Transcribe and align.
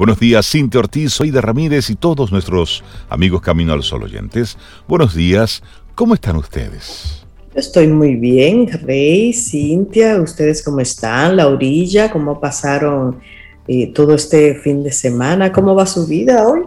Buenos 0.00 0.18
días, 0.18 0.50
Cintia 0.50 0.80
Ortiz, 0.80 1.12
soy 1.12 1.30
de 1.30 1.42
Ramírez 1.42 1.90
y 1.90 1.94
todos 1.94 2.32
nuestros 2.32 2.82
amigos 3.10 3.42
Camino 3.42 3.74
al 3.74 3.82
Sol 3.82 4.02
oyentes. 4.02 4.56
Buenos 4.88 5.14
días, 5.14 5.62
¿cómo 5.94 6.14
están 6.14 6.36
ustedes? 6.36 7.26
Estoy 7.54 7.86
muy 7.86 8.16
bien, 8.16 8.66
Rey, 8.66 9.34
Cintia, 9.34 10.18
¿ustedes 10.18 10.64
cómo 10.64 10.80
están? 10.80 11.36
La 11.36 11.48
orilla, 11.48 12.10
¿cómo 12.10 12.40
pasaron 12.40 13.20
eh, 13.68 13.88
todo 13.88 14.14
este 14.14 14.54
fin 14.54 14.82
de 14.82 14.90
semana? 14.90 15.52
¿Cómo 15.52 15.74
va 15.74 15.84
su 15.84 16.06
vida 16.06 16.48
hoy? 16.48 16.62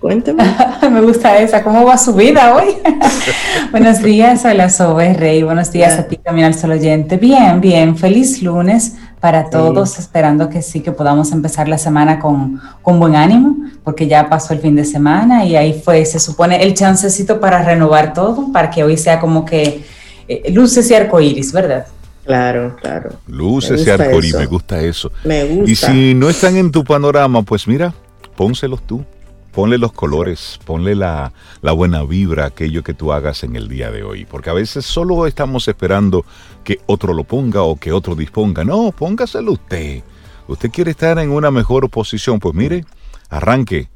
Cuéntame. 0.00 0.42
Me 0.90 1.02
gusta 1.02 1.38
esa. 1.38 1.62
¿Cómo 1.62 1.84
va 1.84 1.96
su 1.96 2.14
vida 2.14 2.56
hoy? 2.56 2.74
Buenos 3.70 4.02
días, 4.02 4.44
hola 4.44 4.70
Sobe 4.70 5.14
Rey. 5.14 5.44
Buenos 5.44 5.70
días 5.70 6.00
a 6.00 6.08
ti, 6.08 6.16
Camino 6.16 6.48
al 6.48 6.54
Sol 6.54 6.72
Oyente. 6.72 7.16
Bien, 7.16 7.60
bien. 7.60 7.96
Feliz 7.96 8.42
lunes 8.42 8.94
para 9.26 9.50
todos. 9.50 9.98
Esperando 9.98 10.48
que 10.48 10.62
sí, 10.62 10.82
que 10.82 10.92
podamos 10.92 11.32
empezar 11.32 11.66
la 11.66 11.78
semana 11.78 12.20
con, 12.20 12.60
con, 12.80 13.00
buen 13.00 13.16
ánimo, 13.16 13.56
porque 13.82 14.06
ya 14.06 14.28
pasó 14.28 14.54
el 14.54 14.60
fin 14.60 14.76
de 14.76 14.84
semana 14.84 15.44
y 15.44 15.56
ahí 15.56 15.82
fue, 15.84 16.04
se 16.06 16.20
supone, 16.20 16.62
el 16.62 16.74
chancecito 16.74 17.40
para 17.40 17.64
renovar 17.64 18.14
todo, 18.14 18.52
para 18.52 18.70
que 18.70 18.84
hoy 18.84 18.96
sea 18.96 19.18
como 19.18 19.44
que 19.44 19.84
eh, 20.28 20.52
luces 20.52 20.88
y 20.92 20.94
arcoíris, 20.94 21.52
¿verdad? 21.52 21.88
Claro, 22.24 22.76
claro. 22.80 23.14
Luces 23.26 23.84
y 23.84 23.90
arcoíris, 23.90 24.36
me 24.36 24.46
gusta 24.46 24.80
eso. 24.80 25.10
Me 25.24 25.42
gusta. 25.44 25.72
Y 25.72 25.74
si 25.74 26.14
no 26.14 26.28
están 26.28 26.56
en 26.56 26.70
tu 26.70 26.84
panorama, 26.84 27.42
pues 27.42 27.66
mira, 27.66 27.92
pónselos 28.36 28.80
tú 28.86 29.04
ponle 29.56 29.78
los 29.78 29.92
colores, 29.92 30.60
ponle 30.66 30.94
la, 30.94 31.32
buena 31.62 32.02
vibra 32.02 32.44
a 32.44 32.48
aquello 32.48 32.84
que 32.84 32.92
tú 32.92 33.10
hagas 33.10 33.42
en 33.42 33.56
el 33.56 33.68
día 33.68 33.90
de 33.90 34.02
hoy, 34.02 34.26
porque 34.26 34.50
a 34.50 34.52
veces 34.52 34.84
solo 34.84 35.26
estamos 35.26 35.66
esperando 35.66 36.26
que 36.62 36.78
otro 36.84 37.14
lo 37.14 37.24
ponga 37.24 37.62
o 37.62 37.76
que 37.76 37.90
otro 37.90 38.14
disponga. 38.14 38.64
No, 38.64 38.92
póngaselo 38.92 39.52
usted. 39.52 40.02
Usted 40.46 40.70
quiere 40.70 40.90
estar 40.90 41.18
en 41.20 41.30
una 41.30 41.50
mejor 41.50 41.88
posición, 41.88 42.38
pues 42.38 42.54
mire, 42.54 42.84
arranque, 43.30 43.88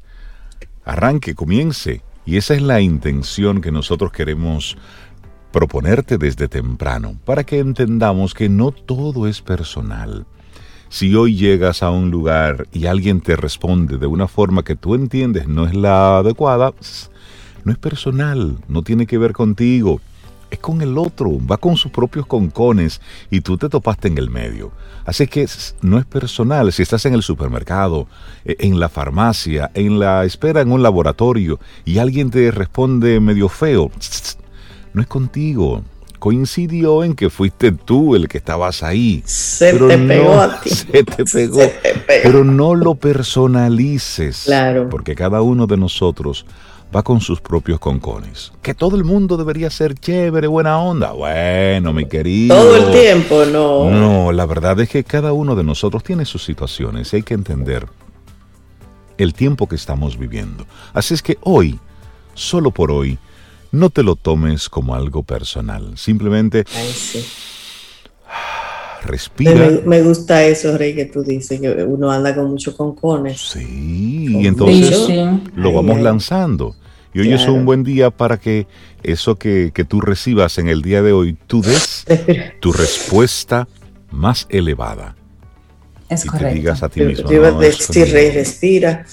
arranque, 0.83 1.35
comience. 1.35 2.01
Y 2.25 2.37
esa 2.37 2.55
es 2.55 2.63
la 2.63 2.81
intención 2.81 3.61
que 3.61 3.71
nosotros 3.71 4.11
queremos 4.11 4.75
proponerte 5.51 6.17
desde 6.17 6.47
temprano, 6.47 7.19
para 7.23 7.43
que 7.43 7.59
entendamos 7.59 8.33
que 8.33 8.49
no 8.49 8.71
todo 8.71 9.27
es 9.27 9.43
personal. 9.43 10.25
Si 10.91 11.15
hoy 11.15 11.37
llegas 11.37 11.83
a 11.83 11.89
un 11.89 12.11
lugar 12.11 12.67
y 12.73 12.85
alguien 12.85 13.21
te 13.21 13.37
responde 13.37 13.97
de 13.97 14.07
una 14.07 14.27
forma 14.27 14.61
que 14.61 14.75
tú 14.75 14.93
entiendes 14.93 15.47
no 15.47 15.65
es 15.65 15.73
la 15.73 16.17
adecuada, 16.17 16.73
no 17.63 17.71
es 17.71 17.77
personal, 17.77 18.57
no 18.67 18.81
tiene 18.83 19.07
que 19.07 19.17
ver 19.17 19.31
contigo, 19.31 20.01
es 20.49 20.59
con 20.59 20.81
el 20.81 20.97
otro, 20.97 21.39
va 21.47 21.55
con 21.55 21.77
sus 21.77 21.93
propios 21.93 22.25
concones 22.25 22.99
y 23.29 23.39
tú 23.39 23.57
te 23.57 23.69
topaste 23.69 24.09
en 24.09 24.17
el 24.17 24.29
medio. 24.29 24.73
Así 25.05 25.27
que 25.27 25.47
no 25.81 25.97
es 25.97 26.05
personal, 26.05 26.73
si 26.73 26.81
estás 26.81 27.05
en 27.05 27.13
el 27.13 27.23
supermercado, 27.23 28.07
e, 28.43 28.57
en 28.59 28.77
la 28.77 28.89
farmacia, 28.89 29.71
en 29.73 29.97
la 29.97 30.25
espera 30.25 30.59
en 30.59 30.73
un 30.73 30.83
laboratorio 30.83 31.57
y 31.85 31.99
alguien 31.99 32.31
te 32.31 32.51
responde 32.51 33.21
medio 33.21 33.47
feo, 33.47 33.91
no 34.93 35.01
es 35.01 35.07
contigo, 35.07 35.85
coincidió 36.21 37.03
en 37.03 37.15
que 37.15 37.31
fuiste 37.31 37.71
tú 37.71 38.15
el 38.15 38.27
que 38.27 38.37
estabas 38.37 38.83
ahí. 38.83 39.23
Se 39.25 39.73
te 39.73 39.97
pegó 39.97 40.39
a 40.39 40.61
ti. 40.61 40.69
Se 40.69 41.03
te 41.03 41.25
pegó. 41.25 41.61
Pero 42.05 42.43
no 42.43 42.75
lo 42.75 42.93
personalices. 42.93 44.43
Claro. 44.45 44.87
Porque 44.87 45.15
cada 45.15 45.41
uno 45.41 45.65
de 45.65 45.77
nosotros 45.77 46.45
va 46.95 47.01
con 47.01 47.21
sus 47.21 47.41
propios 47.41 47.79
concones. 47.79 48.53
Que 48.61 48.75
todo 48.75 48.97
el 48.97 49.03
mundo 49.03 49.35
debería 49.35 49.71
ser 49.71 49.95
chévere, 49.95 50.45
buena 50.45 50.77
onda. 50.77 51.11
Bueno, 51.13 51.91
mi 51.91 52.05
querido. 52.05 52.55
Todo 52.55 52.75
el 52.75 52.91
tiempo, 52.91 53.43
no. 53.45 53.89
No, 53.89 54.31
la 54.31 54.45
verdad 54.45 54.79
es 54.79 54.89
que 54.89 55.03
cada 55.03 55.33
uno 55.33 55.55
de 55.55 55.63
nosotros 55.63 56.03
tiene 56.03 56.25
sus 56.25 56.43
situaciones 56.43 57.11
y 57.13 57.15
hay 57.15 57.23
que 57.23 57.33
entender 57.33 57.87
el 59.17 59.33
tiempo 59.33 59.67
que 59.67 59.75
estamos 59.75 60.19
viviendo. 60.19 60.67
Así 60.93 61.15
es 61.15 61.23
que 61.23 61.39
hoy, 61.41 61.79
solo 62.35 62.69
por 62.69 62.91
hoy, 62.91 63.17
no 63.71 63.89
te 63.89 64.03
lo 64.03 64.15
tomes 64.15 64.69
como 64.69 64.95
algo 64.95 65.23
personal. 65.23 65.97
Simplemente 65.97 66.65
respira. 69.03 69.81
Me, 69.85 70.01
gusta 70.01 70.43
eso, 70.43 70.77
Rey, 70.77 70.95
que 70.95 71.05
tú 71.05 71.23
dices, 71.23 71.59
que 71.59 71.69
uno 71.83 72.11
anda 72.11 72.35
con 72.35 72.49
muchos 72.49 72.75
concones. 72.75 73.39
Sí, 73.39 74.27
y 74.29 74.47
entonces 74.47 75.09
lo 75.55 75.73
vamos 75.73 76.01
lanzando. 76.01 76.75
Y 77.13 77.19
hoy 77.19 77.33
es 77.33 77.45
un 77.47 77.65
buen 77.65 77.83
día 77.83 78.09
para 78.09 78.37
que 78.37 78.67
eso 79.03 79.35
que, 79.35 79.71
que, 79.73 79.83
tú 79.83 79.99
recibas 79.99 80.57
en 80.57 80.69
el 80.69 80.81
día 80.81 81.01
de 81.01 81.11
hoy, 81.11 81.37
tú 81.47 81.61
des 81.61 82.05
tu 82.61 82.71
respuesta 82.71 83.67
más 84.11 84.47
elevada. 84.49 85.15
Es 86.11 86.25
y 86.25 86.27
correcto. 86.27 86.49
te 86.49 86.55
digas 86.55 86.83
a 86.83 86.89
ti 86.89 87.01
mismo. 87.01 87.27
Te 87.27 87.35
iba 87.35 87.47
a 87.47 87.51
decir, 87.51 88.11
Rey, 88.11 88.31
respira. 88.31 89.05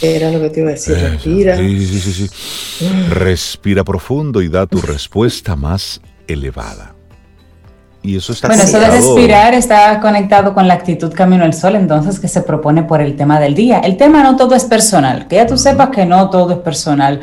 Era 0.00 0.30
lo 0.30 0.40
que 0.40 0.50
te 0.50 0.60
iba 0.60 0.70
a 0.70 0.72
decir, 0.72 0.96
respira. 0.96 1.56
Sí, 1.56 1.86
sí, 1.86 2.00
sí, 2.00 2.28
sí. 2.28 2.88
Respira 3.10 3.84
profundo 3.84 4.40
y 4.40 4.48
da 4.48 4.66
tu 4.66 4.80
respuesta 4.80 5.56
más 5.56 6.00
elevada. 6.26 6.94
Y 8.02 8.16
eso 8.16 8.32
está 8.32 8.48
Bueno, 8.48 8.62
eso 8.62 8.78
de 8.78 8.86
conectado. 8.86 9.14
respirar 9.14 9.54
está 9.54 10.00
conectado 10.00 10.52
con 10.52 10.68
la 10.68 10.74
actitud 10.74 11.10
Camino 11.12 11.42
al 11.42 11.54
Sol, 11.54 11.74
entonces, 11.74 12.20
que 12.20 12.28
se 12.28 12.42
propone 12.42 12.82
por 12.82 13.00
el 13.00 13.16
tema 13.16 13.40
del 13.40 13.54
día. 13.54 13.80
El 13.80 13.96
tema 13.96 14.22
no 14.22 14.36
todo 14.36 14.54
es 14.54 14.64
personal, 14.64 15.26
que 15.26 15.36
ya 15.36 15.46
tú 15.46 15.56
sepas 15.56 15.88
que 15.88 16.04
no 16.04 16.28
todo 16.28 16.52
es 16.52 16.58
personal. 16.58 17.20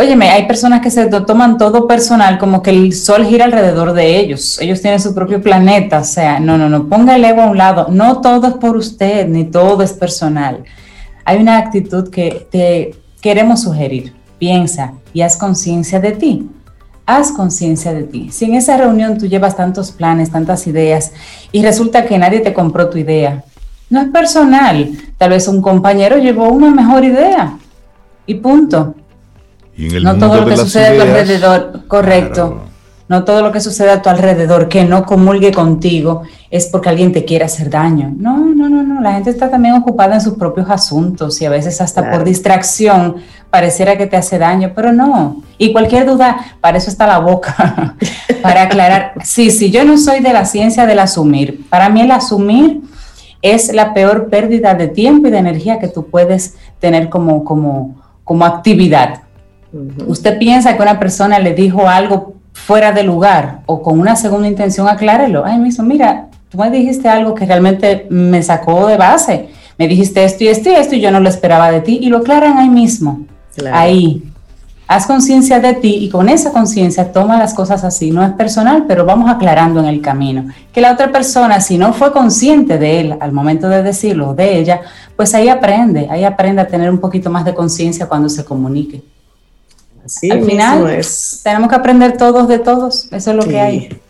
Óyeme, 0.00 0.30
hay 0.30 0.46
personas 0.46 0.80
que 0.80 0.92
se 0.92 1.06
toman 1.06 1.58
todo 1.58 1.88
personal, 1.88 2.38
como 2.38 2.62
que 2.62 2.70
el 2.70 2.92
sol 2.92 3.26
gira 3.26 3.46
alrededor 3.46 3.94
de 3.94 4.20
ellos. 4.20 4.56
Ellos 4.60 4.80
tienen 4.80 5.00
su 5.00 5.12
propio 5.12 5.42
planeta. 5.42 5.98
O 5.98 6.04
sea, 6.04 6.38
no, 6.38 6.56
no, 6.56 6.68
no, 6.68 6.88
ponga 6.88 7.16
el 7.16 7.24
ego 7.24 7.42
a 7.42 7.50
un 7.50 7.58
lado. 7.58 7.88
No 7.90 8.20
todo 8.20 8.46
es 8.46 8.54
por 8.54 8.76
usted, 8.76 9.26
ni 9.26 9.46
todo 9.46 9.82
es 9.82 9.92
personal. 9.92 10.62
Hay 11.24 11.38
una 11.38 11.58
actitud 11.58 12.10
que 12.10 12.46
te 12.48 12.94
queremos 13.20 13.62
sugerir. 13.62 14.14
Piensa 14.38 14.92
y 15.12 15.22
haz 15.22 15.36
conciencia 15.36 15.98
de 15.98 16.12
ti. 16.12 16.48
Haz 17.04 17.32
conciencia 17.32 17.92
de 17.92 18.04
ti. 18.04 18.30
Si 18.30 18.44
en 18.44 18.54
esa 18.54 18.76
reunión 18.76 19.18
tú 19.18 19.26
llevas 19.26 19.56
tantos 19.56 19.90
planes, 19.90 20.30
tantas 20.30 20.68
ideas 20.68 21.10
y 21.50 21.60
resulta 21.64 22.04
que 22.06 22.18
nadie 22.18 22.38
te 22.38 22.54
compró 22.54 22.88
tu 22.88 22.98
idea, 22.98 23.42
no 23.90 24.00
es 24.00 24.08
personal. 24.10 24.90
Tal 25.16 25.30
vez 25.30 25.48
un 25.48 25.60
compañero 25.60 26.18
llevó 26.18 26.50
una 26.50 26.70
mejor 26.70 27.04
idea 27.04 27.58
y 28.26 28.34
punto. 28.36 28.94
Y 29.78 29.86
en 29.86 29.94
el 29.96 30.02
no 30.04 30.10
mundo 30.10 30.26
todo 30.26 30.40
lo 30.40 30.44
de 30.44 30.50
que 30.50 30.56
sucede 30.58 30.86
a 30.88 30.94
tu 30.96 31.02
alrededor, 31.02 31.86
correcto. 31.86 32.34
Claro. 32.34 32.68
No 33.08 33.24
todo 33.24 33.40
lo 33.40 33.52
que 33.52 33.60
sucede 33.60 33.90
a 33.90 34.02
tu 34.02 34.10
alrededor 34.10 34.68
que 34.68 34.84
no 34.84 35.06
comulgue 35.06 35.50
contigo 35.50 36.24
es 36.50 36.66
porque 36.66 36.90
alguien 36.90 37.10
te 37.10 37.24
quiere 37.24 37.46
hacer 37.46 37.70
daño. 37.70 38.12
No, 38.14 38.36
no, 38.54 38.68
no, 38.68 38.82
no. 38.82 39.00
La 39.00 39.14
gente 39.14 39.30
está 39.30 39.48
también 39.50 39.74
ocupada 39.76 40.16
en 40.16 40.20
sus 40.20 40.34
propios 40.34 40.68
asuntos 40.68 41.40
y 41.40 41.46
a 41.46 41.50
veces 41.50 41.80
hasta 41.80 42.02
Claro. 42.02 42.18
por 42.18 42.26
distracción 42.26 43.16
pareciera 43.48 43.96
que 43.96 44.06
te 44.06 44.18
hace 44.18 44.38
daño, 44.38 44.72
pero 44.74 44.92
no. 44.92 45.42
Y 45.56 45.72
cualquier 45.72 46.04
duda, 46.04 46.36
para 46.60 46.76
eso 46.76 46.90
está 46.90 47.06
la 47.06 47.18
boca, 47.20 47.96
para 48.42 48.64
aclarar. 48.64 49.14
Sí, 49.24 49.50
sí, 49.50 49.70
yo 49.70 49.86
no 49.86 49.96
soy 49.96 50.20
de 50.20 50.34
la 50.34 50.44
ciencia 50.44 50.84
del 50.84 50.98
asumir. 50.98 51.66
Para 51.70 51.88
mí 51.88 52.02
el 52.02 52.10
asumir 52.10 52.82
es 53.40 53.72
la 53.72 53.94
peor 53.94 54.28
pérdida 54.28 54.74
de 54.74 54.88
tiempo 54.88 55.28
y 55.28 55.30
de 55.30 55.38
energía 55.38 55.78
que 55.78 55.88
tú 55.88 56.08
puedes 56.08 56.56
tener 56.78 57.08
como, 57.08 57.42
como, 57.42 57.96
como 58.22 58.44
actividad. 58.44 59.22
Usted 60.06 60.38
piensa 60.38 60.76
que 60.76 60.82
una 60.82 60.98
persona 60.98 61.38
le 61.38 61.54
dijo 61.54 61.88
algo 61.88 62.34
fuera 62.52 62.92
de 62.92 63.02
lugar 63.02 63.60
o 63.66 63.82
con 63.82 63.98
una 63.98 64.16
segunda 64.16 64.48
intención, 64.48 64.88
aclárelo. 64.88 65.44
Ay, 65.44 65.58
mismo, 65.58 65.84
mira, 65.84 66.28
tú 66.48 66.58
me 66.58 66.70
dijiste 66.70 67.08
algo 67.08 67.34
que 67.34 67.46
realmente 67.46 68.06
me 68.10 68.42
sacó 68.42 68.86
de 68.86 68.96
base. 68.96 69.48
Me 69.76 69.86
dijiste 69.86 70.24
esto 70.24 70.44
y 70.44 70.48
esto 70.48 70.70
y 70.70 70.74
esto 70.74 70.94
y 70.96 71.00
yo 71.00 71.10
no 71.10 71.20
lo 71.20 71.28
esperaba 71.28 71.70
de 71.70 71.80
ti 71.80 72.00
y 72.02 72.08
lo 72.08 72.18
aclaran 72.18 72.58
ahí 72.58 72.68
mismo. 72.68 73.20
Claro. 73.54 73.76
Ahí. 73.76 74.24
Haz 74.88 75.06
conciencia 75.06 75.60
de 75.60 75.74
ti 75.74 75.98
y 76.00 76.08
con 76.08 76.30
esa 76.30 76.50
conciencia 76.50 77.12
toma 77.12 77.38
las 77.38 77.52
cosas 77.52 77.84
así. 77.84 78.10
No 78.10 78.24
es 78.24 78.32
personal, 78.32 78.86
pero 78.88 79.04
vamos 79.04 79.30
aclarando 79.30 79.80
en 79.80 79.86
el 79.86 80.00
camino. 80.00 80.46
Que 80.72 80.80
la 80.80 80.92
otra 80.92 81.12
persona, 81.12 81.60
si 81.60 81.76
no 81.76 81.92
fue 81.92 82.10
consciente 82.10 82.78
de 82.78 83.00
él 83.00 83.16
al 83.20 83.32
momento 83.32 83.68
de 83.68 83.82
decirlo, 83.82 84.34
de 84.34 84.58
ella, 84.58 84.80
pues 85.14 85.34
ahí 85.34 85.50
aprende, 85.50 86.08
ahí 86.10 86.24
aprende 86.24 86.62
a 86.62 86.66
tener 86.66 86.90
un 86.90 86.98
poquito 86.98 87.28
más 87.28 87.44
de 87.44 87.54
conciencia 87.54 88.06
cuando 88.06 88.30
se 88.30 88.46
comunique. 88.46 89.02
Así 90.08 90.30
Al 90.30 90.42
final, 90.44 90.88
es. 90.90 91.40
tenemos 91.44 91.68
que 91.68 91.74
aprender 91.76 92.16
todos 92.16 92.48
de 92.48 92.58
todos, 92.58 93.08
eso 93.12 93.30
es 93.30 93.36
lo 93.36 93.42
Sí. 93.42 93.48
que 93.50 93.60
hay. 93.60 94.00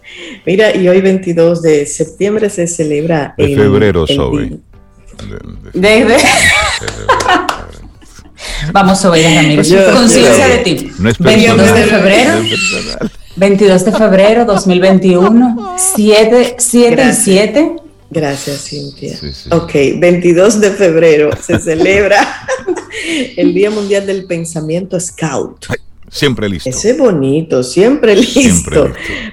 Mira, 0.46 0.74
y 0.76 0.86
hoy 0.88 1.00
22 1.00 1.60
de 1.60 1.84
septiembre 1.86 2.48
se 2.50 2.66
celebra 2.68 3.34
De 3.36 3.44
el- 3.52 3.58
febrero, 3.58 4.04
el 4.08 4.16
Sobe. 4.16 4.42
día- 4.44 4.56
De- 5.74 5.80
de- 5.80 6.04
Desde, 6.06 6.16
vamos, 8.72 9.02
Ramírez, 9.02 9.68
Yo- 9.68 9.92
conciencia 9.92 10.46
de 10.48 10.58
ti. 10.58 10.92
No 11.00 11.10
es 11.10 11.18
22 11.18 11.74
de 11.74 11.84
febrero, 11.84 12.32
No 12.34 12.40
es 12.42 12.50
personal. 12.50 13.10
22 13.36 13.84
de 13.84 13.92
febrero 13.92 14.44
2021, 14.44 15.74
7, 15.76 16.54
7 16.58 16.92
y 16.92 16.96
Gracias. 16.96 17.24
7. 17.24 17.76
Gracias, 18.10 18.64
Cintia. 18.64 19.16
Sí, 19.18 19.32
sí. 19.34 19.50
Ok, 19.52 19.72
22 19.98 20.60
de 20.60 20.70
febrero 20.70 21.30
se 21.44 21.58
celebra 21.58 22.46
el 23.36 23.52
Día 23.52 23.70
Mundial 23.70 24.06
del 24.06 24.24
Pensamiento 24.24 24.98
Scout. 24.98 25.66
Siempre 26.10 26.48
listo. 26.48 26.70
Ese 26.70 26.90
es 26.90 26.98
bonito, 26.98 27.62
siempre 27.62 28.16
listo. 28.16 28.92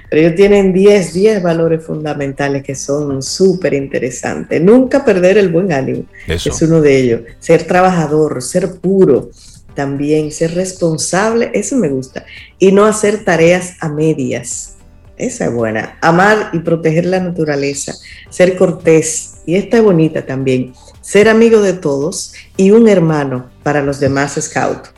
Pero 0.10 0.22
ellos 0.22 0.36
tienen 0.36 0.74
10, 0.74 1.14
10 1.14 1.44
valores 1.44 1.84
fundamentales 1.84 2.64
que 2.64 2.76
son 2.76 3.22
súper 3.22 3.74
interesantes. 3.74 4.62
Nunca 4.62 5.06
perder 5.06 5.38
el 5.38 5.50
buen 5.50 5.72
ánimo. 5.72 6.04
Es 6.28 6.62
uno 6.62 6.82
de 6.82 6.98
ellos. 6.98 7.22
Ser 7.40 7.64
trabajador, 7.64 8.42
ser 8.42 8.76
puro, 8.80 9.30
también 9.74 10.32
ser 10.32 10.54
responsable, 10.56 11.52
eso 11.54 11.76
me 11.78 11.90
gusta. 11.90 12.26
Y 12.60 12.72
no 12.72 12.86
hacer 12.86 13.24
tareas 13.24 13.74
a 13.80 13.90
medias. 13.90 14.76
Esa 15.18 15.46
es 15.46 15.54
buena. 15.54 15.98
Amar 16.02 16.50
y 16.52 16.60
proteger 16.60 17.06
la 17.06 17.20
naturaleza. 17.22 17.94
Ser 18.30 18.58
cortés. 18.58 19.36
Y 19.46 19.56
esta 19.56 19.78
es 19.78 19.84
bonita 19.84 20.26
también. 20.26 20.74
Ser 21.00 21.30
amigo 21.30 21.62
de 21.62 21.74
todos 21.74 22.34
y 22.58 22.72
un 22.72 22.90
hermano 22.90 23.50
para 23.64 23.82
los 23.82 24.00
demás 24.00 24.38
scouts 24.42 24.95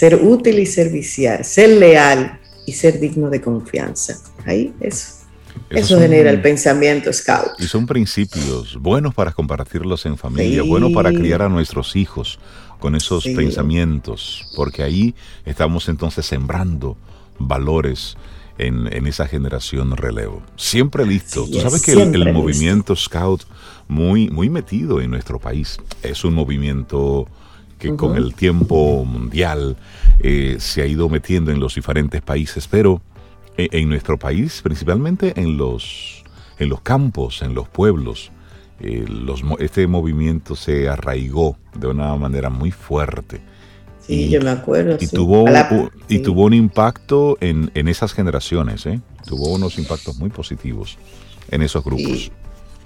ser 0.00 0.14
útil 0.14 0.58
y 0.58 0.64
servicial, 0.64 1.44
ser 1.44 1.68
leal 1.68 2.40
y 2.64 2.72
ser 2.72 2.98
digno 2.98 3.28
de 3.28 3.42
confianza. 3.42 4.16
Ahí 4.46 4.72
eso. 4.80 5.26
Eso, 5.68 6.00
genera 6.00 6.30
el 6.30 6.40
pensamiento 6.40 7.12
scout. 7.12 7.50
Y 7.58 7.64
son 7.64 7.86
principios 7.86 8.78
buenos 8.80 9.12
para 9.12 9.32
compartirlos 9.32 10.06
en 10.06 10.16
familia, 10.16 10.62
buenos 10.62 10.92
para 10.92 11.12
criar 11.12 11.42
a 11.42 11.50
nuestros 11.50 11.96
hijos 11.96 12.38
con 12.78 12.96
esos 12.96 13.24
pensamientos, 13.24 14.46
porque 14.56 14.82
ahí 14.82 15.14
estamos 15.44 15.86
entonces 15.90 16.24
sembrando 16.24 16.96
valores 17.38 18.16
en, 18.56 19.06
esa 19.06 19.28
generación 19.28 19.94
relevo. 19.98 20.42
Siempre 20.56 21.04
listo. 21.04 21.44
Tú 21.44 21.60
sabes 21.60 21.82
que 21.82 21.92
el, 21.92 22.32
movimiento 22.32 22.96
scout 22.96 23.42
muy, 23.86 24.30
muy 24.30 24.48
metido 24.48 25.02
en 25.02 25.10
nuestro 25.10 25.38
país 25.38 25.76
es 26.02 26.24
un 26.24 26.32
movimiento 26.32 27.28
que 27.80 27.96
con 27.96 28.16
el 28.16 28.34
tiempo 28.34 29.04
mundial 29.04 29.76
eh, 30.20 30.56
se 30.60 30.82
ha 30.82 30.86
ido 30.86 31.08
metiendo 31.08 31.50
en 31.50 31.58
los 31.58 31.74
diferentes 31.74 32.20
países, 32.20 32.68
pero 32.68 33.00
eh, 33.56 33.68
en, 33.72 33.88
nuestro 33.88 34.18
país, 34.18 34.60
principalmente 34.62 35.32
en 35.40 35.56
los, 35.56 36.22
en 36.58 36.68
los 36.68 36.82
campos, 36.82 37.42
en 37.42 37.54
los 37.54 37.68
pueblos, 37.68 38.30
eh, 38.80 39.04
los, 39.08 39.42
este 39.58 39.86
movimiento 39.86 40.54
se 40.54 40.88
arraigó 40.88 41.56
de 41.74 41.88
una 41.88 42.14
manera 42.16 42.50
muy 42.50 42.70
fuerte. 42.70 43.40
Sí, 44.00 44.28
yo 44.28 44.42
me 44.42 44.50
acuerdo. 44.50 44.96
Y, 45.00 45.06
tuvo, 45.06 45.46
y 46.08 46.18
tuvo 46.18 46.44
un 46.44 46.54
impacto 46.54 47.38
en, 47.40 47.70
en 47.74 47.88
esas 47.88 48.12
generaciones, 48.12 48.84
tuvo 49.26 49.54
unos 49.54 49.78
impactos 49.78 50.18
muy 50.18 50.28
positivos 50.28 50.98
en 51.50 51.62
esos 51.62 51.82
grupos. 51.82 52.30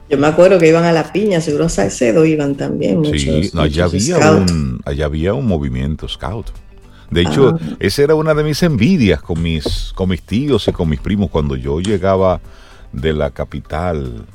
Yo 0.08 0.18
me 0.18 0.26
acuerdo 0.26 0.58
que 0.58 0.68
iban 0.68 0.84
a 0.84 0.92
la 0.92 1.12
piña, 1.12 1.40
seguro 1.40 1.68
Salcedo 1.68 2.24
iban 2.24 2.56
también. 2.56 2.98
Muchos, 2.98 3.22
sí, 3.22 3.50
allá, 3.56 3.84
había 3.84 4.30
un, 4.32 4.80
allá 4.84 5.06
había 5.06 5.34
un 5.34 5.46
movimiento 5.46 6.06
scout. 6.08 6.50
De 7.10 7.22
hecho, 7.22 7.58
ah. 7.60 7.76
esa 7.80 8.02
era 8.02 8.14
una 8.14 8.34
de 8.34 8.44
mis 8.44 8.62
envidias 8.62 9.22
con 9.22 9.42
mis, 9.42 9.92
con 9.94 10.10
mis 10.10 10.22
tíos 10.22 10.68
y 10.68 10.72
con 10.72 10.88
mis 10.88 11.00
primos 11.00 11.30
cuando 11.30 11.56
yo 11.56 11.80
llegaba 11.80 12.40
de 12.92 13.12
la 13.12 13.30
capital 13.30 14.26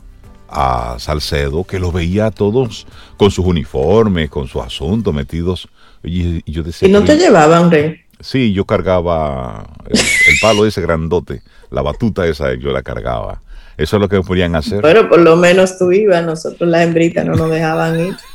a 0.48 0.96
Salcedo, 0.98 1.64
que 1.64 1.80
los 1.80 1.94
veía 1.94 2.28
a 2.28 2.32
todos 2.32 2.88
con 3.18 3.30
sus 3.30 3.46
uniformes, 3.46 4.30
con 4.30 4.48
sus 4.48 4.64
asuntos 4.64 5.14
metidos. 5.14 5.70
Y, 6.04 6.52
yo 6.52 6.64
decía, 6.64 6.88
¿Y 6.88 6.92
no 6.92 7.04
te 7.04 7.16
llevaban, 7.16 7.70
Rey? 7.70 8.02
Sí, 8.20 8.54
yo 8.54 8.66
cargaba 8.66 9.68
el, 9.88 10.00
el, 10.00 10.40
palo 10.42 10.66
ese 10.66 10.82
grandote, 10.82 11.42
la 11.70 11.82
batuta 11.82 12.28
esa, 12.28 12.54
yo 12.56 12.72
la 12.72 12.82
cargaba. 12.82 13.42
Eso 13.80 13.96
es 13.96 14.02
lo 14.02 14.10
que 14.10 14.22
podían 14.22 14.58
hacer. 14.58 14.82
Bueno, 14.82 15.08
por 15.08 15.20
lo 15.20 15.38
menos 15.38 15.78
tú 15.78 15.94
ibas, 15.94 16.22
nosotros 16.26 16.70
las 16.70 16.82
hembritas 16.82 17.26
no 17.26 17.34
nos 17.34 17.50
dejaban 17.50 18.00
ir. 18.00 18.18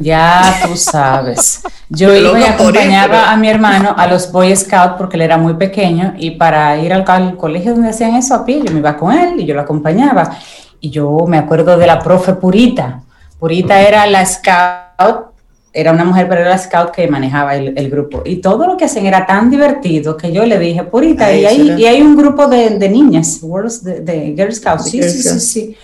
Ya 0.00 0.62
tú 0.66 0.74
sabes. 0.76 1.62
Yo 1.90 2.16
iba 2.16 2.40
y 2.40 2.44
acompañaba 2.44 3.30
a 3.30 3.36
mi 3.36 3.50
hermano 3.50 3.94
a 3.94 4.06
los 4.06 4.32
Boy 4.32 4.56
Scouts 4.56 4.94
porque 4.96 5.16
él 5.16 5.22
era 5.22 5.36
muy 5.36 5.52
pequeño 5.54 6.14
y 6.16 6.30
para 6.30 6.78
ir 6.78 6.90
al, 6.94 7.04
colegio 7.36 7.74
donde 7.74 7.90
hacían 7.90 8.14
eso 8.14 8.34
a 8.34 8.46
pie, 8.46 8.62
yo 8.64 8.72
me 8.72 8.78
iba 8.78 8.96
con 8.96 9.12
él 9.12 9.38
y 9.38 9.44
yo 9.44 9.54
lo 9.54 9.60
acompañaba. 9.60 10.38
Y 10.80 10.88
yo 10.88 11.26
me 11.28 11.36
acuerdo 11.36 11.76
de 11.76 11.86
la 11.86 11.98
profe 11.98 12.32
Purita. 12.32 13.02
Purita 13.38 13.82
era 13.82 14.06
la 14.06 14.24
scout 14.24 15.31
era 15.72 15.92
una 15.92 16.04
mujer, 16.04 16.28
pero 16.28 16.42
era 16.42 16.50
la 16.50 16.58
scout 16.58 16.90
que 16.90 17.08
manejaba 17.08 17.56
el, 17.56 17.90
grupo. 17.90 18.22
Y 18.24 18.36
todo 18.36 18.66
lo 18.66 18.76
que 18.76 18.84
hacían 18.84 19.06
era 19.06 19.26
tan 19.26 19.50
divertido 19.50 20.16
que 20.16 20.32
yo 20.32 20.44
le 20.44 20.58
dije, 20.58 20.84
Purita, 20.84 21.32
y, 21.34 21.46
hay, 21.46 21.74
y 21.78 21.86
hay 21.86 22.02
un 22.02 22.16
grupo 22.16 22.46
de, 22.46 22.78
de 22.78 22.88
niñas, 22.88 23.40
de, 23.82 24.00
de, 24.00 24.34
Girl 24.36 24.52
Scouts. 24.52 24.90
Sí, 24.90 25.02
sí, 25.02 25.22
sí, 25.22 25.40
sí, 25.40 25.76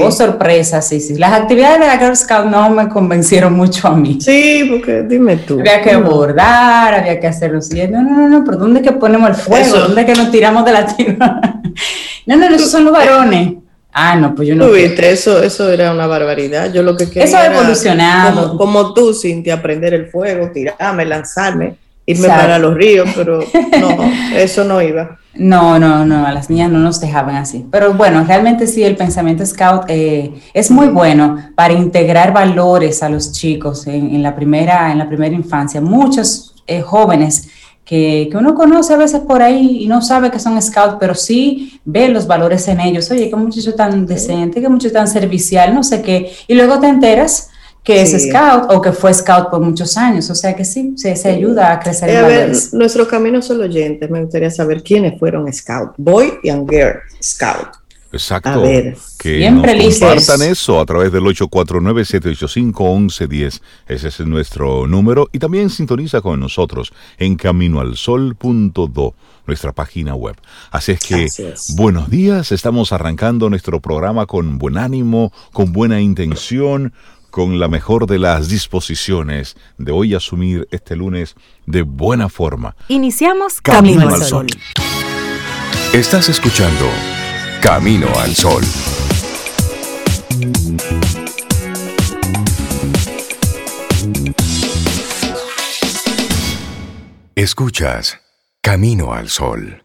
Oh, 0.00 0.12
sorpresa, 0.12 0.80
sí, 0.80 1.00
sí. 1.00 1.16
Las 1.16 1.32
actividades 1.32 1.80
de 1.80 1.86
la 1.86 1.98
Girl 1.98 2.16
Scout 2.16 2.46
no 2.46 2.70
me 2.70 2.88
convencieron 2.88 3.52
mucho 3.54 3.88
a 3.88 3.96
mí. 3.96 4.18
Sí, 4.20 4.68
porque 4.70 5.02
dime 5.02 5.38
tú. 5.38 5.58
Había 5.58 5.82
que 5.82 5.96
bordar, 5.96 6.94
había 6.94 7.18
que 7.18 7.26
hacerlo 7.26 7.60
siguiente. 7.60 7.96
No, 7.96 8.02
no, 8.02 8.28
no, 8.28 8.44
pero 8.44 8.58
¿dónde 8.58 8.78
es 8.78 8.86
que 8.86 8.92
ponemos 8.92 9.30
el 9.30 9.34
fuego? 9.34 9.78
¿Dónde 9.78 10.02
es 10.02 10.06
que 10.06 10.14
nos 10.14 10.30
tiramos 10.30 10.64
de 10.64 10.72
la 10.72 10.86
tierra? 10.86 11.40
no, 12.26 12.36
no, 12.36 12.46
esos 12.46 12.70
son 12.70 12.84
los 12.84 12.92
varones. 12.92 13.54
Ah, 13.92 14.16
no, 14.16 14.34
pues 14.34 14.48
yo 14.48 14.54
no. 14.54 14.70
Viste, 14.70 15.10
eso, 15.10 15.42
eso 15.42 15.70
era 15.70 15.92
una 15.92 16.06
barbaridad. 16.06 16.72
Yo 16.72 16.82
lo 16.82 16.96
que 16.96 17.06
quería. 17.06 17.24
Eso 17.24 17.36
ha 17.36 17.46
evolucionado. 17.46 18.56
Como, 18.56 18.94
tú, 18.94 19.12
Cintia, 19.12 19.54
aprender 19.54 19.92
el 19.92 20.06
fuego, 20.06 20.50
tirarme, 20.50 21.04
lanzarme, 21.04 21.76
irme 22.06 22.28
para 22.28 22.58
los 22.58 22.74
ríos, 22.74 23.08
pero 23.14 23.40
no, 23.80 24.12
eso 24.34 24.64
no 24.64 24.80
iba. 24.80 25.18
No, 25.34 25.78
no, 25.78 26.04
no, 26.04 26.26
a 26.26 26.32
las 26.32 26.50
niñas 26.50 26.70
no 26.70 26.78
nos 26.78 27.00
dejaban 27.00 27.36
así. 27.36 27.66
Pero 27.70 27.94
bueno, 27.94 28.24
realmente 28.26 28.66
sí, 28.66 28.82
el 28.82 28.96
pensamiento 28.96 29.44
scout 29.44 29.84
eh, 29.88 30.32
es 30.52 30.70
muy 30.70 30.88
bueno 30.88 31.38
para 31.54 31.72
integrar 31.72 32.32
valores 32.32 33.02
a 33.02 33.08
los 33.08 33.32
chicos 33.32 33.86
en, 33.86 34.22
la, 34.22 34.34
primera, 34.34 34.92
en 34.92 34.98
la 34.98 35.08
primera 35.08 35.34
infancia. 35.34 35.80
Muchos 35.80 36.54
eh, 36.66 36.82
jóvenes 36.82 37.48
que, 37.92 38.30
uno 38.34 38.54
conoce 38.54 38.94
a 38.94 38.96
veces 38.96 39.20
por 39.20 39.42
ahí 39.42 39.82
y 39.82 39.86
no 39.86 40.00
sabe 40.00 40.30
que 40.30 40.38
son 40.38 40.60
scouts, 40.62 40.96
pero 40.98 41.14
sí 41.14 41.78
ve 41.84 42.08
los 42.08 42.26
valores 42.26 42.66
en 42.68 42.80
ellos. 42.80 43.10
Oye, 43.10 43.28
qué 43.28 43.36
muchacho 43.36 43.74
tan 43.74 44.06
decente, 44.06 44.62
qué 44.62 44.68
muchacho 44.70 44.94
tan 44.94 45.06
servicial, 45.06 45.74
no 45.74 45.84
sé 45.84 46.00
qué. 46.00 46.32
Y 46.48 46.54
luego 46.54 46.80
te 46.80 46.88
enteras 46.88 47.50
que 47.84 48.00
es 48.00 48.12
scout 48.12 48.72
o 48.72 48.80
que 48.80 48.92
fue 48.92 49.12
scout 49.12 49.50
por 49.50 49.60
muchos 49.60 49.98
años. 49.98 50.30
O 50.30 50.34
sea 50.34 50.56
que 50.56 50.64
sí, 50.64 50.94
se, 50.96 51.14
se 51.16 51.28
ayuda 51.28 51.70
a 51.70 51.80
crecer 51.80 52.08
en 52.08 52.22
valores. 52.22 52.72
nuestro 52.72 53.06
camino 53.06 53.42
solo 53.42 53.64
oyentes, 53.64 54.08
me 54.08 54.22
gustaría 54.22 54.50
saber 54.50 54.82
quiénes 54.82 55.18
fueron 55.18 55.52
scout, 55.52 55.92
boy 55.98 56.32
y 56.42 56.50
girl 56.50 56.98
scout. 57.22 57.81
Exacto. 58.12 58.62
que 59.18 59.50
nos 59.50 59.98
compartan 59.98 60.42
eso 60.42 60.80
a 60.80 60.86
través 60.86 61.10
del 61.12 61.24
849-785-1110. 61.24 63.60
Ese 63.88 64.08
es 64.08 64.20
nuestro 64.20 64.86
número. 64.86 65.28
Y 65.32 65.38
también 65.38 65.70
sintoniza 65.70 66.20
con 66.20 66.38
nosotros 66.38 66.92
en 67.18 67.36
caminoalsol.do, 67.36 69.14
nuestra 69.46 69.72
página 69.72 70.14
web. 70.14 70.36
Así 70.70 70.92
es 70.92 71.00
que, 71.00 71.26
buenos 71.76 72.10
días. 72.10 72.52
Estamos 72.52 72.92
arrancando 72.92 73.48
nuestro 73.48 73.80
programa 73.80 74.26
con 74.26 74.58
buen 74.58 74.76
ánimo, 74.76 75.32
con 75.52 75.72
buena 75.72 76.02
intención, 76.02 76.92
con 77.30 77.58
la 77.58 77.68
mejor 77.68 78.06
de 78.06 78.18
las 78.18 78.50
disposiciones 78.50 79.56
de 79.78 79.90
hoy 79.90 80.14
asumir 80.14 80.68
este 80.70 80.96
lunes 80.96 81.34
de 81.64 81.80
buena 81.80 82.28
forma. 82.28 82.76
Iniciamos 82.88 83.62
Camino, 83.62 84.14
al 84.14 84.22
Sol. 84.22 84.48
Estás 85.94 86.28
escuchando 86.28 86.90
Camino 87.62 88.08
al 88.18 88.34
Sol. 88.34 88.64
Escuchas 97.36 98.18
Camino 98.60 99.14
al 99.14 99.28
Sol. 99.28 99.81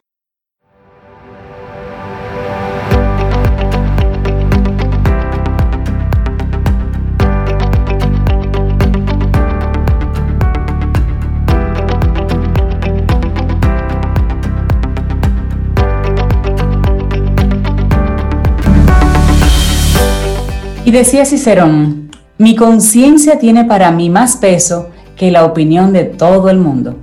Y 20.87 20.91
decía 20.91 21.25
Cicerón, 21.25 22.11
mi 22.37 22.55
conciencia 22.55 23.37
tiene 23.37 23.65
para 23.65 23.91
mí 23.91 24.09
más 24.09 24.37
peso 24.37 24.89
que 25.17 25.31
la 25.31 25.43
opinión 25.43 25.91
de 25.91 26.05
todo 26.05 26.49
el 26.49 26.59
mundo. 26.59 26.95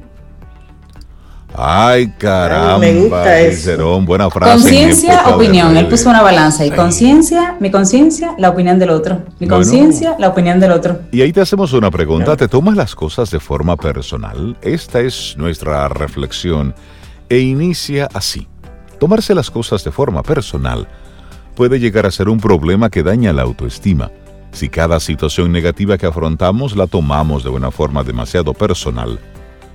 Ay, 1.55 2.09
caramba, 2.17 2.79
me 2.79 2.95
gusta 2.95 3.37
Cicerón, 3.51 4.07
buena 4.07 4.31
frase. 4.31 4.55
Conciencia, 4.55 5.29
opinión. 5.29 5.77
Él 5.77 5.87
puso 5.87 6.09
una 6.09 6.23
balanza 6.23 6.65
y 6.65 6.71
conciencia, 6.71 7.59
mi 7.61 7.71
conciencia, 7.71 8.35
la 8.39 8.49
opinión 8.49 8.79
del 8.79 8.89
otro. 8.89 9.21
Mi 9.39 9.47
conciencia, 9.47 10.17
la 10.19 10.29
opinión 10.29 10.61
del 10.61 10.73
otro. 10.73 11.01
Y 11.13 11.21
ahí 11.21 11.35
te 11.35 11.43
hacemos 11.43 11.75
una 11.75 11.91
pregunta. 11.91 12.39
¿Te 12.39 12.49
tomas 12.49 12.77
las 12.77 12.95
cosas 12.95 13.31
de 13.31 13.39
forma 13.39 13.77
personal? 13.77 14.57
Esta 14.63 15.01
es 15.01 15.35
nuestra 15.37 15.91
reflexión 15.91 16.75
e 17.29 17.41
inicia 17.41 18.09
así. 18.15 18.49
Tomarse 18.99 19.35
las 19.35 19.51
cosas 19.51 19.85
de 19.85 19.93
forma 19.93 20.23
personal 20.23 20.89
puede 21.55 21.79
llegar 21.79 22.07
a 22.07 22.11
ser 22.11 22.29
un 22.29 22.41
problema 22.41 22.91
que 22.91 23.03
daña 23.03 23.33
la 23.33 23.43
autoestima. 23.43 24.11
Si 24.53 24.69
cada 24.69 25.01
situación 25.01 25.53
negativa 25.53 25.99
que 25.99 26.07
afrontamos 26.07 26.77
la 26.77 26.87
tomamos 26.87 27.43
de 27.43 27.51
una 27.51 27.71
forma 27.71 28.05
demasiado 28.05 28.55
personal, 28.55 29.19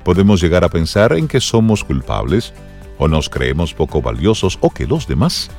podemos 0.03 0.41
llegar 0.41 0.63
a 0.63 0.69
pensar 0.69 1.13
en 1.13 1.27
que 1.27 1.41
somos 1.41 1.83
culpables 1.83 2.53
o 2.98 3.07
nos 3.07 3.29
creemos 3.29 3.74
poco 3.74 4.01
valiosos 4.01 4.57
o 4.62 4.69
que 4.69 4.88
los 4.88 5.07
demás 5.07 5.50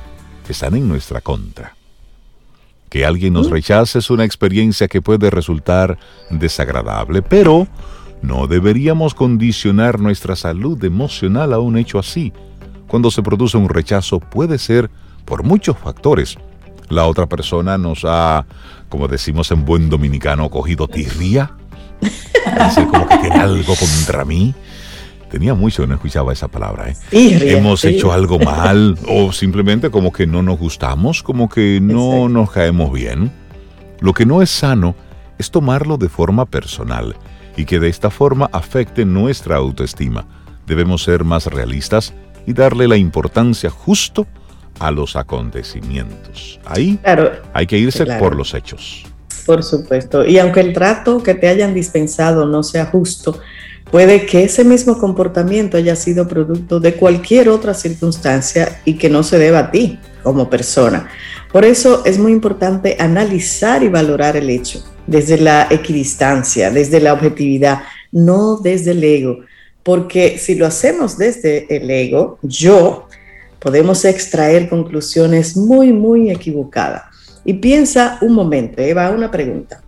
están 0.51 0.75
en 0.75 0.87
nuestra 0.87 1.21
contra. 1.21 1.75
Que 2.89 3.05
alguien 3.05 3.33
nos 3.33 3.49
rechace 3.49 3.99
es 3.99 4.09
una 4.09 4.25
experiencia 4.25 4.87
que 4.87 5.01
puede 5.01 5.29
resultar 5.29 5.97
desagradable, 6.29 7.21
pero 7.21 7.67
no 8.21 8.47
deberíamos 8.47 9.15
condicionar 9.15 9.99
nuestra 9.99 10.35
salud 10.35 10.83
emocional 10.83 11.53
a 11.53 11.59
un 11.59 11.77
hecho 11.77 11.97
así. 11.97 12.33
Cuando 12.87 13.09
se 13.09 13.23
produce 13.23 13.57
un 13.57 13.69
rechazo 13.69 14.19
puede 14.19 14.57
ser 14.57 14.91
por 15.25 15.43
muchos 15.43 15.77
factores. 15.77 16.37
La 16.89 17.05
otra 17.05 17.27
persona 17.27 17.77
nos 17.77 18.03
ha, 18.05 18.45
como 18.89 19.07
decimos 19.07 19.51
en 19.51 19.65
buen 19.65 19.89
dominicano, 19.89 20.49
cogido 20.49 20.87
tirria. 20.87 21.51
Dice 22.01 22.85
como 22.87 23.07
que 23.07 23.17
tiene 23.17 23.37
algo 23.37 23.73
contra 23.75 24.25
mí. 24.25 24.53
Tenía 25.29 25.53
mucho 25.53 25.83
que 25.83 25.87
no 25.87 25.95
escuchaba 25.95 26.33
esa 26.33 26.49
palabra. 26.49 26.89
¿eh? 26.89 26.95
Hemos 27.11 27.85
hecho 27.85 28.11
algo 28.11 28.37
mal 28.39 28.97
o 29.07 29.31
simplemente 29.31 29.89
como 29.89 30.11
que 30.11 30.27
no 30.27 30.43
nos 30.43 30.59
gustamos, 30.59 31.23
como 31.23 31.47
que 31.47 31.79
no 31.81 32.27
nos 32.27 32.51
caemos 32.51 32.91
bien. 32.91 33.31
Lo 34.01 34.13
que 34.13 34.25
no 34.25 34.41
es 34.41 34.49
sano 34.49 34.95
es 35.37 35.49
tomarlo 35.49 35.97
de 35.97 36.09
forma 36.09 36.45
personal 36.45 37.15
y 37.55 37.63
que 37.63 37.79
de 37.79 37.87
esta 37.87 38.09
forma 38.09 38.49
afecte 38.51 39.05
nuestra 39.05 39.55
autoestima. 39.55 40.25
Debemos 40.67 41.03
ser 41.03 41.23
más 41.23 41.45
realistas 41.45 42.13
y 42.45 42.53
darle 42.53 42.87
la 42.87 42.97
importancia 42.97 43.69
justo 43.69 44.27
a 44.81 44.89
los 44.89 45.15
acontecimientos. 45.15 46.59
Ahí 46.65 46.99
hay 47.53 47.67
que 47.67 47.77
irse 47.77 48.05
por 48.17 48.35
los 48.35 48.53
hechos. 48.55 49.03
Por 49.45 49.63
supuesto. 49.63 50.25
Y 50.25 50.39
aunque 50.39 50.59
el 50.59 50.73
trato 50.73 51.21
que 51.21 51.35
te 51.35 51.47
hayan 51.47 51.73
dispensado 51.73 52.47
no 52.47 52.63
sea 52.63 52.87
justo, 52.87 53.39
puede 53.91 54.25
que 54.25 54.43
ese 54.43 54.63
mismo 54.63 54.97
comportamiento 54.97 55.77
haya 55.77 55.95
sido 55.95 56.27
producto 56.27 56.79
de 56.79 56.95
cualquier 56.95 57.49
otra 57.49 57.75
circunstancia 57.75 58.81
y 58.83 58.95
que 58.95 59.09
no 59.09 59.21
se 59.21 59.37
deba 59.37 59.59
a 59.59 59.71
ti 59.71 59.99
como 60.23 60.49
persona. 60.49 61.07
Por 61.51 61.63
eso 61.63 62.03
es 62.05 62.17
muy 62.17 62.31
importante 62.31 62.97
analizar 62.99 63.83
y 63.83 63.89
valorar 63.89 64.35
el 64.35 64.49
hecho 64.49 64.83
desde 65.05 65.37
la 65.37 65.67
equidistancia, 65.69 66.71
desde 66.71 66.99
la 66.99 67.13
objetividad, 67.13 67.83
no 68.11 68.57
desde 68.57 68.91
el 68.91 69.03
ego. 69.03 69.39
Porque 69.83 70.37
si 70.39 70.55
lo 70.55 70.65
hacemos 70.65 71.17
desde 71.17 71.75
el 71.75 71.89
ego, 71.89 72.39
yo, 72.41 73.07
podemos 73.61 74.03
extraer 74.05 74.67
conclusiones 74.67 75.55
muy, 75.55 75.93
muy 75.93 76.31
equivocadas. 76.31 77.03
Y 77.45 77.53
piensa 77.53 78.17
un 78.21 78.33
momento, 78.33 78.81
Eva, 78.81 79.09
una 79.11 79.29
pregunta. 79.29 79.81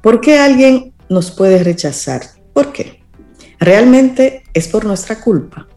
¿Por 0.00 0.20
qué 0.20 0.38
alguien 0.38 0.92
nos 1.08 1.30
puede 1.30 1.62
rechazar? 1.62 2.22
¿Por 2.52 2.72
qué? 2.72 3.00
Realmente 3.60 4.42
es 4.54 4.68
por 4.68 4.84
nuestra 4.84 5.20
culpa. 5.20 5.68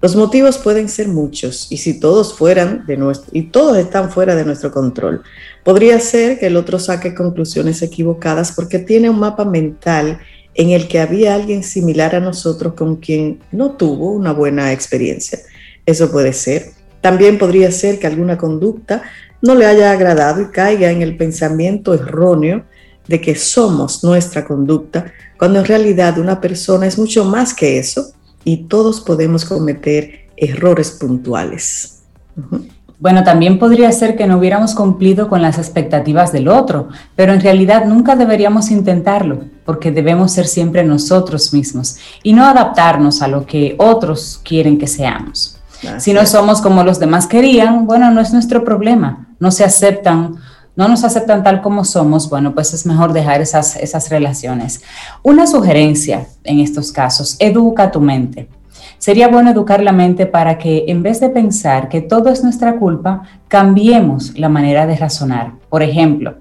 Los 0.00 0.16
motivos 0.16 0.56
pueden 0.56 0.88
ser 0.88 1.08
muchos 1.08 1.70
y 1.70 1.76
si 1.76 2.00
todos 2.00 2.32
fueran 2.32 2.86
de 2.86 2.96
nuestro 2.96 3.30
y 3.34 3.42
todos 3.42 3.76
están 3.76 4.10
fuera 4.10 4.34
de 4.34 4.46
nuestro 4.46 4.72
control, 4.72 5.22
podría 5.62 6.00
ser 6.00 6.38
que 6.38 6.46
el 6.46 6.56
otro 6.56 6.78
saque 6.78 7.14
conclusiones 7.14 7.82
equivocadas 7.82 8.52
porque 8.52 8.78
tiene 8.78 9.10
un 9.10 9.18
mapa 9.18 9.44
mental 9.44 10.20
en 10.54 10.70
el 10.70 10.88
que 10.88 11.00
había 11.00 11.34
alguien 11.34 11.62
similar 11.62 12.14
a 12.14 12.20
nosotros 12.20 12.72
con 12.74 12.96
quien 12.96 13.40
no 13.52 13.72
tuvo 13.72 14.12
una 14.12 14.32
buena 14.32 14.72
experiencia. 14.72 15.38
Eso 15.90 16.10
puede 16.10 16.32
ser. 16.32 16.70
También 17.00 17.36
podría 17.36 17.72
ser 17.72 17.98
que 17.98 18.06
alguna 18.06 18.38
conducta 18.38 19.02
no 19.42 19.56
le 19.56 19.66
haya 19.66 19.90
agradado 19.90 20.40
y 20.40 20.46
caiga 20.46 20.90
en 20.90 21.02
el 21.02 21.16
pensamiento 21.16 21.94
erróneo 21.94 22.62
de 23.08 23.20
que 23.20 23.34
somos 23.34 24.04
nuestra 24.04 24.44
conducta, 24.44 25.12
cuando 25.36 25.58
en 25.58 25.64
realidad 25.64 26.18
una 26.18 26.40
persona 26.40 26.86
es 26.86 26.96
mucho 26.96 27.24
más 27.24 27.54
que 27.54 27.78
eso 27.78 28.12
y 28.44 28.68
todos 28.68 29.00
podemos 29.00 29.44
cometer 29.44 30.28
errores 30.36 30.92
puntuales. 30.92 32.02
Bueno, 33.00 33.24
también 33.24 33.58
podría 33.58 33.90
ser 33.90 34.16
que 34.16 34.26
no 34.26 34.38
hubiéramos 34.38 34.74
cumplido 34.74 35.28
con 35.28 35.42
las 35.42 35.58
expectativas 35.58 36.32
del 36.32 36.46
otro, 36.48 36.88
pero 37.16 37.32
en 37.32 37.40
realidad 37.40 37.86
nunca 37.86 38.14
deberíamos 38.14 38.70
intentarlo, 38.70 39.40
porque 39.64 39.90
debemos 39.90 40.32
ser 40.32 40.46
siempre 40.46 40.84
nosotros 40.84 41.52
mismos 41.52 41.96
y 42.22 42.32
no 42.34 42.44
adaptarnos 42.44 43.22
a 43.22 43.28
lo 43.28 43.44
que 43.44 43.74
otros 43.78 44.40
quieren 44.44 44.78
que 44.78 44.86
seamos. 44.86 45.59
Si 45.98 46.12
no 46.12 46.26
somos 46.26 46.60
como 46.60 46.82
los 46.82 46.98
demás 46.98 47.26
querían, 47.26 47.86
bueno, 47.86 48.10
no 48.10 48.20
es 48.20 48.32
nuestro 48.32 48.64
problema, 48.64 49.28
no 49.38 49.50
se 49.50 49.64
aceptan 49.64 50.36
no 50.76 50.88
nos 50.88 51.04
aceptan 51.04 51.42
tal 51.42 51.60
como 51.60 51.84
somos, 51.84 52.30
bueno, 52.30 52.54
pues 52.54 52.72
es 52.72 52.86
mejor 52.86 53.12
dejar 53.12 53.42
esas, 53.42 53.76
esas 53.76 54.08
relaciones. 54.08 54.80
Una 55.22 55.46
sugerencia 55.46 56.26
en 56.44 56.60
estos 56.60 56.90
casos, 56.90 57.36
educa 57.38 57.90
tu 57.90 58.00
mente. 58.00 58.48
Sería 58.96 59.28
bueno 59.28 59.50
educar 59.50 59.82
la 59.82 59.92
mente 59.92 60.26
para 60.26 60.58
que 60.58 60.84
en 60.88 61.02
vez 61.02 61.20
de 61.20 61.28
pensar 61.28 61.88
que 61.88 62.00
todo 62.00 62.30
es 62.30 62.42
nuestra 62.42 62.76
culpa, 62.76 63.22
cambiemos 63.48 64.38
la 64.38 64.48
manera 64.48 64.86
de 64.86 64.96
razonar. 64.96 65.52
Por 65.68 65.82
ejemplo, 65.82 66.36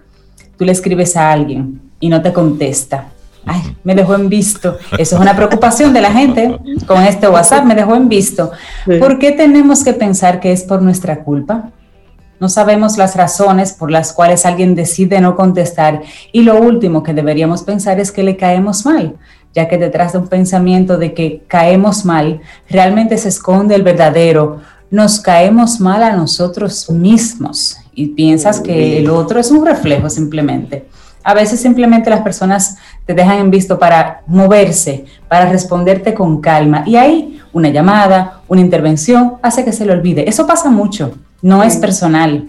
tú 0.57 0.65
le 0.65 0.71
escribes 0.71 1.17
a 1.17 1.31
alguien 1.31 1.81
y 1.99 2.09
no 2.09 2.21
te 2.21 2.31
contesta. 2.31 3.07
Ay, 3.45 3.75
me 3.83 3.95
dejó 3.95 4.15
en 4.15 4.29
visto. 4.29 4.77
Eso 4.97 5.15
es 5.15 5.21
una 5.21 5.35
preocupación 5.35 5.93
de 5.93 6.01
la 6.01 6.11
gente 6.11 6.59
con 6.85 7.03
este 7.03 7.27
WhatsApp, 7.27 7.65
me 7.65 7.75
dejó 7.75 7.95
en 7.95 8.09
visto. 8.09 8.51
¿Por 8.99 9.19
qué 9.19 9.31
tenemos 9.31 9.83
que 9.83 9.93
pensar 9.93 10.39
que 10.39 10.51
es 10.51 10.63
por 10.63 10.81
nuestra 10.81 11.23
culpa? 11.23 11.71
No 12.39 12.47
sabemos 12.47 12.97
las 12.97 13.15
razones 13.15 13.73
por 13.73 13.91
las 13.91 14.13
cuales 14.13 14.45
alguien 14.45 14.73
decide 14.73 15.19
no 15.19 15.35
contestar 15.35 16.01
y 16.31 16.43
lo 16.43 16.57
último 16.59 17.03
que 17.03 17.13
deberíamos 17.13 17.63
pensar 17.63 17.99
es 17.99 18.13
que 18.13 18.23
le 18.23 18.37
caemos 18.37 18.85
mal, 18.85 19.17
ya 19.53 19.67
que 19.67 19.77
detrás 19.77 20.13
de 20.13 20.19
un 20.19 20.27
pensamiento 20.27 20.97
de 20.97 21.13
que 21.13 21.43
caemos 21.47 22.05
mal, 22.05 22.39
realmente 22.69 23.17
se 23.17 23.27
esconde 23.27 23.75
el 23.75 23.83
verdadero. 23.83 24.61
Nos 24.89 25.19
caemos 25.19 25.81
mal 25.81 26.01
a 26.01 26.15
nosotros 26.15 26.89
mismos 26.89 27.77
y 27.93 28.07
piensas 28.07 28.61
que 28.61 28.99
el 28.99 29.09
otro 29.09 29.39
es 29.39 29.51
un 29.51 29.65
reflejo 29.65 30.09
simplemente. 30.09 30.87
A 31.23 31.33
veces 31.33 31.59
simplemente 31.59 32.09
las 32.09 32.21
personas 32.21 32.77
te 33.09 33.15
dejan 33.15 33.39
en 33.39 33.49
visto 33.49 33.79
para 33.79 34.21
moverse, 34.27 35.03
para 35.27 35.49
responderte 35.49 36.13
con 36.13 36.41
calma 36.41 36.83
y 36.85 36.95
ahí 36.95 37.41
una 37.53 37.69
llamada, 37.69 38.41
una 38.47 38.61
intervención 38.61 39.37
hace 39.41 39.65
que 39.65 39.71
se 39.71 39.83
le 39.83 39.93
olvide. 39.93 40.29
Eso 40.29 40.45
pasa 40.45 40.69
mucho. 40.69 41.13
No 41.41 41.63
es 41.63 41.77
personal. 41.77 42.45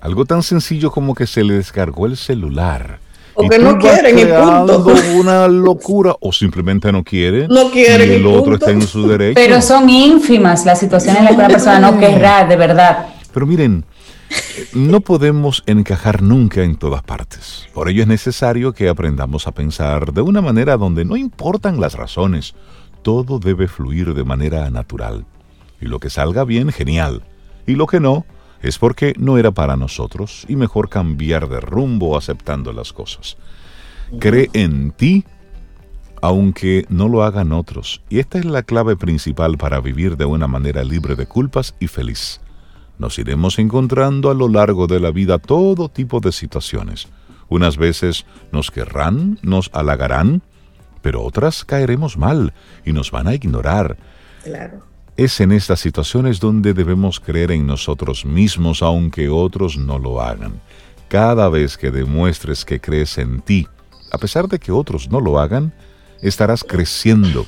Algo 0.00 0.24
tan 0.26 0.44
sencillo 0.44 0.92
como 0.92 1.12
que 1.12 1.26
se 1.26 1.42
le 1.42 1.54
descargó 1.54 2.06
el 2.06 2.16
celular. 2.16 3.00
O 3.34 3.48
que 3.48 3.58
no 3.58 3.78
quieren 3.78 4.16
y 4.16 4.26
punto. 4.26 4.94
una 5.16 5.48
locura 5.48 6.14
o 6.20 6.32
simplemente 6.32 6.92
no 6.92 7.02
quiere. 7.02 7.48
No 7.48 7.72
quiere. 7.72 8.06
Y 8.06 8.12
el 8.12 8.26
otro 8.28 8.54
está 8.54 8.70
en 8.70 8.82
su 8.82 9.08
derecho. 9.08 9.34
Pero 9.34 9.60
son 9.60 9.90
ínfimas 9.90 10.64
las 10.66 10.78
situaciones 10.78 11.18
en 11.18 11.24
las 11.24 11.34
que 11.34 11.40
una 11.40 11.48
persona 11.48 11.80
no 11.80 11.98
querrá, 11.98 12.44
de 12.44 12.54
verdad. 12.54 13.06
Pero 13.34 13.44
miren, 13.44 13.84
no 14.72 15.00
podemos 15.00 15.62
encajar 15.66 16.22
nunca 16.22 16.62
en 16.62 16.76
todas 16.76 17.02
partes. 17.02 17.68
Por 17.74 17.88
ello 17.88 18.02
es 18.02 18.08
necesario 18.08 18.72
que 18.72 18.88
aprendamos 18.88 19.46
a 19.46 19.52
pensar 19.52 20.12
de 20.12 20.20
una 20.20 20.40
manera 20.40 20.76
donde 20.76 21.04
no 21.04 21.16
importan 21.16 21.80
las 21.80 21.94
razones. 21.94 22.54
Todo 23.02 23.38
debe 23.38 23.68
fluir 23.68 24.14
de 24.14 24.24
manera 24.24 24.70
natural. 24.70 25.26
Y 25.80 25.86
lo 25.86 25.98
que 25.98 26.10
salga 26.10 26.44
bien, 26.44 26.70
genial 26.72 27.22
y 27.66 27.74
lo 27.74 27.86
que 27.86 28.00
no 28.00 28.26
es 28.62 28.78
porque 28.78 29.14
no 29.18 29.38
era 29.38 29.52
para 29.52 29.76
nosotros 29.76 30.44
y 30.48 30.56
mejor 30.56 30.88
cambiar 30.88 31.48
de 31.48 31.60
rumbo 31.60 32.16
aceptando 32.16 32.72
las 32.72 32.92
cosas. 32.92 33.36
Cree 34.18 34.50
en 34.52 34.90
ti 34.90 35.24
aunque 36.22 36.84
no 36.90 37.08
lo 37.08 37.22
hagan 37.22 37.52
otros. 37.52 38.02
Y 38.10 38.18
esta 38.18 38.38
es 38.38 38.44
la 38.44 38.62
clave 38.62 38.96
principal 38.96 39.56
para 39.56 39.80
vivir 39.80 40.18
de 40.18 40.26
una 40.26 40.46
manera 40.46 40.84
libre 40.84 41.16
de 41.16 41.26
culpas 41.26 41.74
y 41.80 41.86
feliz. 41.86 42.40
Nos 43.00 43.18
iremos 43.18 43.58
encontrando 43.58 44.30
a 44.30 44.34
lo 44.34 44.46
largo 44.46 44.86
de 44.86 45.00
la 45.00 45.10
vida 45.10 45.38
todo 45.38 45.88
tipo 45.88 46.20
de 46.20 46.32
situaciones. 46.32 47.08
Unas 47.48 47.78
veces 47.78 48.26
nos 48.52 48.70
querrán, 48.70 49.38
nos 49.40 49.70
halagarán, 49.72 50.42
pero 51.00 51.22
otras 51.22 51.64
caeremos 51.64 52.18
mal 52.18 52.52
y 52.84 52.92
nos 52.92 53.10
van 53.10 53.26
a 53.26 53.32
ignorar. 53.32 53.96
Claro. 54.44 54.82
Es 55.16 55.40
en 55.40 55.50
estas 55.50 55.80
situaciones 55.80 56.40
donde 56.40 56.74
debemos 56.74 57.20
creer 57.20 57.52
en 57.52 57.66
nosotros 57.66 58.26
mismos 58.26 58.82
aunque 58.82 59.30
otros 59.30 59.78
no 59.78 59.98
lo 59.98 60.20
hagan. 60.20 60.60
Cada 61.08 61.48
vez 61.48 61.78
que 61.78 61.90
demuestres 61.90 62.66
que 62.66 62.82
crees 62.82 63.16
en 63.16 63.40
ti, 63.40 63.66
a 64.12 64.18
pesar 64.18 64.46
de 64.46 64.58
que 64.58 64.72
otros 64.72 65.10
no 65.10 65.22
lo 65.22 65.40
hagan, 65.40 65.72
estarás 66.20 66.64
creciendo, 66.64 67.46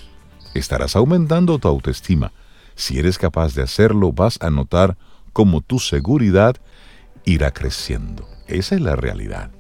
estarás 0.55 0.97
aumentando 0.97 1.59
tu 1.59 1.69
autoestima. 1.69 2.33
Si 2.75 2.99
eres 2.99 3.19
capaz 3.19 3.55
de 3.55 3.61
hacerlo, 3.61 4.13
vas 4.13 4.39
a 4.41 4.49
notar 4.49 4.97
cómo 5.33 5.61
tu 5.61 5.79
seguridad 5.79 6.57
irá 7.25 7.53
creciendo. 7.53 8.29
Esa 8.47 8.75
es 8.75 8.81
la 8.81 8.97
realidad. 8.97 9.51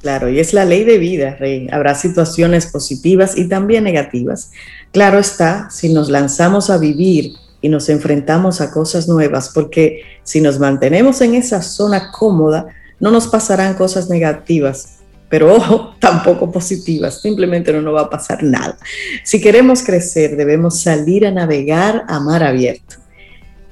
Claro, 0.00 0.30
y 0.30 0.40
es 0.40 0.54
la 0.54 0.64
ley 0.64 0.84
de 0.84 0.98
vida, 0.98 1.36
Rey. 1.38 1.68
Habrá 1.70 1.94
situaciones 1.94 2.66
positivas 2.66 3.36
y 3.36 3.48
también 3.48 3.84
negativas. 3.84 4.50
Claro 4.92 5.18
está, 5.18 5.68
si 5.70 5.92
nos 5.92 6.08
lanzamos 6.08 6.70
a 6.70 6.78
vivir 6.78 7.34
y 7.60 7.68
nos 7.68 7.90
enfrentamos 7.90 8.62
a 8.62 8.70
cosas 8.70 9.08
nuevas, 9.08 9.50
porque 9.54 10.02
si 10.22 10.40
nos 10.40 10.58
mantenemos 10.58 11.20
en 11.20 11.34
esa 11.34 11.60
zona 11.60 12.10
cómoda, 12.12 12.68
no 12.98 13.10
nos 13.10 13.28
pasarán 13.28 13.74
cosas 13.74 14.08
negativas, 14.08 15.00
pero 15.28 15.54
ojo, 15.54 15.94
tampoco 16.00 16.50
positivas, 16.50 17.20
simplemente 17.20 17.72
no 17.72 17.82
nos 17.82 17.94
va 17.94 18.02
a 18.02 18.10
pasar 18.10 18.42
nada. 18.42 18.78
Si 19.22 19.40
queremos 19.40 19.82
crecer, 19.82 20.36
debemos 20.36 20.80
salir 20.80 21.26
a 21.26 21.30
navegar 21.30 22.04
a 22.08 22.20
mar 22.20 22.42
abierto. 22.42 22.96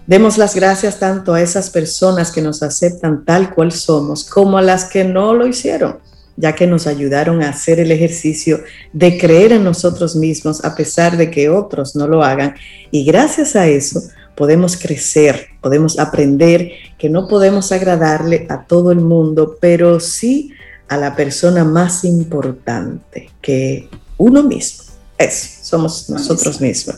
Demos 0.09 0.39
las 0.39 0.55
gracias 0.55 0.99
tanto 0.99 1.35
a 1.35 1.43
esas 1.43 1.69
personas 1.69 2.33
que 2.33 2.41
nos 2.41 2.63
aceptan 2.63 3.27
tal 3.27 3.55
cual 3.55 3.73
somos 3.73 4.25
como 4.25 4.57
a 4.57 4.63
las 4.63 4.87
que 4.87 5.05
no 5.05 5.35
lo 5.35 5.47
hicieron, 5.47 5.99
ya 6.39 6.55
que 6.55 6.67
nos 6.67 6.87
ayudaron 6.87 7.43
a 7.43 7.51
hacer 7.51 7.79
el 7.79 7.93
ejercicio 7.93 8.63
de 8.95 9.19
creer 9.19 9.53
en 9.53 9.65
nosotros 9.65 10.17
mismos 10.17 10.65
a 10.65 10.75
pesar 10.75 11.19
de 11.19 11.31
que 11.31 11.51
otros 11.51 11.95
no 11.95 12.09
lo 12.09 12.25
hagan. 12.25 12.55
Y 12.91 13.05
gracias 13.05 13.55
a 13.55 13.67
eso 13.67 14.01
podemos 14.35 14.79
crecer, 14.79 15.49
podemos 15.61 15.99
aprender 15.99 16.71
que 16.97 17.11
no 17.11 17.29
podemos 17.29 17.71
agradarle 17.71 18.47
a 18.49 18.65
todo 18.65 18.93
el 18.93 19.03
mundo, 19.03 19.59
pero 19.61 20.01
sí 20.01 20.53
a 20.89 20.97
la 20.97 21.15
persona 21.17 21.65
más 21.65 22.03
importante 22.05 23.29
que 23.43 23.91
uno 24.17 24.43
mismo. 24.43 24.85
Eso, 25.19 25.49
somos 25.65 26.09
nosotros 26.09 26.63
mismos. 26.63 26.97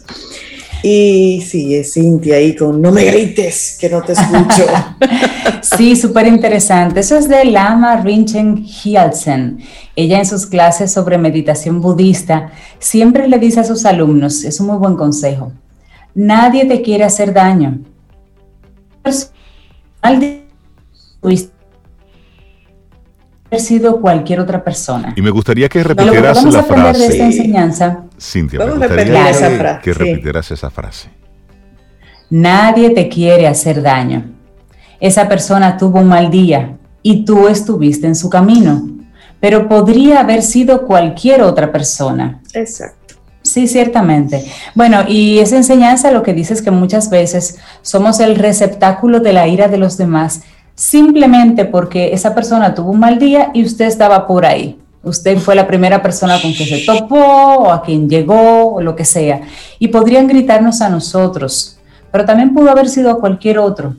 Y 0.83 1.43
es 1.75 1.93
Cintia 1.93 2.37
ahí 2.37 2.57
con 2.57 2.81
no 2.81 2.91
me 2.91 3.05
grites, 3.05 3.77
que 3.79 3.89
no 3.89 4.03
te 4.03 4.13
escucho. 4.13 4.67
sí, 5.63 5.95
súper 5.95 6.27
interesante. 6.27 7.01
Eso 7.01 7.17
es 7.17 7.29
de 7.29 7.45
Lama 7.45 7.97
Rinchen 7.97 8.65
Hyaltsen. 8.65 9.61
Ella 9.95 10.19
en 10.19 10.27
sus 10.27 10.47
clases 10.47 10.93
sobre 10.93 11.19
meditación 11.19 11.81
budista 11.81 12.53
siempre 12.79 13.29
le 13.29 13.39
dice 13.39 13.61
a 13.61 13.65
sus 13.65 13.85
alumnos, 13.85 14.45
es 14.45 14.61
un 14.61 14.69
muy 14.69 14.79
buen 14.79 14.97
consejo, 14.97 15.53
nadie 16.15 16.65
te 16.65 16.81
quiere 16.81 17.05
hacer 17.05 17.35
daño. 17.35 17.81
Sido 23.59 24.00
cualquier 24.00 24.40
otra 24.40 24.62
persona. 24.62 25.12
Y 25.16 25.23
me 25.23 25.30
gustaría 25.30 25.69
que 25.69 25.83
repitieras 25.83 26.45
la 26.45 26.62
frase. 26.62 27.00
De 27.00 27.07
esta 27.07 27.25
enseñanza. 27.25 28.04
Cintia, 28.21 28.64
me 28.64 28.73
gustaría 28.73 29.30
esa 29.30 29.80
que 29.80 29.92
repitieras 29.92 30.50
esa 30.50 30.71
frase. 30.71 31.09
Nadie 32.30 32.90
te 32.90 33.09
quiere 33.09 33.49
hacer 33.49 33.83
daño. 33.83 34.25
Esa 35.00 35.28
persona 35.28 35.76
tuvo 35.76 35.99
un 35.99 36.09
mal 36.09 36.30
día 36.30 36.76
y 37.02 37.25
tú 37.25 37.49
estuviste 37.49 38.07
en 38.07 38.14
su 38.14 38.30
camino, 38.30 38.87
pero 39.40 39.69
podría 39.69 40.21
haber 40.21 40.42
sido 40.42 40.87
cualquier 40.87 41.42
otra 41.42 41.73
persona. 41.73 42.40
Exacto. 42.52 43.16
Sí, 43.42 43.66
ciertamente. 43.66 44.45
Bueno, 44.75 45.02
y 45.09 45.38
esa 45.38 45.57
enseñanza 45.57 46.11
lo 46.11 46.23
que 46.23 46.35
dice 46.35 46.52
es 46.52 46.61
que 46.62 46.71
muchas 46.71 47.09
veces 47.09 47.59
somos 47.80 48.21
el 48.21 48.37
receptáculo 48.37 49.21
de 49.21 49.33
la 49.33 49.49
ira 49.49 49.69
de 49.69 49.78
los 49.78 49.97
demás 49.97 50.42
simplemente 50.81 51.67
porque 51.67 52.15
esa 52.15 52.35
persona 52.35 52.75
tuvo 52.75 52.93
un 52.93 53.01
mal 53.01 53.19
día 53.19 53.51
y 53.53 53.63
usted 53.63 53.85
estaba 53.85 54.27
por 54.27 54.47
ahí. 54.47 54.79
Usted 55.03 55.37
fue 55.37 55.55
la 55.55 55.67
primera 55.67 56.03
persona 56.03 56.41
con 56.41 56.55
que 56.55 56.65
se 56.65 56.87
topó 56.87 57.19
o 57.19 57.71
a 57.71 57.83
quien 57.83 58.09
llegó 58.09 58.77
o 58.77 58.81
lo 58.81 58.97
que 58.97 59.05
sea. 59.05 59.43
Y 59.79 59.89
podrían 59.89 60.27
gritarnos 60.27 60.81
a 60.81 60.89
nosotros, 60.89 61.79
pero 62.11 62.25
también 62.25 62.55
pudo 62.55 62.71
haber 62.71 62.89
sido 62.89 63.11
a 63.11 63.21
cualquier 63.21 63.59
otro 63.59 63.95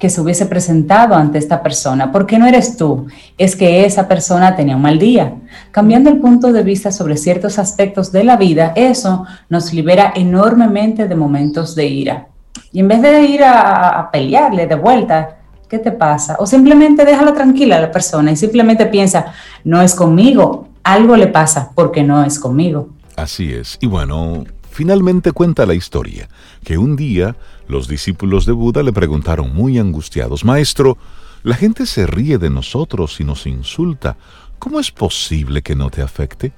que 0.00 0.10
se 0.10 0.20
hubiese 0.20 0.46
presentado 0.46 1.14
ante 1.14 1.38
esta 1.38 1.62
persona, 1.62 2.10
porque 2.10 2.40
no 2.40 2.46
eres 2.48 2.76
tú, 2.76 3.06
es 3.38 3.54
que 3.54 3.86
esa 3.86 4.08
persona 4.08 4.56
tenía 4.56 4.74
un 4.74 4.82
mal 4.82 4.98
día. 4.98 5.32
Cambiando 5.70 6.10
el 6.10 6.18
punto 6.18 6.52
de 6.52 6.64
vista 6.64 6.90
sobre 6.90 7.16
ciertos 7.16 7.56
aspectos 7.60 8.10
de 8.10 8.24
la 8.24 8.36
vida, 8.36 8.72
eso 8.74 9.24
nos 9.48 9.72
libera 9.72 10.12
enormemente 10.16 11.06
de 11.06 11.14
momentos 11.14 11.76
de 11.76 11.86
ira. 11.86 12.26
Y 12.72 12.80
en 12.80 12.88
vez 12.88 13.00
de 13.00 13.22
ir 13.22 13.44
a, 13.44 14.00
a 14.00 14.10
pelearle 14.10 14.66
de 14.66 14.74
vuelta, 14.74 15.36
¿qué 15.68 15.78
te 15.78 15.92
pasa? 15.92 16.36
O 16.38 16.46
simplemente 16.46 17.04
déjala 17.04 17.34
tranquila 17.34 17.76
a 17.76 17.80
la 17.80 17.90
persona 17.90 18.32
y 18.32 18.36
simplemente 18.36 18.86
piensa, 18.86 19.32
no 19.64 19.82
es 19.82 19.94
conmigo, 19.94 20.68
algo 20.82 21.16
le 21.16 21.26
pasa 21.26 21.72
porque 21.74 22.02
no 22.02 22.24
es 22.24 22.38
conmigo. 22.38 22.88
Así 23.16 23.52
es. 23.52 23.78
Y 23.80 23.86
bueno, 23.86 24.44
finalmente 24.70 25.32
cuenta 25.32 25.66
la 25.66 25.74
historia, 25.74 26.28
que 26.64 26.78
un 26.78 26.96
día 26.96 27.36
los 27.68 27.88
discípulos 27.88 28.46
de 28.46 28.52
Buda 28.52 28.82
le 28.82 28.92
preguntaron 28.92 29.54
muy 29.54 29.78
angustiados, 29.78 30.44
Maestro, 30.44 30.98
la 31.42 31.54
gente 31.54 31.86
se 31.86 32.06
ríe 32.06 32.38
de 32.38 32.50
nosotros 32.50 33.20
y 33.20 33.24
nos 33.24 33.46
insulta. 33.46 34.16
¿Cómo 34.58 34.80
es 34.80 34.90
posible 34.90 35.62
que 35.62 35.76
no 35.76 35.90
te 35.90 36.02
afecte? 36.02 36.52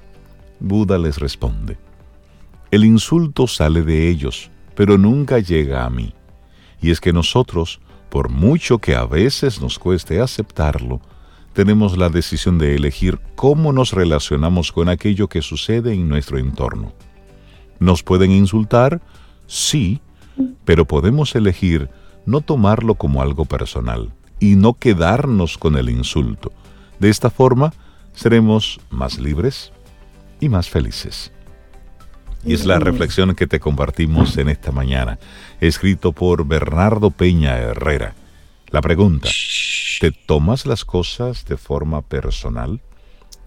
Buda 0.59 0.97
les 0.97 1.17
responde, 1.17 1.77
el 2.71 2.85
insulto 2.85 3.47
sale 3.47 3.81
de 3.81 4.09
ellos, 4.09 4.51
pero 4.75 4.97
nunca 4.97 5.39
llega 5.39 5.85
a 5.85 5.89
mí. 5.89 6.13
Y 6.81 6.91
es 6.91 7.01
que 7.01 7.13
nosotros 7.13 7.79
por 8.09 8.29
mucho 8.29 8.79
que 8.79 8.95
a 8.95 9.05
veces 9.05 9.61
nos 9.61 9.79
cueste 9.79 10.19
aceptarlo, 10.19 11.01
tenemos 11.53 11.97
la 11.97 12.09
decisión 12.09 12.57
de 12.57 12.75
elegir 12.75 13.19
cómo 13.35 13.73
nos 13.73 13.91
relacionamos 13.93 14.71
con 14.71 14.89
aquello 14.89 15.27
que 15.27 15.41
sucede 15.41 15.93
en 15.93 16.07
nuestro 16.07 16.37
entorno. 16.37 16.93
¿Nos 17.79 18.03
pueden 18.03 18.31
insultar? 18.31 19.01
Sí, 19.47 20.01
pero 20.65 20.85
podemos 20.85 21.35
elegir 21.35 21.89
no 22.25 22.41
tomarlo 22.41 22.95
como 22.95 23.21
algo 23.21 23.45
personal 23.45 24.11
y 24.39 24.55
no 24.55 24.73
quedarnos 24.73 25.57
con 25.57 25.75
el 25.77 25.89
insulto. 25.89 26.51
De 26.99 27.09
esta 27.09 27.29
forma, 27.29 27.73
seremos 28.13 28.79
más 28.89 29.17
libres 29.17 29.71
y 30.39 30.49
más 30.49 30.69
felices. 30.69 31.31
Y 32.45 32.53
es 32.53 32.65
la 32.65 32.79
reflexión 32.79 33.35
que 33.35 33.47
te 33.47 33.59
compartimos 33.59 34.37
en 34.37 34.49
esta 34.49 34.71
mañana, 34.71 35.19
escrito 35.59 36.13
por 36.13 36.47
Bernardo 36.47 37.11
Peña 37.11 37.57
Herrera. 37.57 38.13
La 38.69 38.81
pregunta, 38.81 39.29
¿te 39.99 40.11
tomas 40.11 40.65
las 40.65 40.85
cosas 40.85 41.45
de 41.45 41.57
forma 41.57 42.01
personal? 42.01 42.79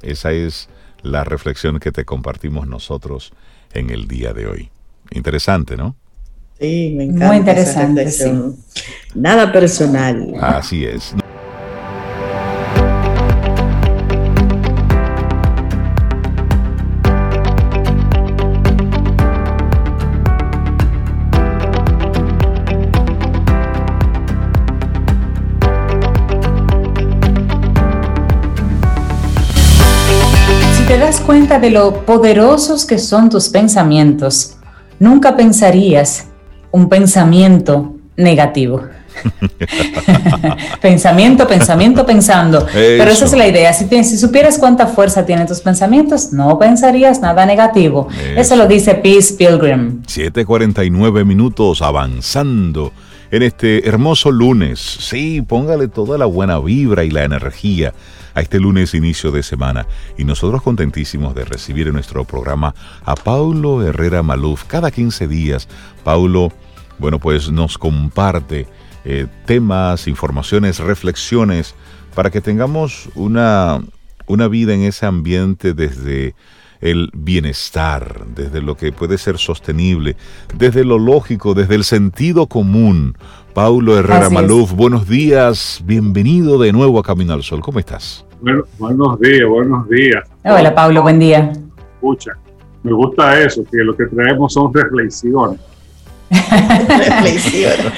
Esa 0.03 0.33
es 0.33 0.69
la 1.03 1.25
reflexión 1.25 1.79
que 1.79 1.93
te 1.93 2.05
compartimos 2.05 2.67
nosotros 2.67 3.33
en 3.73 3.91
el 3.91 4.09
día 4.09 4.33
de 4.33 4.47
hoy. 4.47 4.71
Interesante, 5.11 5.77
¿no? 5.77 5.97
Sí, 6.61 6.93
me 6.97 7.05
encanta. 7.05 7.27
Muy 7.29 7.37
interesante. 7.39 8.09
Nada 9.15 9.53
personal. 9.53 10.35
Así 10.41 10.85
es. 10.85 11.15
Cuenta 31.53 31.67
de 31.67 31.71
lo 31.71 32.07
poderosos 32.07 32.87
que 32.87 32.99
son 32.99 33.29
tus 33.29 33.49
pensamientos, 33.51 34.57
nunca 34.99 35.37
pensarías 35.37 36.29
un 36.71 36.89
pensamiento 36.89 37.95
negativo. 38.17 38.83
pensamiento, 40.81 41.47
pensamiento, 41.47 42.07
pensando. 42.07 42.67
Pero 42.73 43.11
esa 43.11 43.27
es 43.27 43.35
la 43.35 43.47
idea. 43.47 43.73
Si, 43.75 43.87
si, 44.05 44.17
supieras 44.17 44.59
cuánta 44.59 44.87
fuerza 44.87 45.27
tienen 45.27 45.47
tus 45.47 45.61
pensamientos, 45.61 46.33
no 46.33 46.59
pensarías 46.59 47.21
nada 47.21 47.45
negativo. 47.45 48.09
Eso, 48.35 48.57
lo 48.57 48.67
dice 48.67 48.95
Peace 48.95 49.35
Pilgrim. 49.35 50.03
7:49 50.05 51.27
minutos 51.27 51.83
avanzando 51.83 52.93
en 53.33 53.43
este 53.43 53.89
hermoso 53.89 54.31
lunes. 54.31 54.79
Sí, 54.79 55.41
póngale 55.41 55.89
toda 55.89 56.19
la 56.19 56.27
buena 56.27 56.59
vibra 56.61 57.03
y 57.03 57.11
la 57.11 57.25
energía 57.25 57.95
a 58.35 58.43
este 58.43 58.61
lunes 58.61 58.95
inicio 58.95 59.31
de 59.31 59.43
semana 59.43 59.87
y 60.19 60.25
nosotros 60.25 60.63
contentísimos 60.63 61.35
de 61.35 61.47
recibir 61.47 61.89
en 61.89 61.95
nuestro 61.95 62.25
programa 62.25 62.75
a 63.05 63.15
Paulo 63.15 63.83
Herrera 63.83 64.23
Maluf. 64.23 64.65
Cada 64.65 64.91
15 64.91 65.29
días, 65.29 65.67
Paulo, 66.05 66.53
bueno, 66.99 67.19
pues 67.19 67.51
nos 67.51 67.79
comparte 67.79 68.67
eh, 69.07 69.27
temas, 69.47 70.09
informaciones, 70.09 70.79
reflexiones 70.79 71.75
para 72.15 72.31
que 72.31 72.43
tengamos 72.43 73.09
una, 73.15 73.81
una 74.27 74.47
vida 74.47 74.75
en 74.75 74.83
ese 74.83 75.07
ambiente 75.07 75.73
desde 75.73 76.35
el 76.83 77.11
bienestar, 77.15 78.27
desde 78.35 78.61
lo 78.61 78.77
que 78.77 78.93
puede 78.93 79.17
ser 79.17 79.39
sostenible, 79.39 80.17
desde 80.55 80.85
lo 80.85 80.99
lógico, 80.99 81.55
desde 81.55 81.77
el 81.77 81.85
sentido 81.85 82.49
común, 82.49 83.17
Paulo 83.55 83.97
Herrera 83.97 84.29
Maluf, 84.29 84.73
buenos 84.73 85.09
días, 85.09 85.81
bienvenido 85.87 86.59
de 86.59 86.73
nuevo 86.73 86.99
a 86.99 87.05
Camino 87.05 87.33
al 87.33 87.45
Sol, 87.45 87.61
¿cómo 87.61 87.79
estás? 87.79 88.27
Bueno, 88.41 88.65
buenos 88.79 89.21
días, 89.21 89.49
buenos 89.49 89.89
días. 89.89 90.29
Hola 90.45 90.75
Paulo, 90.75 91.03
buen 91.03 91.21
día. 91.21 91.53
Escucha, 91.95 92.33
me 92.83 92.93
gusta 92.93 93.41
eso, 93.41 93.63
que 93.71 93.79
lo 93.79 93.97
que 93.97 94.07
traemos 94.07 94.53
son 94.53 94.75
reflexiones. 94.75 95.61
reflexiones. 96.31 97.93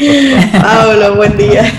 Paulo, 0.60 1.16
buen 1.16 1.38
día. 1.38 1.72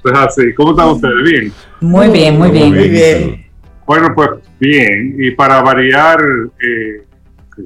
Pues 0.00 0.14
así, 0.16 0.54
¿cómo 0.54 0.70
están 0.72 0.90
ustedes? 0.90 1.24
¿Bien? 1.24 1.52
Muy 1.80 2.08
bien, 2.08 2.38
muy 2.38 2.50
bien. 2.50 2.72
Muy 2.72 2.88
bien. 2.88 3.51
Bueno, 3.86 4.14
pues 4.14 4.30
bien, 4.60 5.16
y 5.18 5.32
para 5.32 5.60
variar, 5.60 6.20
eh, 6.60 7.04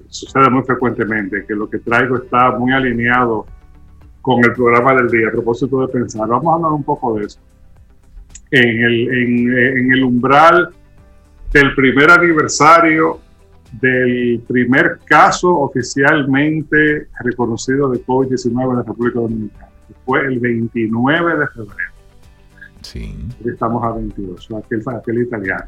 sucede 0.09 0.51
muy 0.51 0.63
frecuentemente 0.65 1.45
que 1.47 1.55
lo 1.55 1.69
que 1.69 1.79
traigo 1.79 2.17
está 2.17 2.53
muy 2.53 2.73
alineado 2.73 3.47
con 4.23 4.45
el 4.45 4.53
programa 4.53 4.95
del 4.95 5.09
día, 5.09 5.29
a 5.29 5.31
propósito 5.31 5.87
de 5.87 5.89
pensar. 5.89 6.27
Vamos 6.27 6.53
a 6.53 6.57
hablar 6.57 6.73
un 6.73 6.83
poco 6.83 7.15
de 7.15 7.27
eso. 7.27 7.39
En 8.51 8.85
el, 8.85 9.09
en, 9.13 9.93
el 9.93 10.05
umbral 10.05 10.71
del 11.53 11.75
primer 11.75 12.11
aniversario 12.11 13.21
del 13.73 14.43
primer 14.47 14.99
caso 15.05 15.55
oficialmente 15.57 17.09
reconocido 17.21 17.91
de 17.91 18.05
COVID-19 18.05 18.71
en 18.71 18.77
la 18.77 18.83
República 18.83 19.21
Dominicana, 19.21 19.69
que 19.87 19.95
fue 20.05 20.21
el 20.27 20.39
29 20.41 21.39
de 21.39 21.47
febrero. 21.49 21.93
Sí. 22.83 23.29
Estamos 23.45 23.85
a 23.85 23.93
22, 23.93 24.49
aquel, 24.65 24.83
aquel 24.87 25.23
italiano. 25.23 25.67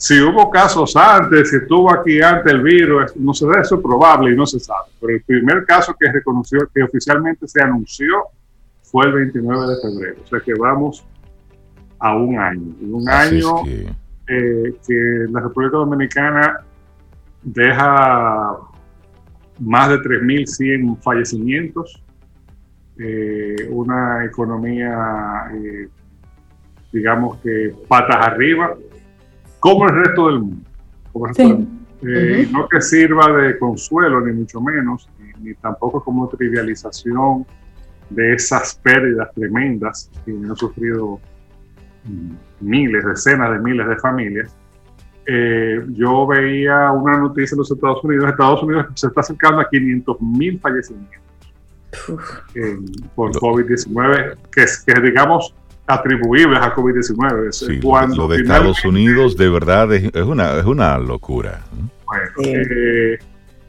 Si 0.00 0.18
hubo 0.18 0.48
casos 0.48 0.96
antes, 0.96 1.50
si 1.50 1.56
estuvo 1.56 1.92
aquí 1.92 2.22
antes 2.22 2.50
el 2.50 2.62
virus, 2.62 3.14
no 3.16 3.34
se 3.34 3.44
ve, 3.44 3.60
eso 3.60 3.74
es 3.74 3.82
probable 3.82 4.32
y 4.32 4.34
no 4.34 4.46
se 4.46 4.58
sabe. 4.58 4.88
Pero 4.98 5.12
el 5.12 5.22
primer 5.22 5.66
caso 5.66 5.94
que 6.00 6.10
reconoció, 6.10 6.60
que 6.74 6.82
oficialmente 6.82 7.46
se 7.46 7.62
anunció, 7.62 8.24
fue 8.82 9.04
el 9.04 9.12
29 9.12 9.66
de 9.66 9.82
febrero. 9.82 10.16
O 10.24 10.26
sea 10.26 10.40
que 10.40 10.54
vamos 10.54 11.04
a 11.98 12.16
un 12.16 12.38
año. 12.38 12.74
un 12.80 13.08
año 13.10 13.62
que... 13.62 13.90
Eh, 14.32 14.74
que 14.86 15.26
la 15.30 15.40
República 15.40 15.76
Dominicana 15.76 16.60
deja 17.42 18.56
más 19.58 19.88
de 19.90 19.96
3.100 19.96 21.02
fallecimientos, 21.02 22.02
eh, 22.96 23.68
una 23.68 24.24
economía, 24.24 25.50
eh, 25.52 25.88
digamos 26.90 27.36
que 27.42 27.74
patas 27.86 28.24
arriba, 28.28 28.74
como 29.60 29.86
el 29.86 29.94
resto 29.94 30.26
del 30.26 30.40
mundo. 30.40 30.70
No 32.50 32.68
que 32.68 32.80
sirva 32.80 33.30
de 33.32 33.58
consuelo, 33.58 34.20
ni 34.22 34.32
mucho 34.32 34.60
menos, 34.60 35.08
ni, 35.40 35.54
tampoco 35.54 36.02
como 36.02 36.28
trivialización 36.28 37.46
de 38.08 38.34
esas 38.34 38.74
pérdidas 38.82 39.30
tremendas 39.34 40.10
que 40.24 40.32
han 40.32 40.56
sufrido 40.56 41.20
miles, 42.60 43.04
decenas 43.04 43.52
de 43.52 43.58
miles 43.58 43.86
de 43.86 43.96
familias. 43.96 44.56
Eh, 45.26 45.84
yo 45.90 46.26
veía 46.26 46.90
una 46.90 47.18
noticia 47.18 47.54
en 47.54 47.58
los 47.58 47.70
Estados 47.70 48.02
Unidos, 48.02 48.30
Estados 48.30 48.62
Unidos 48.62 48.86
se 48.94 49.06
está 49.06 49.20
acercando 49.20 49.60
a 49.60 49.68
500 49.68 50.20
mil 50.22 50.58
fallecimientos 50.58 51.20
por 53.14 53.30
COVID-19, 53.32 54.36
que, 54.50 54.64
que 54.86 55.00
digamos 55.00 55.54
atribuibles 55.90 56.60
a 56.60 56.74
COVID-19. 56.74 58.16
lo 58.16 58.28
de 58.28 58.36
Estados 58.36 58.84
Unidos 58.84 59.36
de 59.36 59.48
verdad 59.48 59.92
es, 59.92 60.14
una, 60.14 60.58
es 60.58 60.64
una 60.64 60.98
locura. 60.98 61.60
Bueno, 62.06 62.24
eh, 62.44 63.18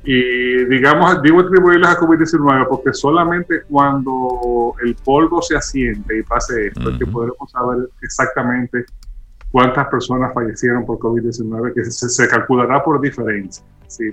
y 0.03 0.65
digamos, 0.65 1.21
digo 1.21 1.41
atribuirles 1.41 1.89
a 1.89 1.99
COVID-19 1.99 2.67
porque 2.67 2.93
solamente 2.93 3.61
cuando 3.69 4.73
el 4.83 4.95
polvo 4.95 5.41
se 5.41 5.55
asiente 5.55 6.17
y 6.17 6.23
pase 6.23 6.67
esto, 6.67 6.89
es 6.89 6.97
que 6.97 7.05
podremos 7.05 7.51
saber 7.51 7.87
exactamente 8.01 8.85
cuántas 9.51 9.87
personas 9.89 10.33
fallecieron 10.33 10.85
por 10.85 10.97
COVID-19, 10.97 11.73
que 11.73 11.83
se, 11.85 12.27
calculará 12.27 12.83
por 12.83 12.99
diferencia. 12.99 13.63
¿sí? 13.87 14.11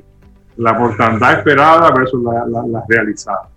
La 0.58 0.74
mortandad 0.74 1.38
esperada 1.38 1.90
versus 1.92 2.22
la, 2.22 2.44
la, 2.46 2.82
realizada. 2.88 3.48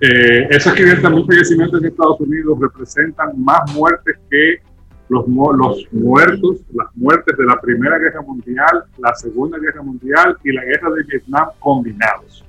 Eh, 0.00 0.48
esos 0.50 0.74
500 0.74 1.10
mil 1.10 1.24
fallecimientos 1.26 1.80
en 1.80 1.86
Estados 1.88 2.20
Unidos 2.20 2.58
representan 2.60 3.42
más 3.42 3.72
muertes 3.74 4.16
que 4.30 4.60
los, 5.08 5.26
los 5.26 5.86
muertos, 5.92 6.58
las 6.74 6.94
muertes 6.94 7.36
de 7.36 7.44
la 7.44 7.58
Primera 7.60 7.98
Guerra 7.98 8.20
Mundial, 8.22 8.84
la 8.98 9.14
Segunda 9.14 9.58
Guerra 9.58 9.82
Mundial 9.82 10.36
y 10.44 10.52
la 10.52 10.64
Guerra 10.64 10.90
de 10.90 11.02
Vietnam 11.04 11.48
combinados. 11.60 12.44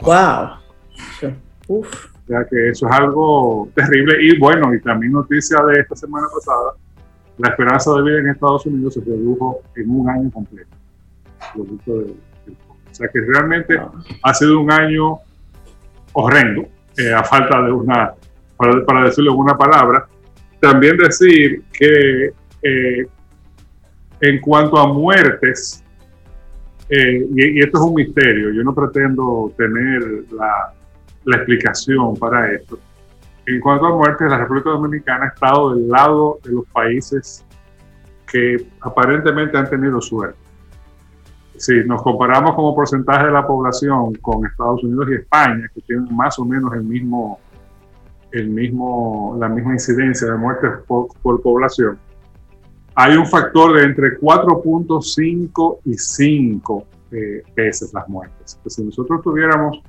¡Wow! 0.00 0.58
Uf. 1.68 2.12
O 2.24 2.26
sea 2.28 2.46
que 2.48 2.68
eso 2.68 2.86
es 2.86 2.92
algo 2.92 3.68
terrible. 3.74 4.14
Y 4.20 4.38
bueno, 4.38 4.72
y 4.74 4.80
también 4.80 5.12
noticia 5.12 5.58
de 5.64 5.80
esta 5.80 5.96
semana 5.96 6.28
pasada, 6.32 6.72
la 7.38 7.48
esperanza 7.48 7.92
de 7.94 8.02
vida 8.02 8.18
en 8.20 8.28
Estados 8.28 8.64
Unidos 8.66 8.94
se 8.94 9.00
redujo 9.00 9.60
en 9.74 9.90
un 9.90 10.08
año 10.08 10.30
completo. 10.30 10.76
o 11.56 12.94
sea 12.94 13.08
que 13.08 13.20
realmente 13.20 13.80
ha 14.22 14.34
sido 14.34 14.60
un 14.60 14.70
año 14.70 15.18
horrendo, 16.12 16.68
eh, 16.96 17.12
a 17.12 17.24
falta 17.24 17.62
de 17.62 17.72
una, 17.72 18.12
para, 18.56 18.84
para 18.84 19.04
decirlo 19.04 19.32
en 19.32 19.38
una 19.38 19.56
palabra, 19.56 20.06
también 20.60 20.96
decir 20.96 21.62
que 21.72 22.32
eh, 22.62 23.06
en 24.20 24.40
cuanto 24.40 24.78
a 24.78 24.86
muertes, 24.86 25.82
eh, 26.88 27.26
y, 27.34 27.60
esto 27.60 27.78
es 27.78 27.84
un 27.84 27.94
misterio, 27.94 28.52
yo 28.52 28.62
no 28.62 28.74
pretendo 28.74 29.52
tener 29.56 30.24
la, 30.30 30.72
explicación 31.36 32.16
para 32.16 32.52
esto. 32.52 32.78
En 33.46 33.60
cuanto 33.60 33.86
a 33.86 33.96
muertes, 33.96 34.30
la 34.30 34.38
República 34.38 34.70
Dominicana 34.70 35.24
ha 35.24 35.28
estado 35.28 35.74
del 35.74 35.88
lado 35.88 36.38
de 36.44 36.52
los 36.52 36.66
países 36.66 37.44
que 38.30 38.64
aparentemente 38.80 39.56
han 39.56 39.68
tenido 39.68 40.00
suerte. 40.00 40.38
Si 41.56 41.84
nos 41.84 42.02
comparamos 42.02 42.54
como 42.54 42.74
porcentaje 42.74 43.26
de 43.26 43.32
la 43.32 43.46
población 43.46 44.14
con 44.16 44.44
Estados 44.46 44.82
Unidos 44.82 45.08
y 45.10 45.14
España, 45.14 45.70
que 45.74 45.80
tienen 45.82 46.14
más 46.14 46.38
o 46.38 46.44
menos 46.44 46.72
el 46.74 46.82
mismo 46.82 47.38
el 48.32 48.48
mismo, 48.48 49.36
la 49.38 49.48
misma 49.48 49.74
incidencia 49.74 50.26
de 50.30 50.38
muertes 50.38 50.70
por, 50.86 51.42
población, 51.42 51.98
hay 52.94 53.16
un 53.16 53.26
factor 53.26 53.78
de 53.78 53.84
entre 53.84 54.18
4.5 54.18 55.78
y 55.84 55.94
5 55.94 56.86
eh, 57.12 57.42
veces 57.54 57.92
las 57.92 58.08
muertes. 58.08 58.58
si 58.66 58.84
nosotros 58.84 59.22
tuviéramos 59.22 59.82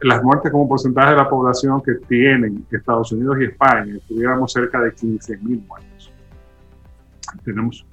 las 0.00 0.22
muertes 0.22 0.50
como 0.50 0.68
porcentaje 0.68 1.10
de 1.10 1.16
la 1.16 1.28
población 1.28 1.80
que 1.82 1.94
tienen 2.08 2.64
Estados 2.70 3.12
Unidos 3.12 3.36
y 3.40 3.44
España, 3.44 3.96
tuviéramos 4.08 4.52
cerca 4.52 4.80
de 4.80 4.92
15.000 4.92 5.66
muertos. 5.66 6.12
Tenemos 7.44 7.86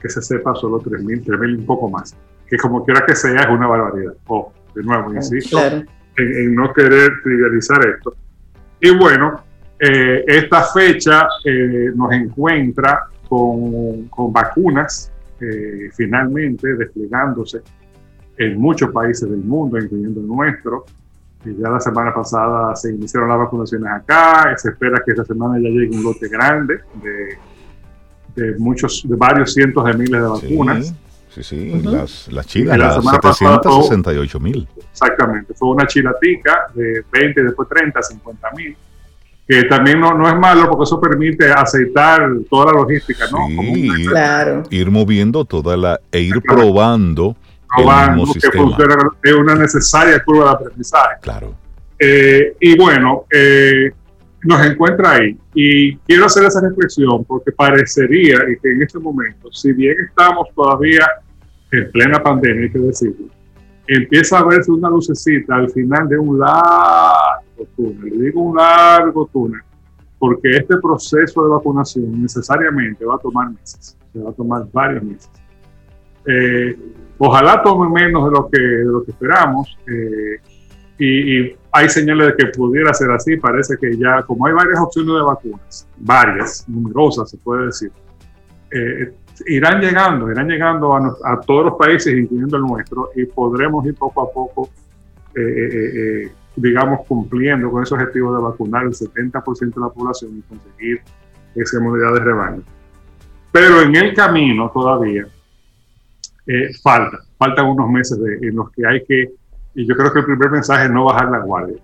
que 0.00 0.08
se 0.08 0.20
sepa 0.20 0.54
solo 0.54 0.80
3.000, 0.80 1.24
3.000 1.24 1.58
un 1.58 1.66
poco 1.66 1.88
más, 1.88 2.16
que 2.48 2.56
como 2.56 2.84
quiera 2.84 3.04
que 3.06 3.14
sea 3.14 3.42
es 3.42 3.48
una 3.48 3.66
barbaridad. 3.66 4.14
O, 4.26 4.52
de 4.74 4.82
nuevo, 4.82 5.14
insisto, 5.14 5.58
en 6.16 6.54
no 6.54 6.72
querer 6.72 7.10
trivializar 7.22 7.86
esto, 7.86 8.14
y 8.84 8.90
bueno, 8.90 9.42
eh, 9.78 10.24
esta 10.26 10.62
fecha 10.64 11.26
eh, 11.42 11.90
nos 11.94 12.12
encuentra 12.12 13.08
con, 13.26 14.10
vacunas 14.30 15.10
eh, 15.40 15.88
finalmente 15.94 16.74
desplegándose 16.76 17.62
en 18.36 18.60
muchos 18.60 18.90
países 18.92 19.28
del 19.30 19.40
mundo, 19.40 19.78
incluyendo 19.78 20.20
el 20.20 20.26
nuestro. 20.26 20.84
Y 21.46 21.56
ya 21.56 21.70
la 21.70 21.80
semana 21.80 22.12
pasada 22.12 22.76
se 22.76 22.90
iniciaron 22.90 23.30
las 23.30 23.38
vacunaciones 23.38 23.90
acá, 23.90 24.54
se 24.58 24.68
espera 24.68 25.02
que 25.02 25.12
esta 25.12 25.24
semana 25.24 25.58
ya 25.58 25.70
llegue 25.70 25.96
un 25.96 26.02
lote 26.02 26.28
grande 26.28 26.80
de, 28.36 28.54
muchos, 28.58 29.02
de 29.08 29.16
varios 29.16 29.54
cientos 29.54 29.82
de 29.84 29.94
miles 29.94 30.20
de 30.20 30.28
vacunas. 30.28 30.88
Sí, 30.88 30.94
sí, 31.42 31.80
las, 31.82 32.30
las 32.30 32.46
chinas, 32.46 32.78
las 32.78 33.04
768 33.04 34.40
mil. 34.40 34.68
Exactamente, 34.90 35.54
fue 35.54 35.70
una 35.70 35.86
chilatica 35.86 36.66
de 36.74 37.04
20, 37.10 37.42
después 37.42 37.68
30, 37.68 38.02
50 38.02 38.50
mil 38.56 38.76
que 39.46 39.64
también 39.64 40.00
no, 40.00 40.14
no, 40.14 40.28
es 40.28 40.36
malo 40.36 40.70
porque 40.70 40.84
eso 40.84 40.98
permite 40.98 41.50
aceitar 41.52 42.30
toda 42.48 42.72
la 42.72 42.80
logística, 42.80 43.26
¿no? 43.30 43.46
Sí, 43.46 44.06
claro. 44.06 44.62
Ir 44.70 44.90
moviendo 44.90 45.44
toda 45.44 45.76
la, 45.76 46.00
e 46.10 46.20
ir 46.20 46.40
probando, 46.40 47.36
probando 47.68 48.24
que 48.32 48.50
funciona, 48.50 48.96
es 49.22 49.34
una 49.34 49.54
necesaria 49.54 50.22
curva 50.24 50.46
de 50.46 50.50
aprendizaje. 50.50 51.16
Claro. 51.20 51.54
Eh, 51.98 52.56
y 52.58 52.78
bueno, 52.78 53.26
eh, 53.30 53.92
nos 54.44 54.66
encuentra 54.66 55.12
ahí. 55.12 55.36
Y 55.54 55.96
quiero 55.98 56.24
hacer 56.24 56.44
esa 56.44 56.62
reflexión 56.62 57.24
porque 57.24 57.52
parecería 57.52 58.38
y 58.50 58.58
que 58.58 58.70
en 58.70 58.82
este 58.82 58.98
momento, 58.98 59.52
si 59.52 59.72
bien 59.72 59.96
estamos 60.08 60.48
todavía 60.54 61.06
en 61.76 61.90
plena 61.90 62.22
pandemia, 62.22 62.64
hay 62.64 62.70
que 62.70 62.78
decirlo, 62.78 63.26
empieza 63.86 64.38
a 64.38 64.44
verse 64.44 64.70
una 64.70 64.90
lucecita 64.90 65.56
al 65.56 65.70
final 65.70 66.08
de 66.08 66.18
un 66.18 66.38
largo 66.38 67.68
túnel. 67.76 68.18
Le 68.18 68.24
digo 68.26 68.42
un 68.42 68.56
largo 68.56 69.28
túnel, 69.32 69.60
porque 70.18 70.50
este 70.50 70.76
proceso 70.78 71.44
de 71.44 71.50
vacunación 71.50 72.22
necesariamente 72.22 73.04
va 73.04 73.16
a 73.16 73.18
tomar 73.18 73.50
meses, 73.50 73.96
se 74.12 74.18
va 74.18 74.30
a 74.30 74.32
tomar 74.32 74.64
varios 74.72 75.02
meses. 75.02 75.30
Eh, 76.26 76.76
ojalá 77.18 77.62
tome 77.62 77.88
menos 77.88 78.24
de 78.24 78.30
lo 78.30 78.48
que, 78.48 78.60
de 78.60 78.84
lo 78.84 79.04
que 79.04 79.10
esperamos. 79.10 79.76
Eh, 79.86 80.40
y, 80.98 81.56
hay 81.76 81.88
señales 81.88 82.28
de 82.28 82.36
que 82.36 82.46
pudiera 82.52 82.94
ser 82.94 83.10
así. 83.10 83.36
Parece 83.36 83.76
que 83.76 83.96
ya, 83.96 84.22
como 84.22 84.46
hay 84.46 84.52
varias 84.52 84.78
opciones 84.78 85.12
de 85.12 85.22
vacunas, 85.22 85.88
varias, 85.98 86.64
numerosas 86.68 87.28
se 87.30 87.36
puede 87.38 87.66
decir, 87.66 87.90
eh, 88.70 89.12
irán 89.46 89.80
llegando, 89.80 90.30
irán 90.30 90.48
llegando 90.48 90.94
a, 90.94 91.40
todos 91.40 91.66
los 91.66 91.74
países, 91.74 92.16
incluyendo 92.16 92.56
el 92.56 92.62
nuestro, 92.62 93.10
y 93.14 93.24
podremos 93.26 93.84
ir 93.86 93.94
poco 93.94 94.22
a 94.22 94.32
poco, 94.32 94.70
eh, 95.34 95.40
eh, 95.40 96.24
eh, 96.24 96.32
digamos, 96.56 97.00
cumpliendo 97.06 97.70
con 97.70 97.82
ese 97.82 97.94
objetivo 97.94 98.34
de 98.34 98.42
vacunar 98.42 98.84
el 98.84 98.92
70% 98.92 99.74
de 99.74 99.80
la 99.80 99.88
población 99.88 100.38
y 100.38 100.42
conseguir 100.42 101.00
esa 101.54 101.78
inmunidad 101.78 102.14
de 102.14 102.20
rebaño. 102.20 102.62
Pero 103.50 103.82
en 103.82 103.94
el 103.94 104.14
camino 104.14 104.70
todavía 104.72 105.26
falta, 106.82 107.18
faltan 107.38 107.66
unos 107.66 107.88
meses 107.90 108.18
en 108.42 108.54
los 108.54 108.70
que 108.70 108.86
hay 108.86 109.04
que, 109.04 109.32
y 109.74 109.86
yo 109.86 109.96
creo 109.96 110.12
que 110.12 110.20
el 110.20 110.24
primer 110.26 110.50
mensaje 110.50 110.84
es 110.84 110.90
no 110.90 111.04
bajar 111.04 111.30
la 111.30 111.38
guardia. 111.38 111.78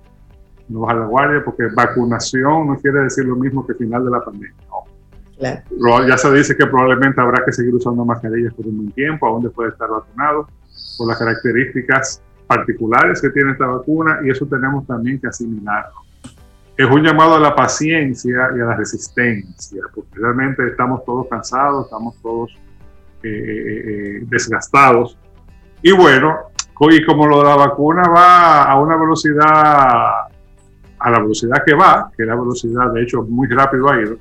No 0.68 0.80
bajar 0.80 0.98
la 0.98 1.06
guardia 1.06 1.42
porque 1.44 1.64
vacunación 1.74 2.68
no 2.68 2.76
quiere 2.76 3.00
decir 3.00 3.24
lo 3.24 3.36
mismo 3.36 3.66
que 3.66 3.74
final 3.74 4.04
de 4.04 4.10
la 4.10 4.24
pandemia. 4.24 4.54
Ya 5.40 6.16
se 6.18 6.33
dice 6.33 6.57
que 6.57 6.66
probablemente 6.66 7.20
habrá 7.20 7.44
que 7.44 7.53
seguir 7.53 7.74
usando 7.74 8.05
mascarillas 8.05 8.53
por 8.53 8.66
un 8.66 8.76
buen 8.76 8.92
tiempo, 8.92 9.26
aún 9.26 9.42
después 9.42 9.68
de 9.68 9.72
estar 9.72 9.88
vacunado, 9.88 10.48
por 10.98 11.09
las 11.09 11.18
características 11.18 12.22
particulares 12.46 13.20
que 13.20 13.31
tiene 13.31 13.53
esta 13.53 13.66
vacuna 13.66 14.20
y 14.22 14.31
eso 14.31 14.44
tenemos 14.46 14.87
también 14.87 15.20
que 15.20 15.29
asimilarlo. 15.29 15.94
Es 16.76 16.90
un 16.90 17.03
llamado 17.03 17.37
a 17.37 17.40
la 17.40 17.55
paciencia 17.55 18.50
y 18.57 18.61
a 18.61 18.64
la 18.64 18.76
resistencia, 18.76 19.83
porque 19.94 20.18
realmente 20.18 20.66
estamos 20.66 21.05
todos 21.05 21.26
cansados, 21.29 21.87
estamos 21.87 22.16
todos 22.22 22.50
eh, 23.22 23.29
eh, 23.29 23.83
eh, 23.87 24.24
desgastados. 24.29 25.16
Y 25.83 25.92
bueno, 25.92 26.50
y 26.88 27.05
como 27.05 27.26
lo 27.26 27.38
de 27.38 27.44
la 27.44 27.57
vacuna 27.57 28.03
va 28.09 28.62
a 28.64 28.81
una 28.81 28.96
velocidad, 28.96 29.44
a 30.98 31.11
la 31.11 31.18
velocidad 31.18 31.62
que 31.64 31.74
va, 31.74 32.11
que 32.16 32.24
la 32.24 32.35
velocidad, 32.35 32.90
de 32.92 33.03
hecho, 33.03 33.22
muy 33.22 33.46
rápido 33.48 33.90
ha 33.90 34.00
ido, 34.00 34.16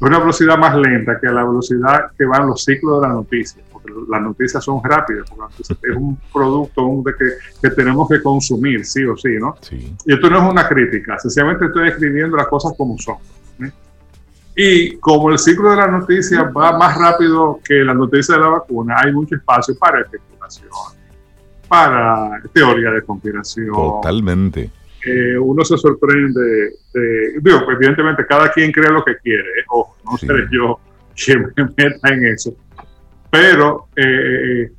una 0.00 0.18
velocidad 0.18 0.56
más 0.56 0.76
lenta 0.76 1.18
que 1.20 1.26
la 1.26 1.44
velocidad 1.44 2.12
que 2.16 2.24
van 2.24 2.46
los 2.46 2.64
ciclos 2.64 3.00
de 3.00 3.08
la 3.08 3.14
noticia, 3.14 3.62
porque 3.72 3.92
las 4.08 4.22
noticias 4.22 4.62
son 4.62 4.80
rápidas, 4.82 5.28
porque 5.30 5.62
es 5.62 5.96
un 5.96 6.18
producto 6.32 7.02
de 7.04 7.14
que, 7.14 7.24
que, 7.60 7.70
tenemos 7.74 8.08
que 8.08 8.22
consumir, 8.22 8.84
sí 8.84 9.04
o 9.04 9.16
sí, 9.16 9.30
¿no? 9.40 9.56
Sí. 9.60 9.94
Y 10.06 10.14
esto 10.14 10.30
no 10.30 10.38
es 10.38 10.50
una 10.50 10.68
crítica, 10.68 11.18
sencillamente 11.18 11.66
estoy 11.66 11.88
escribiendo 11.88 12.36
las 12.36 12.46
cosas 12.48 12.72
como 12.76 12.96
son. 12.98 13.16
Y 14.60 14.96
como 14.96 15.30
el 15.30 15.38
ciclo 15.38 15.70
de 15.70 15.76
la 15.76 15.86
noticia 15.86 16.42
va 16.42 16.76
más 16.76 16.98
rápido 16.98 17.60
que 17.64 17.74
la 17.74 17.94
noticia 17.94 18.34
de 18.34 18.40
la 18.40 18.48
vacuna, 18.48 18.96
hay 19.04 19.12
mucho 19.12 19.36
espacio 19.36 19.76
para 19.78 20.00
especulación, 20.00 20.68
para 21.68 22.40
teoría 22.52 22.90
de 22.90 23.02
conspiración. 23.02 23.72
Totalmente 23.72 24.72
uno 25.40 25.64
se 25.64 25.76
sorprende, 25.78 26.40
de, 26.92 27.40
digo, 27.40 27.70
evidentemente 27.70 28.26
cada 28.26 28.50
quien 28.50 28.72
cree 28.72 28.90
lo 28.90 29.04
que 29.04 29.16
quiere, 29.18 29.42
¿eh? 29.42 29.64
o 29.70 29.94
no 30.04 30.16
seré 30.16 30.46
yo 30.50 30.80
quien 31.14 31.52
me 31.56 31.64
meta 31.76 32.08
en 32.08 32.24
eso, 32.26 32.52
pero 33.30 33.88
eh, 33.96 34.70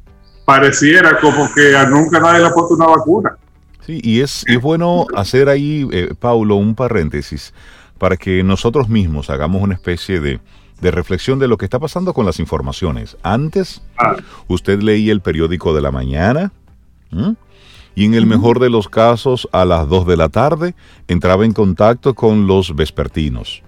pareciera 0.46 1.20
como 1.20 1.50
que 1.54 1.76
a 1.76 1.86
nunca 1.88 2.20
nadie 2.20 2.40
le 2.40 2.48
ha 2.48 2.54
puesto 2.54 2.76
una 2.76 2.88
vacuna. 2.88 3.38
Sí, 3.86 4.00
y 4.04 4.22
es, 4.22 4.44
es 4.48 4.62
bueno 4.62 5.08
hacer 5.16 5.50
ahí, 5.50 5.88
eh, 5.92 6.14
Paulo, 6.20 6.56
un 6.56 6.76
paréntesis 6.76 7.54
para 7.98 8.18
que 8.18 8.44
nosotros 8.44 8.90
mismos 8.90 9.30
hagamos 9.30 9.62
una 9.62 9.76
especie 9.76 10.20
de, 10.20 10.40
de 10.82 10.92
reflexión 10.92 11.40
de 11.40 11.48
lo 11.48 11.58
que 11.58 11.66
está 11.66 11.80
pasando 11.80 12.14
con 12.14 12.26
las 12.26 12.40
informaciones. 12.40 13.18
Antes, 13.24 13.82
ah. 13.98 14.16
usted 14.48 14.82
leía 14.82 15.12
el 15.12 15.22
periódico 15.22 15.74
de 15.74 15.82
la 15.82 15.92
mañana, 15.92 16.52
y 18.00 18.06
en 18.06 18.14
el 18.14 18.26
mejor 18.26 18.60
de 18.62 18.70
los 18.70 18.88
casos 18.88 19.46
a 19.52 19.66
las 19.66 19.90
2 19.90 20.08
de 20.08 20.16
la 20.16 20.30
tarde 20.30 20.74
entraba 21.10 21.44
en 21.44 21.52
contacto 21.52 22.14
con 22.14 22.48
los 22.48 22.74
vespertinos. 22.74 23.62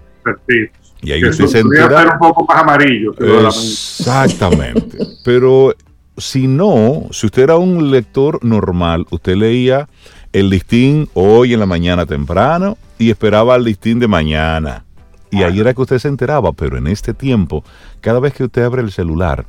Y 1.02 1.12
ahí 1.12 1.22
usted 1.22 1.48
se 1.48 1.58
entera. 1.58 2.14
un 2.14 2.18
poco 2.18 2.46
más 2.46 2.62
amarillo. 2.62 3.12
Exactamente. 3.18 4.96
Pero 5.26 5.74
si 6.16 6.46
no, 6.46 7.08
si 7.10 7.26
usted 7.26 7.42
era 7.42 7.56
un 7.58 7.90
lector 7.90 8.42
normal, 8.42 9.06
usted 9.10 9.36
leía 9.36 9.86
el 10.32 10.48
listín 10.48 11.10
hoy 11.12 11.52
en 11.52 11.60
la 11.60 11.66
mañana 11.66 12.06
temprano 12.06 12.78
y 12.98 13.10
esperaba 13.10 13.56
el 13.56 13.64
listín 13.64 13.98
de 13.98 14.08
mañana. 14.08 14.86
Y 15.30 15.42
ahí 15.42 15.60
era 15.60 15.74
que 15.74 15.82
usted 15.82 15.98
se 15.98 16.08
enteraba, 16.08 16.52
pero 16.52 16.78
en 16.78 16.86
este 16.86 17.12
tiempo, 17.12 17.64
cada 18.00 18.18
vez 18.18 18.32
que 18.32 18.44
usted 18.44 18.62
abre 18.62 18.80
el 18.80 18.92
celular 18.92 19.44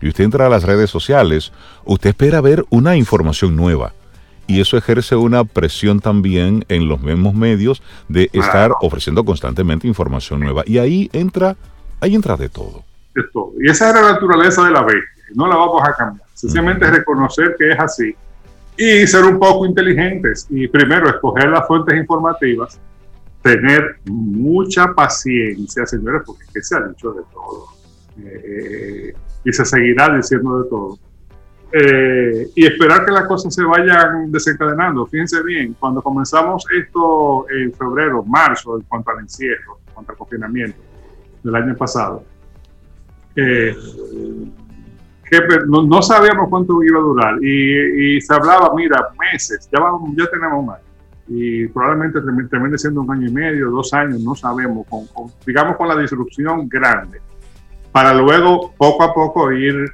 y 0.00 0.06
usted 0.06 0.22
entra 0.22 0.46
a 0.46 0.48
las 0.48 0.62
redes 0.62 0.90
sociales, 0.90 1.52
usted 1.84 2.10
espera 2.10 2.40
ver 2.40 2.64
una 2.70 2.94
información 2.94 3.56
nueva 3.56 3.94
y 4.48 4.62
eso 4.62 4.78
ejerce 4.78 5.14
una 5.14 5.44
presión 5.44 6.00
también 6.00 6.64
en 6.68 6.88
los 6.88 7.02
mismos 7.02 7.34
medios 7.34 7.82
de 8.08 8.30
estar 8.32 8.72
ofreciendo 8.80 9.22
constantemente 9.22 9.86
información 9.86 10.40
nueva. 10.40 10.64
Y 10.66 10.78
ahí 10.78 11.10
entra, 11.12 11.54
ahí 12.00 12.14
entra 12.14 12.36
de 12.36 12.48
todo. 12.48 12.82
De 13.14 13.22
todo. 13.30 13.52
Y 13.60 13.70
esa 13.70 13.90
es 13.90 13.94
la 13.94 14.12
naturaleza 14.12 14.64
de 14.64 14.70
la 14.70 14.82
bestia, 14.82 15.24
no 15.34 15.46
la 15.46 15.54
vamos 15.54 15.82
a 15.86 15.92
cambiar. 15.92 16.26
Sencillamente 16.32 16.90
reconocer 16.90 17.56
que 17.58 17.72
es 17.72 17.78
así 17.78 18.16
y 18.78 19.06
ser 19.06 19.24
un 19.24 19.38
poco 19.38 19.66
inteligentes 19.66 20.46
y 20.48 20.66
primero 20.66 21.10
escoger 21.10 21.50
las 21.50 21.66
fuentes 21.66 21.98
informativas, 21.98 22.80
tener 23.42 23.98
mucha 24.06 24.86
paciencia, 24.94 25.84
señores, 25.84 26.22
porque 26.24 26.62
se 26.62 26.74
ha 26.74 26.80
dicho 26.80 27.12
de 27.12 27.22
todo 27.34 27.66
eh, 28.24 29.14
y 29.44 29.52
se 29.52 29.64
seguirá 29.64 30.08
diciendo 30.16 30.62
de 30.62 30.70
todo 30.70 30.98
eh, 31.70 32.48
y 32.54 32.66
esperar 32.66 33.04
que 33.04 33.12
las 33.12 33.26
cosas 33.26 33.54
se 33.54 33.62
vayan 33.62 34.32
desencadenando. 34.32 35.06
Fíjense 35.06 35.42
bien, 35.42 35.76
cuando 35.78 36.00
comenzamos 36.00 36.64
esto 36.70 37.46
en 37.50 37.72
febrero, 37.74 38.24
marzo, 38.24 38.76
en 38.76 38.82
cuanto 38.84 39.10
al 39.10 39.20
encierro, 39.20 39.78
en 39.86 39.94
cuanto 39.94 40.12
al 40.12 40.18
confinamiento 40.18 40.78
del 41.42 41.54
año 41.54 41.76
pasado, 41.76 42.24
eh, 43.36 43.76
que 45.30 45.38
no, 45.66 46.02
sabíamos 46.02 46.48
cuánto 46.48 46.82
iba 46.82 46.98
a 46.98 47.02
durar 47.02 47.44
y, 47.44 48.18
se 48.20 48.34
hablaba, 48.34 48.72
mira, 48.74 49.10
meses, 49.20 49.68
ya, 49.70 49.78
vamos, 49.78 50.10
ya 50.16 50.26
tenemos 50.30 50.64
más. 50.64 50.80
Y 51.28 51.68
probablemente 51.68 52.20
termine 52.48 52.78
siendo 52.78 53.02
un 53.02 53.10
año 53.10 53.28
y 53.28 53.32
medio, 53.32 53.70
dos 53.70 53.92
años, 53.92 54.20
no 54.20 54.34
sabemos, 54.34 54.86
digamos 55.46 55.76
con 55.76 55.88
la 55.88 55.96
disrupción 55.98 56.66
grande, 56.66 57.20
para 57.92 58.14
luego 58.14 58.72
poco 58.78 59.02
a 59.02 59.12
poco 59.12 59.52
ir 59.52 59.92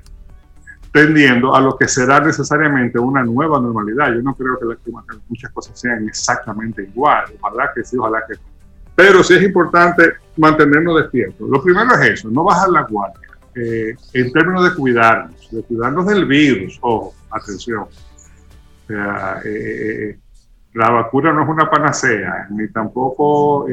tendiendo 0.95 1.53
a 1.53 1.61
lo 1.61 1.77
que 1.77 1.89
será 1.89 2.21
necesariamente 2.21 3.01
una 3.01 3.25
nueva 3.25 3.59
normalidad. 3.59 4.15
Yo 4.15 4.23
no 4.23 4.33
creo 4.33 4.57
que, 4.61 4.93
muchas 5.29 5.51
cosas 5.51 5.77
sean 5.81 6.07
exactamente 6.07 6.85
igual, 6.85 7.25
ojalá 7.41 7.73
que 7.75 7.83
sí, 7.83 7.97
ojalá 7.99 8.23
que 8.29 8.35
no. 8.35 8.41
Pero 8.95 9.25
sí 9.25 9.35
es 9.35 9.43
importante 9.43 10.13
mantenernos 10.37 11.03
despiertos. 11.03 11.51
Lo 11.51 11.61
primero 11.61 11.93
es 11.97 12.11
eso, 12.13 12.31
no 12.31 12.45
bajar 12.45 12.69
la 12.69 12.83
guardia. 12.83 13.29
Eh, 13.57 13.97
en 14.13 14.33
términos 14.33 14.71
de 14.71 14.77
cuidarnos, 14.77 15.51
de 15.51 15.65
cuidarnos 15.65 16.07
del 16.07 16.27
virus, 16.27 16.79
ojo, 16.81 17.13
atención. 17.29 17.87
Sea, 18.87 19.41
eh, 19.45 20.11
eh, 20.11 20.19
la 20.75 20.91
vacuna 20.91 21.33
no 21.33 21.43
es 21.43 21.49
una 21.49 21.69
panacea, 21.69 22.47
ni 22.51 22.69
tampoco 22.69 23.67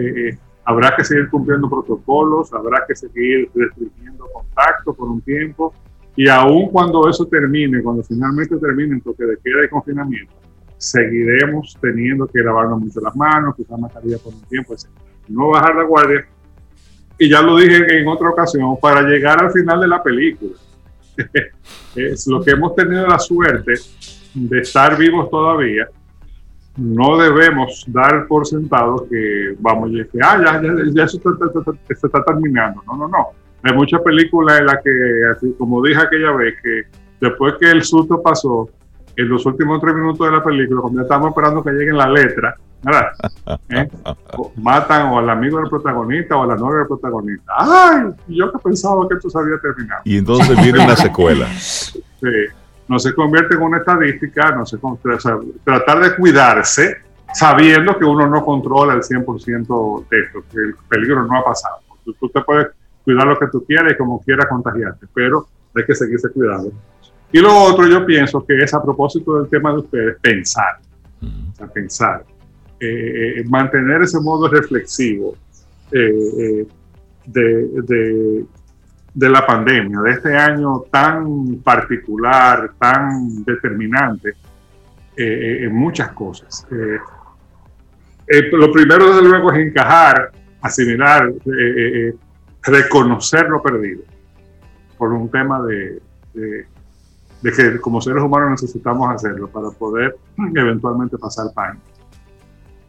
habrá 0.65 0.95
que 0.95 1.03
seguir 1.03 1.29
cumpliendo 1.29 1.69
protocolos, 1.69 2.51
habrá 2.51 2.83
que 2.87 2.95
seguir 2.95 3.51
restringiendo 3.53 4.25
contacto 4.33 4.95
por 4.95 5.07
un 5.07 5.21
tiempo 5.21 5.71
y 6.15 6.27
aun 6.27 6.69
cuando 6.69 7.07
eso 7.09 7.25
termine, 7.25 7.81
cuando 7.81 8.03
finalmente 8.03 8.57
termine 8.57 8.95
el 8.95 9.01
toque 9.01 9.23
de 9.23 9.37
queda 9.37 9.65
y 9.65 9.69
confinamiento, 9.69 10.33
seguiremos 10.77 11.77
teniendo 11.79 12.27
que 12.27 12.39
lavarnos 12.39 12.81
mucho 12.81 12.99
las 12.99 13.15
manos, 13.15 13.55
usar 13.57 13.79
mascarilla 13.79 14.17
por 14.17 14.33
un 14.33 14.41
tiempo, 14.41 14.73
etc. 14.73 14.87
No 15.29 15.49
bajar 15.49 15.75
la 15.75 15.83
guardia. 15.83 16.25
Y 17.17 17.29
ya 17.29 17.41
lo 17.41 17.55
dije 17.55 17.99
en 17.99 18.07
otra 18.07 18.29
ocasión, 18.29 18.75
para 18.81 19.03
llegar 19.03 19.41
al 19.41 19.51
final 19.51 19.79
de 19.79 19.87
la 19.87 20.03
película. 20.03 20.53
es 21.95 22.27
lo 22.27 22.41
que 22.41 22.51
hemos 22.51 22.75
tenido 22.75 23.05
la 23.05 23.19
suerte 23.19 23.73
de 24.33 24.59
estar 24.59 24.97
vivos 24.97 25.29
todavía. 25.29 25.87
No 26.77 27.17
debemos 27.17 27.85
dar 27.87 28.27
por 28.27 28.47
sentado 28.47 29.07
que 29.09 29.55
vamos 29.59 29.91
que 29.91 30.19
ah, 30.23 30.41
ya, 30.43 30.61
ya, 30.61 30.73
ya 30.93 31.03
eso 31.03 31.19
se 31.19 31.93
está 31.93 32.23
terminando. 32.23 32.81
No, 32.87 32.97
no, 32.97 33.07
no 33.07 33.40
hay 33.63 33.73
muchas 33.73 34.01
películas 34.01 34.59
en 34.59 34.65
las 34.65 34.77
que, 34.83 34.91
así 35.35 35.55
como 35.57 35.83
dije 35.83 36.01
aquella 36.01 36.31
vez, 36.31 36.55
que 36.61 36.83
después 37.19 37.55
que 37.59 37.69
el 37.69 37.83
susto 37.83 38.21
pasó, 38.21 38.69
en 39.15 39.29
los 39.29 39.45
últimos 39.45 39.79
tres 39.81 39.93
minutos 39.95 40.25
de 40.25 40.35
la 40.35 40.43
película, 40.43 40.81
cuando 40.81 41.01
estamos 41.01 41.29
esperando 41.29 41.63
que 41.63 41.71
lleguen 41.71 41.97
la 41.97 42.09
letra, 42.09 42.55
¿verdad? 42.81 43.07
¿Eh? 43.69 43.87
matan 44.55 45.07
o 45.07 45.19
al 45.19 45.29
amigo 45.29 45.59
del 45.59 45.69
protagonista 45.69 46.37
o 46.37 46.43
a 46.43 46.47
la 46.47 46.55
novia 46.55 46.79
del 46.79 46.87
protagonista. 46.87 47.53
¡Ay! 47.57 48.03
Yo 48.27 48.51
que 48.51 48.59
pensaba 48.59 49.07
que 49.07 49.15
esto 49.15 49.29
se 49.29 49.37
había 49.37 49.59
terminado. 49.59 50.01
Y 50.05 50.17
entonces 50.17 50.61
viene 50.61 50.83
una 50.83 50.95
secuela. 50.95 51.47
sí. 51.55 52.01
No 52.87 52.99
se 52.99 53.13
convierte 53.13 53.55
en 53.55 53.61
una 53.61 53.77
estadística, 53.77 54.51
no 54.51 54.65
se 54.65 54.77
o 54.81 54.99
tratar 55.63 56.01
de 56.01 56.15
cuidarse 56.15 56.97
sabiendo 57.33 57.97
que 57.97 58.03
uno 58.03 58.27
no 58.27 58.43
controla 58.43 58.93
el 58.93 59.01
100% 59.01 60.09
de 60.09 60.19
esto, 60.19 60.43
que 60.51 60.57
el 60.57 60.75
peligro 60.89 61.25
no 61.25 61.39
ha 61.39 61.43
pasado. 61.43 61.77
Tú 62.03 62.27
te 62.27 62.41
puedes 62.41 62.67
cuidar 63.03 63.27
lo 63.27 63.37
que 63.37 63.47
tú 63.47 63.63
quieras 63.65 63.93
y 63.93 63.97
como 63.97 64.21
quieras 64.21 64.47
contagiarte, 64.47 65.07
pero 65.13 65.47
hay 65.75 65.85
que 65.85 65.95
seguirse 65.95 66.29
cuidando. 66.29 66.71
Y 67.31 67.39
lo 67.39 67.63
otro, 67.63 67.87
yo 67.87 68.05
pienso 68.05 68.45
que 68.45 68.57
es 68.57 68.73
a 68.73 68.83
propósito 68.83 69.39
del 69.39 69.49
tema 69.49 69.71
de 69.71 69.77
ustedes, 69.77 70.17
pensar, 70.21 70.79
o 71.21 71.55
sea, 71.55 71.67
pensar, 71.67 72.25
eh, 72.79 73.35
eh, 73.37 73.43
mantener 73.47 74.01
ese 74.01 74.19
modo 74.19 74.49
reflexivo 74.49 75.35
eh, 75.91 76.65
de, 77.25 77.67
de, 77.83 78.45
de, 79.13 79.29
la 79.29 79.45
pandemia, 79.45 79.99
de 80.01 80.11
este 80.11 80.35
año 80.35 80.83
tan 80.91 81.57
particular, 81.63 82.71
tan 82.79 83.45
determinante 83.45 84.33
en 85.15 85.75
muchas 85.75 86.11
cosas. 86.13 86.65
lo 86.71 88.71
primero, 88.71 89.13
desde 89.13 89.29
luego, 89.29 89.51
es 89.51 89.67
encajar, 89.67 90.31
asimilar, 90.61 91.31
reconocer 92.63 93.47
lo 93.49 93.61
perdido 93.61 94.03
por 94.97 95.13
un 95.13 95.29
tema 95.29 95.61
de, 95.63 96.01
de, 96.33 96.67
que 97.41 97.79
como 97.79 98.01
seres 98.01 98.23
humanos 98.23 98.61
necesitamos 98.61 99.09
hacerlo 99.09 99.47
para 99.49 99.71
poder 99.71 100.15
eventualmente 100.55 101.17
pasar 101.17 101.53
página. 101.53 101.81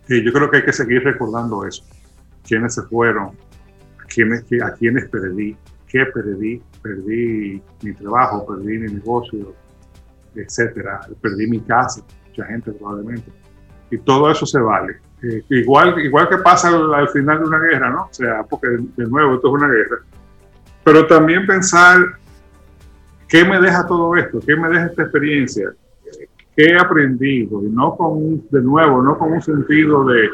Y 0.08 0.22
yo 0.24 0.32
creo 0.32 0.50
que 0.50 0.58
hay 0.58 0.64
que 0.64 0.72
seguir 0.72 1.02
recordando 1.04 1.64
eso. 1.64 1.84
Quiénes 2.46 2.74
se 2.74 2.82
fueron, 2.82 3.30
quiénes, 4.12 4.44
a 4.62 4.74
quiénes 4.74 5.08
perdí, 5.08 5.56
qué 5.88 6.04
perdí, 6.06 6.62
perdí 6.82 7.62
mi 7.82 7.94
trabajo, 7.94 8.44
perdí 8.46 8.78
mi 8.78 8.92
negocio, 8.92 9.54
etcétera, 10.34 11.00
perdí 11.20 11.46
mi 11.46 11.60
casa, 11.60 12.02
mucha 12.28 12.44
gente 12.46 12.72
probablemente. 12.72 13.30
Y 13.90 13.98
todo 13.98 14.30
eso 14.30 14.44
se 14.44 14.58
vale. 14.58 15.00
Eh, 15.22 15.44
igual, 15.50 15.98
igual 16.00 16.28
que 16.28 16.38
pasa 16.38 16.68
al, 16.68 17.08
final 17.10 17.38
de 17.38 17.44
una 17.44 17.58
guerra, 17.60 17.90
¿no? 17.90 18.02
O 18.04 18.12
sea, 18.14 18.42
porque 18.42 18.68
de 18.68 19.06
nuevo 19.06 19.34
esto 19.34 19.48
es 19.48 19.54
una 19.54 19.68
guerra. 19.68 19.98
Pero 20.82 21.06
también 21.06 21.46
pensar 21.46 22.18
qué 23.28 23.44
me 23.44 23.60
deja 23.60 23.86
todo 23.86 24.16
esto, 24.16 24.40
qué 24.44 24.56
me 24.56 24.68
deja 24.68 24.86
esta 24.86 25.02
experiencia, 25.02 25.72
qué 26.56 26.64
he 26.64 26.76
aprendido, 26.76 27.62
y 27.62 27.68
no 27.68 27.94
con, 27.94 28.48
de 28.50 28.62
nuevo, 28.62 29.00
no 29.00 29.16
con 29.16 29.32
un 29.32 29.42
sentido 29.42 30.04
de, 30.04 30.30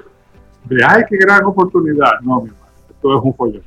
de 0.64 0.84
ay, 0.84 1.02
qué 1.08 1.18
gran 1.18 1.44
oportunidad. 1.44 2.20
No, 2.22 2.40
mi 2.40 2.48
hermano, 2.48 2.72
esto 2.88 3.18
es 3.18 3.24
un 3.24 3.34
follón. 3.34 3.62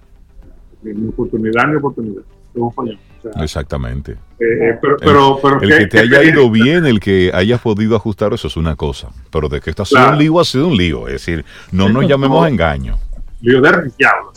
Ni 0.82 1.08
oportunidad 1.08 1.68
ni 1.68 1.76
oportunidad, 1.76 2.24
es 2.24 2.62
un 2.62 2.74
follón. 2.74 3.11
Exactamente. 3.42 4.14
Eh, 4.40 4.46
eh, 4.72 4.80
pero, 4.82 5.40
el, 5.62 5.78
que 5.78 5.88
te 5.88 6.00
haya 6.00 6.24
ido 6.24 6.50
bien, 6.50 6.86
el 6.86 7.00
que 7.00 7.32
hayas 7.34 7.62
podido 7.62 7.96
ajustar, 7.96 8.34
eso 8.34 8.48
es 8.48 8.58
una 8.58 8.76
cosa. 8.76 9.10
Pero 9.32 9.50
de 9.50 9.62
que 9.62 9.70
esto 9.70 9.84
ha 9.84 9.86
sido 9.86 10.10
un 10.10 10.18
lío, 10.18 10.40
ha 10.40 10.46
sido 10.46 10.68
un 10.68 10.78
lío. 10.78 11.08
Es 11.08 11.14
decir, 11.14 11.46
no 11.72 11.90
nos 11.90 12.08
llamemos 12.08 12.44
a 12.44 12.50
engaño. 12.50 12.98
Lío 13.42 13.62
de 13.62 13.92
diablo, 13.98 14.32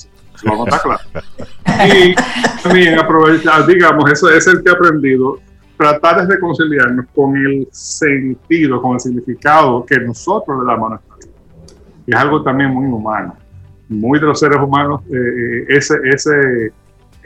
vamos 0.44 0.68
a 0.68 0.76
estar 0.76 0.82
claro. 0.82 1.94
Y 1.94 2.14
también 2.62 2.98
aprovechar, 2.98 3.66
digamos, 3.66 4.10
eso 4.10 4.30
es 4.30 4.46
el 4.46 4.62
que 4.62 4.70
he 4.70 4.72
aprendido, 4.72 5.38
tratar 5.76 6.26
de 6.26 6.34
reconciliarnos 6.34 7.06
con 7.14 7.36
el 7.36 7.68
sentido, 7.70 8.80
con 8.80 8.94
el 8.94 9.00
significado 9.00 9.84
que 9.84 9.98
nosotros 9.98 10.60
le 10.60 10.66
damos 10.66 10.86
a 10.86 10.94
nuestra 10.94 11.16
vida. 11.16 11.32
Es 12.06 12.16
algo 12.16 12.42
también 12.42 12.70
muy 12.70 12.86
humano, 12.86 13.36
muy 13.88 14.18
de 14.18 14.26
los 14.26 14.38
seres 14.38 14.58
humanos, 14.58 15.02
eh, 15.10 15.66
ese, 15.68 15.96
ese 16.04 16.72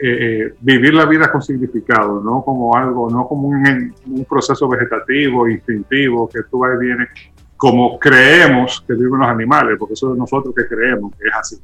eh, 0.01 0.53
vivir 0.61 0.93
la 0.93 1.05
vida 1.05 1.29
con 1.29 1.41
significado, 1.41 2.21
no 2.21 2.41
como 2.43 2.75
algo, 2.75 3.09
no 3.09 3.27
como 3.27 3.49
un, 3.49 3.93
proceso 4.29 4.69
vegetativo, 4.69 5.47
instintivo, 5.47 6.29
que 6.29 6.43
tú 6.49 6.59
vas 6.59 6.71
y 6.75 6.85
vienes, 6.85 7.09
como 7.57 7.99
creemos 7.99 8.83
que 8.87 8.93
viven 8.93 9.19
los 9.19 9.27
animales, 9.27 9.75
porque 9.77 9.95
eso 9.95 10.13
es 10.13 10.17
nosotros 10.17 10.55
que 10.55 10.65
creemos 10.67 11.13
que 11.17 11.27
es 11.27 11.33
así. 11.35 11.57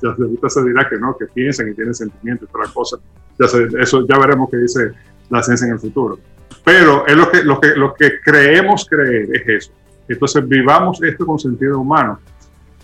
Ya 0.00 0.48
se 0.48 0.64
dirá 0.64 0.88
que 0.88 0.96
no, 0.96 1.16
que 1.16 1.26
piensan 1.26 1.68
y 1.68 1.74
tienen 1.74 1.94
sentimientos, 1.94 2.48
otra 2.48 2.72
cosa. 2.72 2.96
Ya 3.38 3.46
eso 3.80 4.06
ya 4.06 4.18
veremos 4.18 4.48
qué 4.50 4.56
dice 4.58 4.92
la 5.28 5.42
ciencia 5.42 5.66
en 5.66 5.72
el 5.72 5.80
futuro. 5.80 6.18
Pero 6.64 7.06
es 7.06 7.16
lo 7.16 7.30
que, 7.30 7.42
lo 7.42 7.60
que, 7.60 7.74
lo 7.74 7.94
que 7.94 8.20
creemos 8.20 8.86
creer 8.88 9.28
es 9.34 9.48
eso. 9.48 9.72
Entonces 10.08 10.46
vivamos 10.46 11.02
esto 11.02 11.26
con 11.26 11.38
sentido 11.38 11.80
humano, 11.80 12.20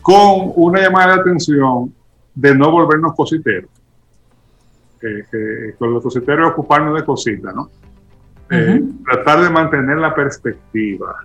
con 0.03 0.53
una 0.57 0.81
llamada 0.81 1.15
de 1.15 1.21
atención 1.21 1.95
de 2.35 2.55
no 2.55 2.71
volvernos 2.71 3.15
cositeros 3.15 3.80
con 5.79 5.95
los 5.95 6.03
cositeros 6.03 6.53
ocuparnos 6.53 6.95
de 6.95 7.05
cositas, 7.05 7.55
¿no? 7.55 7.71
Eh, 8.51 8.83
tratar 9.05 9.43
de 9.43 9.51
mantener 9.51 9.99
la 9.99 10.15
perspectiva. 10.15 11.25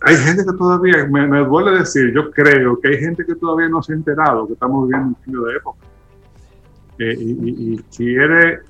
hay 0.00 0.16
gente 0.16 0.44
que 0.44 0.52
todavía, 0.52 1.06
me, 1.06 1.38
duele 1.44 1.78
decir, 1.78 2.12
yo 2.12 2.30
creo 2.30 2.78
que 2.78 2.88
hay 2.88 2.98
gente 2.98 3.24
que 3.24 3.34
todavía 3.34 3.68
no 3.68 3.82
se 3.82 3.92
ha 3.92 3.96
enterado 3.96 4.46
que 4.46 4.52
estamos 4.52 4.86
viviendo 4.86 5.08
un 5.08 5.14
cambio 5.14 5.42
de 5.44 5.56
época. 5.56 5.78
Eh, 6.98 7.16
y, 7.18 7.78
quiere, 7.96 8.60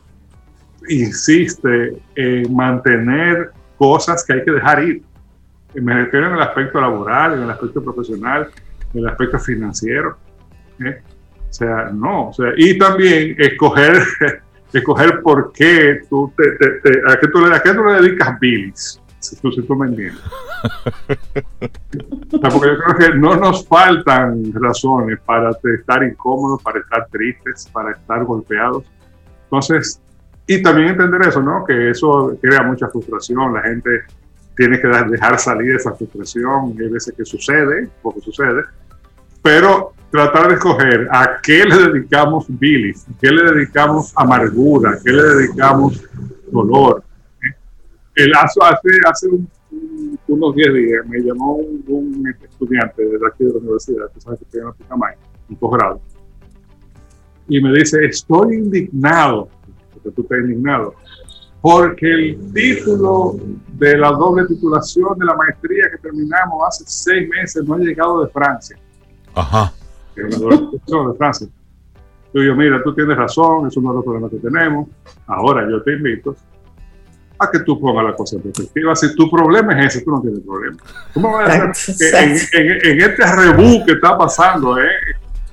insiste 0.88 2.00
en 2.14 2.54
mantener 2.54 3.50
cosas 3.76 4.24
que 4.24 4.34
hay 4.34 4.44
que 4.44 4.52
dejar 4.52 4.84
ir. 4.84 5.02
Me 5.74 6.04
refiero 6.04 6.28
en 6.28 6.34
el 6.34 6.40
aspecto 6.40 6.80
laboral, 6.80 7.34
en 7.34 7.42
el 7.42 7.50
aspecto 7.50 7.82
profesional, 7.82 8.48
en 8.92 9.00
el 9.00 9.08
aspecto 9.08 9.40
financiero. 9.40 10.16
¿eh? 10.78 11.02
O 11.54 11.56
sea, 11.56 11.90
no. 11.94 12.30
O 12.30 12.32
sea, 12.32 12.52
y 12.56 12.76
también 12.76 13.36
escoger, 13.38 14.02
escoger 14.72 15.22
por 15.22 15.52
qué 15.52 16.00
tú 16.10 16.32
te, 16.36 16.42
a, 17.06 17.16
qué 17.16 17.28
tú 17.28 17.44
a 17.46 17.62
qué 17.62 17.74
tú 17.74 17.84
le 17.84 17.92
dedicas 18.02 18.40
bilis. 18.40 19.00
Si 19.20 19.36
tú, 19.36 19.52
si 19.52 19.62
tú 19.62 19.76
me 19.76 19.86
entiendes. 19.86 20.20
porque 22.28 22.66
yo 22.66 22.78
creo 22.78 22.96
que 22.98 23.16
no 23.16 23.36
nos 23.36 23.64
faltan 23.68 24.52
razones 24.52 25.20
para 25.24 25.52
estar 25.78 26.02
incómodos, 26.02 26.60
para 26.60 26.80
estar 26.80 27.06
tristes, 27.06 27.70
para 27.72 27.92
estar 27.92 28.24
golpeados. 28.24 28.84
Entonces, 29.44 30.00
y 30.48 30.60
también 30.60 30.88
entender 30.88 31.22
eso, 31.22 31.40
¿no? 31.40 31.64
Que 31.64 31.90
eso 31.90 32.36
crea 32.42 32.64
mucha 32.64 32.88
frustración. 32.88 33.54
La 33.54 33.62
gente 33.62 34.02
tiene 34.56 34.80
que 34.80 34.88
dejar 34.88 35.38
salir 35.38 35.76
esa 35.76 35.94
frustración. 35.94 36.74
Hay 36.80 36.88
veces 36.88 37.14
que 37.16 37.24
sucede, 37.24 37.88
porque 38.02 38.20
sucede. 38.20 38.64
Pero 39.40 39.94
tratar 40.14 40.46
de 40.46 40.55
escoger 40.55 41.09
a 41.11 41.40
qué 41.42 41.64
le 41.64 41.90
dedicamos 41.90 42.46
bilis, 42.46 43.05
qué 43.20 43.33
le 43.33 43.53
dedicamos 43.53 44.12
amargura, 44.14 44.96
qué 45.05 45.11
le 45.11 45.22
dedicamos 45.24 46.05
dolor. 46.53 47.03
El 48.14 48.33
hace, 48.37 48.61
hace 49.09 49.27
unos 50.29 50.55
10 50.55 50.72
días 50.72 51.07
me 51.09 51.18
llamó 51.18 51.57
un, 51.57 52.33
estudiante 52.44 53.03
de 53.03 53.27
aquí 53.27 53.42
de 53.42 53.55
la 53.55 53.59
universidad, 53.59 54.05
que 54.14 54.20
sabe 54.20 54.38
que 54.38 54.44
estoy 54.44 54.61
en 54.61 54.66
un 55.48 55.57
posgrado, 55.57 56.00
y 57.48 57.61
me 57.61 57.72
dice, 57.72 58.05
estoy 58.05 58.55
indignado, 58.55 59.48
porque 59.94 60.11
tú 60.12 60.22
estás 60.22 60.38
indignado, 60.38 60.94
porque 61.61 62.07
el 62.07 62.53
título 62.53 63.35
de 63.72 63.98
la 63.98 64.12
doble 64.12 64.46
titulación 64.46 65.18
de 65.18 65.27
la 65.27 65.35
maestría 65.35 65.90
que 65.90 65.98
terminamos 65.98 66.62
hace 66.68 66.85
seis 66.87 67.29
meses 67.29 67.64
no 67.64 67.74
ha 67.74 67.79
llegado 67.79 68.24
de 68.24 68.31
Francia. 68.31 68.79
Ajá 69.35 69.74
de 70.22 71.18
Francia. 71.18 71.48
Yo 72.33 72.57
mira, 72.57 72.83
tú 72.83 72.92
tienes 72.94 73.16
razón, 73.16 73.68
es 73.68 73.77
uno 73.77 73.90
de 73.90 73.96
los 73.96 74.05
problemas 74.05 74.31
que 74.31 74.38
tenemos. 74.38 74.88
Ahora 75.27 75.68
yo 75.70 75.83
te 75.83 75.92
invito 75.92 76.35
a 77.38 77.50
que 77.50 77.61
tú 77.61 77.81
pongas 77.81 78.05
la 78.05 78.16
cosa 78.16 78.37
en 78.37 78.42
perspectiva. 78.42 78.94
Si 78.96 79.14
tu 79.14 79.31
problema 79.31 79.79
es 79.79 79.94
ese, 79.94 80.05
tú 80.05 80.11
no 80.11 80.20
tienes 80.20 80.40
problema. 80.40 80.77
¿Cómo 81.12 81.33
vas 81.33 81.48
a 81.48 81.64
en, 81.64 83.00
este 83.00 83.37
rebú 83.37 83.85
que 83.85 83.92
está 83.92 84.18
pasando, 84.18 84.79
eh, 84.81 84.88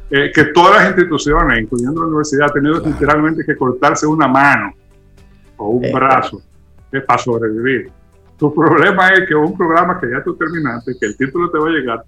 eh, 0.09 0.31
que 0.33 0.45
todas 0.45 0.77
las 0.77 0.87
instituciones, 0.87 1.61
incluyendo 1.61 2.01
la 2.01 2.07
universidad, 2.07 2.47
han 2.47 2.53
tenido 2.53 2.79
literalmente 2.79 3.43
que 3.45 3.55
cortarse 3.55 4.07
una 4.07 4.27
mano 4.27 4.73
o 5.57 5.69
un 5.69 5.85
eh, 5.85 5.91
brazo 5.93 6.41
para 7.05 7.19
sobrevivir. 7.19 7.91
Tu 8.37 8.53
problema 8.53 9.09
es 9.09 9.27
que 9.27 9.35
un 9.35 9.55
programa 9.55 9.99
que 9.99 10.09
ya 10.09 10.23
tú 10.23 10.35
terminaste, 10.35 10.93
que 10.99 11.05
el 11.05 11.15
título 11.15 11.51
te 11.51 11.59
va 11.59 11.67
a 11.67 11.71
llegar, 11.71 12.03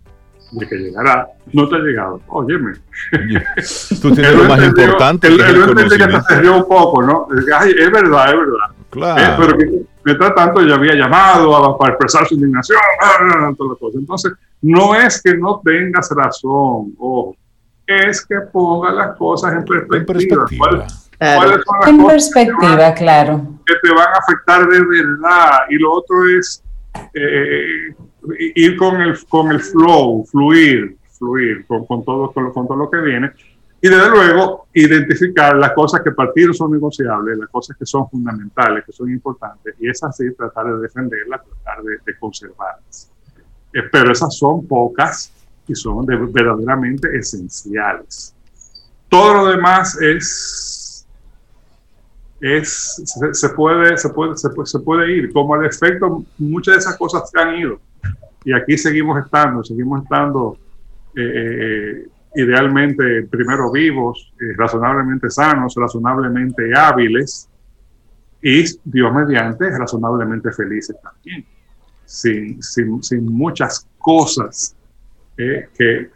de 0.54 0.68
que 0.68 0.76
llegará, 0.76 1.28
no 1.52 1.68
te 1.68 1.76
ha 1.76 1.80
llegado. 1.80 2.22
Óyeme. 2.28 2.74
Tú 4.02 4.14
tienes 4.14 4.36
lo 4.36 4.44
más 4.46 4.64
importante. 4.64 5.28
Él, 5.28 5.42
él, 5.42 5.76
que 5.76 6.22
se 6.28 6.42
rió 6.42 6.58
un 6.58 6.68
poco, 6.68 7.02
¿no? 7.02 7.28
Ay, 7.58 7.74
es 7.78 7.92
verdad, 7.92 8.30
es 8.30 8.36
verdad. 8.38 8.76
Claro. 8.90 9.22
Eh, 9.22 9.36
pero 9.38 9.58
que 9.58 9.86
mientras 10.06 10.36
tanto 10.36 10.62
ya 10.62 10.76
había 10.76 10.94
llamado 10.94 11.56
a, 11.56 11.78
para 11.78 11.94
expresar 11.94 12.28
su 12.28 12.36
indignación, 12.36 12.80
todas 13.58 13.72
las 13.72 13.80
cosas. 13.80 14.00
Entonces, 14.00 14.34
no 14.62 14.96
es 14.96 15.22
que 15.22 15.36
no 15.36 15.62
tengas 15.64 16.10
razón, 16.16 16.94
ojo, 16.98 17.36
es 17.86 18.26
que 18.26 18.36
ponga 18.52 18.92
las 18.92 19.18
cosas 19.18 19.54
en 19.54 19.66
perspectiva. 19.66 19.98
En 19.98 20.06
perspectiva. 20.06 20.86
¿Cuáles, 21.18 21.62
son 21.64 21.80
las 21.80 21.90
en 21.90 22.06
perspectiva, 22.06 22.94
claro. 22.94 23.42
Que 23.66 23.74
te 23.82 23.94
van 23.94 24.08
a 24.08 24.18
afectar 24.20 24.68
de 24.68 24.86
verdad. 24.86 25.50
Y 25.70 25.76
lo 25.78 25.94
otro 25.94 26.16
es 26.38 26.64
eh, 27.14 27.96
ir 28.38 28.78
con 28.78 29.02
el, 29.02 29.18
con 29.28 29.52
el 29.52 29.60
flow, 29.60 30.26
fluir, 30.26 30.98
fluir 31.12 31.66
con, 31.66 31.86
con, 31.86 32.04
todo, 32.04 32.32
con, 32.32 32.68
todo 32.68 32.76
lo 32.76 32.90
que 32.90 32.98
viene. 32.98 33.32
Y 33.82 33.90
desde 33.90 34.10
luego, 34.10 34.68
identificar 34.74 35.58
las 35.58 35.74
cosas 35.74 36.02
que 36.02 36.12
para 36.12 36.32
ti 36.32 36.46
son 36.54 36.72
negociables, 36.72 37.38
las 37.38 37.50
cosas 37.50 37.76
que 37.78 37.86
son 37.86 38.10
fundamentales, 38.10 38.86
que 38.86 38.94
son 38.94 39.10
importantes, 39.12 39.76
y 39.78 39.90
es 39.90 40.02
así 40.04 40.34
tratar 40.36 40.74
de 40.74 40.82
defenderlas, 40.82 41.42
tratar 41.44 41.84
de, 41.84 42.18
conservarlas. 42.18 43.12
Eh, 43.74 43.82
pero 43.92 44.14
esas 44.14 44.38
son 44.38 44.66
pocas 44.66 45.34
y 45.68 45.76
son 45.76 46.06
verdaderamente 46.06 47.10
esenciales. 47.18 48.34
Todo 49.10 49.34
lo 49.34 49.46
demás 49.48 50.02
es, 50.02 51.06
es 52.40 53.04
se, 53.34 53.50
puede, 53.50 53.98
se, 53.98 54.10
puede, 54.10 54.38
se, 54.38 54.50
puede, 54.50 54.66
se 54.66 54.80
puede 54.80 55.12
ir. 55.12 55.34
Como 55.34 55.58
el 55.58 55.66
efecto, 55.66 56.24
muchas 56.38 56.76
de 56.76 56.80
esas 56.80 56.98
cosas 56.98 57.30
se 57.30 57.38
han 57.38 57.56
ido 57.56 57.80
y 58.46 58.54
aquí 58.54 58.78
seguimos 58.78 59.24
estando, 59.24 59.64
seguimos 59.64 60.04
estando 60.04 60.58
eh, 61.16 61.22
eh, 61.22 62.08
idealmente 62.36 63.24
primero 63.24 63.72
vivos, 63.72 64.34
eh, 64.40 64.54
razonablemente 64.58 65.30
sanos, 65.30 65.76
razonablemente 65.76 66.72
hábiles 66.76 67.50
y 68.42 68.64
Dios 68.84 69.14
mediante 69.14 69.70
razonablemente 69.78 70.52
felices 70.52 70.96
también, 71.02 71.46
sin, 72.06 72.62
sin, 72.62 73.02
sin 73.02 73.26
muchas 73.26 73.88
cosas 73.98 74.76
que, 75.38 75.70
que, 75.78 76.10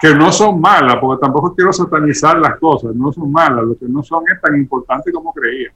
que, 0.00 0.14
no 0.14 0.30
son 0.30 0.60
malas, 0.60 0.96
porque 1.00 1.20
tampoco 1.20 1.54
quiero 1.54 1.72
satanizar 1.72 2.38
las 2.38 2.58
cosas, 2.58 2.94
no 2.94 3.12
son 3.12 3.32
malas, 3.32 3.64
lo 3.64 3.78
que 3.78 3.86
no 3.86 4.02
son 4.02 4.24
es 4.28 4.40
tan 4.40 4.56
importante 4.56 5.10
como 5.10 5.32
creía. 5.32 5.72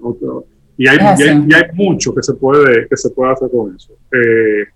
otro, 0.00 0.46
y 0.78 0.88
hay, 0.88 0.98
hay, 0.98 1.62
mucho 1.72 2.14
que 2.14 2.22
se 2.22 2.34
puede, 2.34 2.86
que 2.88 2.96
se 2.96 3.10
puede 3.10 3.32
hacer 3.32 3.48
con 3.50 3.74
eso. 3.74 3.94
Eh, 4.12 4.66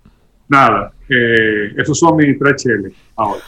nada, 0.48 0.92
eh, 1.08 1.74
esos 1.76 1.98
son 1.98 2.16
mis 2.16 2.38
tres 2.38 2.62
cheles 2.62 2.92
ahora. 3.16 3.42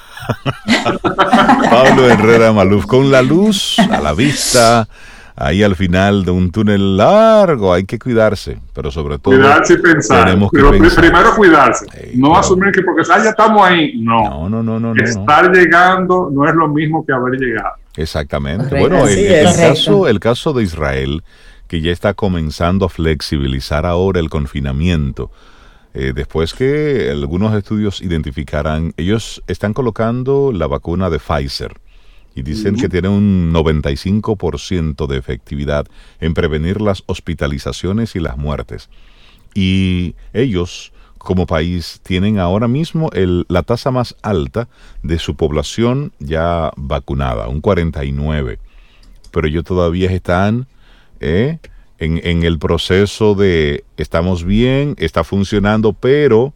Pablo 1.71 2.09
Herrera 2.09 2.53
Maluf, 2.53 2.87
con 2.87 3.11
la 3.11 3.23
luz 3.23 3.79
a 3.79 4.01
la 4.01 4.13
vista, 4.13 4.87
ahí 5.35 5.63
al 5.63 5.77
final 5.77 6.25
de 6.25 6.31
un 6.31 6.51
túnel 6.51 6.97
largo, 6.97 7.73
hay 7.73 7.85
que 7.85 7.99
cuidarse, 7.99 8.59
pero 8.75 8.91
sobre 8.91 9.19
todo 9.19 9.35
cuidarse 9.35 9.75
y 9.75 9.79
pensar. 9.79 10.27
Tenemos 10.27 10.51
que 10.51 10.59
primero 10.61 11.35
cuidarse, 11.35 11.87
no 12.15 12.37
asumir 12.37 12.71
que 12.71 12.83
porque 12.83 13.03
ya 13.05 13.31
estamos 13.31 13.67
ahí, 13.67 13.99
no. 14.01 14.49
No, 14.49 14.63
no, 14.63 14.79
no, 14.79 14.95
Estar 14.95 15.51
llegando 15.51 16.31
no 16.33 16.49
es 16.49 16.55
lo 16.55 16.69
mismo 16.69 17.05
que 17.05 17.13
haber 17.13 17.41
llegado. 17.41 17.77
Exactamente. 17.97 18.79
bueno, 18.79 19.07
el, 19.07 19.45
caso, 19.57 20.09
el 20.09 20.21
caso 20.21 20.53
de 20.53 20.63
Israel, 20.63 21.23
que 21.73 21.81
ya 21.81 21.91
está 21.91 22.12
comenzando 22.12 22.85
a 22.85 22.91
flexibilizar 22.91 23.87
ahora 23.87 24.20
el 24.20 24.29
confinamiento. 24.29 25.31
Eh, 25.95 26.12
después 26.14 26.53
que 26.53 27.09
algunos 27.11 27.55
estudios 27.55 28.03
identificaran, 28.03 28.93
ellos 28.99 29.43
están 29.47 29.73
colocando 29.73 30.53
la 30.53 30.66
vacuna 30.66 31.09
de 31.09 31.18
Pfizer 31.18 31.81
y 32.35 32.43
dicen 32.43 32.77
que 32.77 32.91
tiene 32.91 33.09
un 33.09 33.55
95% 33.55 35.07
de 35.07 35.16
efectividad 35.16 35.87
en 36.20 36.35
prevenir 36.35 36.83
las 36.83 37.05
hospitalizaciones 37.07 38.16
y 38.16 38.20
las 38.20 38.37
muertes. 38.37 38.91
Y 39.55 40.14
ellos, 40.35 40.93
como 41.16 41.47
país, 41.47 42.01
tienen 42.03 42.39
ahora 42.39 42.68
mismo 42.68 43.09
el, 43.14 43.47
la 43.49 43.62
tasa 43.62 43.91
más 43.91 44.14
alta 44.20 44.68
de 45.03 45.18
su 45.18 45.37
población 45.37 46.12
ya 46.18 46.70
vacunada, 46.77 47.49
un 47.49 47.62
49. 47.62 48.59
Pero 49.31 49.49
ellos 49.49 49.64
todavía 49.64 50.11
están 50.11 50.66
eh, 51.23 51.59
en, 51.99 52.20
en 52.25 52.43
el 52.43 52.59
proceso 52.59 53.35
de 53.35 53.85
estamos 53.97 54.45
bien, 54.45 54.95
está 54.99 55.25
funcionando, 55.25 55.93
pero... 55.93 56.53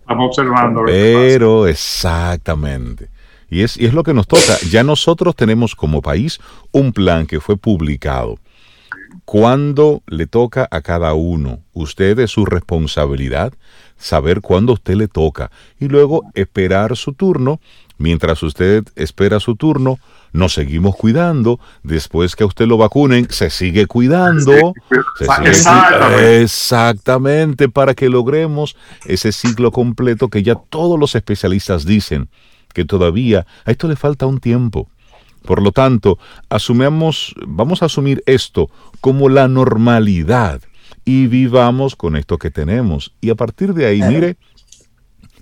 Estamos 0.00 0.28
observando. 0.28 0.82
Pero, 0.86 1.66
exactamente. 1.66 3.08
Y 3.50 3.62
es, 3.62 3.76
y 3.76 3.86
es 3.86 3.94
lo 3.94 4.02
que 4.02 4.14
nos 4.14 4.26
toca. 4.26 4.56
Ya 4.70 4.82
nosotros 4.82 5.36
tenemos 5.36 5.74
como 5.74 6.02
país 6.02 6.40
un 6.72 6.92
plan 6.92 7.26
que 7.26 7.40
fue 7.40 7.56
publicado. 7.56 8.38
Cuando 9.24 10.02
le 10.06 10.26
toca 10.26 10.66
a 10.70 10.80
cada 10.80 11.14
uno, 11.14 11.60
usted 11.72 12.18
es 12.18 12.30
su 12.30 12.44
responsabilidad 12.44 13.52
saber 13.96 14.40
cuándo 14.40 14.72
a 14.72 14.74
usted 14.74 14.94
le 14.94 15.08
toca 15.08 15.50
y 15.78 15.88
luego 15.88 16.22
esperar 16.34 16.96
su 16.96 17.12
turno. 17.12 17.60
Mientras 18.00 18.42
usted 18.42 18.84
espera 18.96 19.40
su 19.40 19.56
turno, 19.56 19.98
nos 20.32 20.54
seguimos 20.54 20.96
cuidando. 20.96 21.60
Después 21.82 22.34
que 22.34 22.44
a 22.44 22.46
usted 22.46 22.66
lo 22.66 22.78
vacunen, 22.78 23.26
se 23.28 23.50
sigue 23.50 23.84
cuidando. 23.84 24.72
exactamente. 25.20 26.40
exactamente, 26.40 27.68
para 27.68 27.92
que 27.92 28.08
logremos 28.08 28.74
ese 29.04 29.32
ciclo 29.32 29.70
completo 29.70 30.28
que 30.28 30.42
ya 30.42 30.54
todos 30.54 30.98
los 30.98 31.14
especialistas 31.14 31.84
dicen 31.84 32.30
que 32.72 32.86
todavía 32.86 33.46
a 33.66 33.70
esto 33.70 33.86
le 33.86 33.96
falta 33.96 34.24
un 34.24 34.40
tiempo. 34.40 34.88
Por 35.42 35.60
lo 35.60 35.70
tanto, 35.70 36.18
asumamos, 36.48 37.34
vamos 37.46 37.82
a 37.82 37.86
asumir 37.86 38.22
esto 38.24 38.70
como 39.02 39.28
la 39.28 39.46
normalidad 39.46 40.62
y 41.04 41.26
vivamos 41.26 41.96
con 41.96 42.16
esto 42.16 42.38
que 42.38 42.50
tenemos. 42.50 43.12
Y 43.20 43.28
a 43.28 43.34
partir 43.34 43.74
de 43.74 43.84
ahí, 43.84 44.00
mire, 44.00 44.38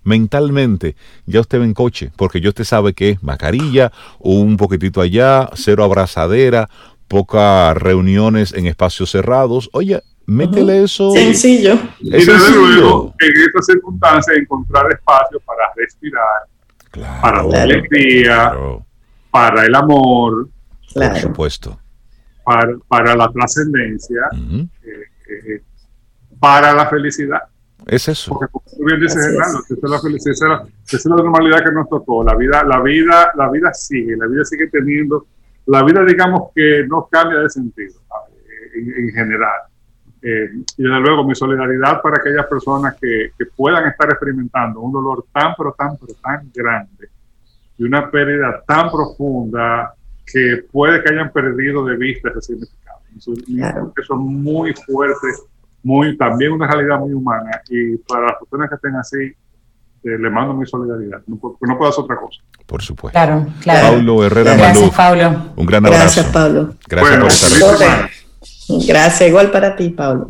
mentalmente 0.08 0.96
ya 1.26 1.40
usted 1.40 1.60
va 1.60 1.64
en 1.64 1.74
coche, 1.74 2.10
porque 2.16 2.40
ya 2.40 2.48
usted 2.48 2.64
sabe 2.64 2.94
que 2.94 3.10
es 3.10 3.22
mascarilla, 3.22 3.92
un 4.18 4.56
poquitito 4.56 5.00
allá, 5.00 5.50
cero 5.54 5.84
abrazadera, 5.84 6.68
pocas 7.06 7.76
reuniones 7.76 8.52
en 8.54 8.66
espacios 8.66 9.10
cerrados. 9.10 9.68
Oye, 9.72 10.02
métele 10.26 10.82
eso. 10.82 11.12
Sencillo. 11.12 11.78
y 12.00 12.10
desde 12.10 12.50
luego, 12.50 13.14
en 13.20 13.42
estas 13.42 13.66
circunstancias, 13.66 14.36
encontrar 14.36 14.90
espacio 14.90 15.40
para 15.40 15.64
respirar, 15.76 17.20
para 17.20 17.42
la 17.42 17.62
alegría, 17.62 18.52
para 19.30 19.66
el 19.66 19.74
amor, 19.74 20.48
por 20.94 21.16
supuesto, 21.18 21.78
para, 22.44 22.72
para 22.88 23.14
la 23.14 23.30
trascendencia, 23.30 24.22
eh, 24.32 24.66
eh, 25.28 25.62
para 26.40 26.72
la 26.72 26.86
felicidad. 26.88 27.42
Es 27.88 28.08
eso. 28.08 28.34
Porque 28.34 28.52
como 28.52 28.64
tú 28.64 28.84
bien 28.84 29.00
dices, 29.00 29.24
Hernando, 29.24 29.60
esa 29.64 29.74
es 29.74 29.90
la 29.90 29.96
esa 30.84 30.96
es 30.96 31.06
la, 31.06 31.16
normalidad 31.16 31.64
que 31.64 31.72
nos 31.72 31.88
tocó. 31.88 32.22
La 32.22 32.36
vida, 32.36 32.62
la 32.62 32.80
vida, 32.80 33.32
la 33.34 33.50
vida 33.50 33.72
sigue, 33.74 34.16
la 34.16 34.26
vida 34.26 34.44
sigue 34.44 34.68
teniendo, 34.68 35.26
la 35.66 35.82
vida 35.82 36.04
digamos 36.04 36.50
que 36.54 36.84
no 36.86 37.08
cambia 37.10 37.38
de 37.38 37.50
sentido 37.50 38.00
en 38.74 39.10
general. 39.10 39.62
Eh, 40.20 40.50
y 40.76 40.82
desde 40.82 41.00
luego 41.00 41.24
mi 41.24 41.34
solidaridad 41.34 42.02
para 42.02 42.16
aquellas 42.16 42.46
personas 42.46 42.96
que, 43.00 43.30
que, 43.38 43.46
puedan 43.46 43.86
estar 43.86 44.10
experimentando 44.10 44.80
un 44.80 44.92
dolor 44.92 45.24
tan, 45.32 45.54
pero 45.56 45.74
tan, 45.78 45.96
pero 45.96 46.12
tan 46.14 46.50
grande 46.52 47.08
y 47.78 47.84
una 47.84 48.10
pérdida 48.10 48.62
tan 48.66 48.90
profunda 48.90 49.94
que 50.26 50.64
puede 50.70 51.02
que 51.02 51.14
hayan 51.14 51.32
perdido 51.32 51.84
de 51.86 51.96
vista 51.96 52.28
ese 52.30 52.40
significado. 52.42 52.98
Eso, 53.16 53.32
es 53.32 54.10
muy 54.10 54.74
fuerte, 54.74 55.28
muy, 55.82 56.16
también 56.16 56.52
una 56.52 56.66
realidad 56.66 56.98
muy 56.98 57.12
humana 57.12 57.62
y 57.68 57.96
para 57.98 58.26
las 58.26 58.34
personas 58.38 58.68
que 58.68 58.74
estén 58.74 58.96
así, 58.96 59.16
eh, 60.04 60.18
le 60.18 60.30
mando 60.30 60.54
mi 60.54 60.66
solidaridad, 60.66 61.22
no, 61.26 61.38
no 61.60 61.78
puedo 61.78 61.90
hacer 61.90 62.04
otra 62.04 62.16
cosa. 62.16 62.40
Por 62.66 62.82
supuesto. 62.82 63.18
Claro, 63.18 63.46
claro. 63.60 63.88
Paulo 63.88 64.24
Herrera 64.24 64.54
Gracias, 64.54 64.94
Pablo. 64.94 65.52
Un 65.56 65.66
gran 65.66 65.86
abrazo. 65.86 66.02
Gracias, 66.04 66.26
Pablo. 66.26 66.74
Gracias 66.86 67.18
por 67.18 67.72
estar 67.72 68.10
Gracias, 68.86 69.28
igual 69.28 69.50
para 69.50 69.74
ti, 69.76 69.88
Pablo. 69.90 70.28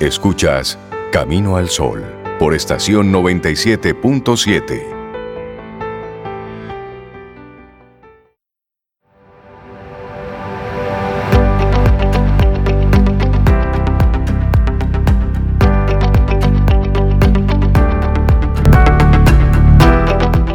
Escuchas 0.00 0.78
Camino 1.12 1.56
al 1.56 1.68
Sol 1.68 2.04
por 2.38 2.54
estación 2.54 3.12
97.7. 3.12 4.99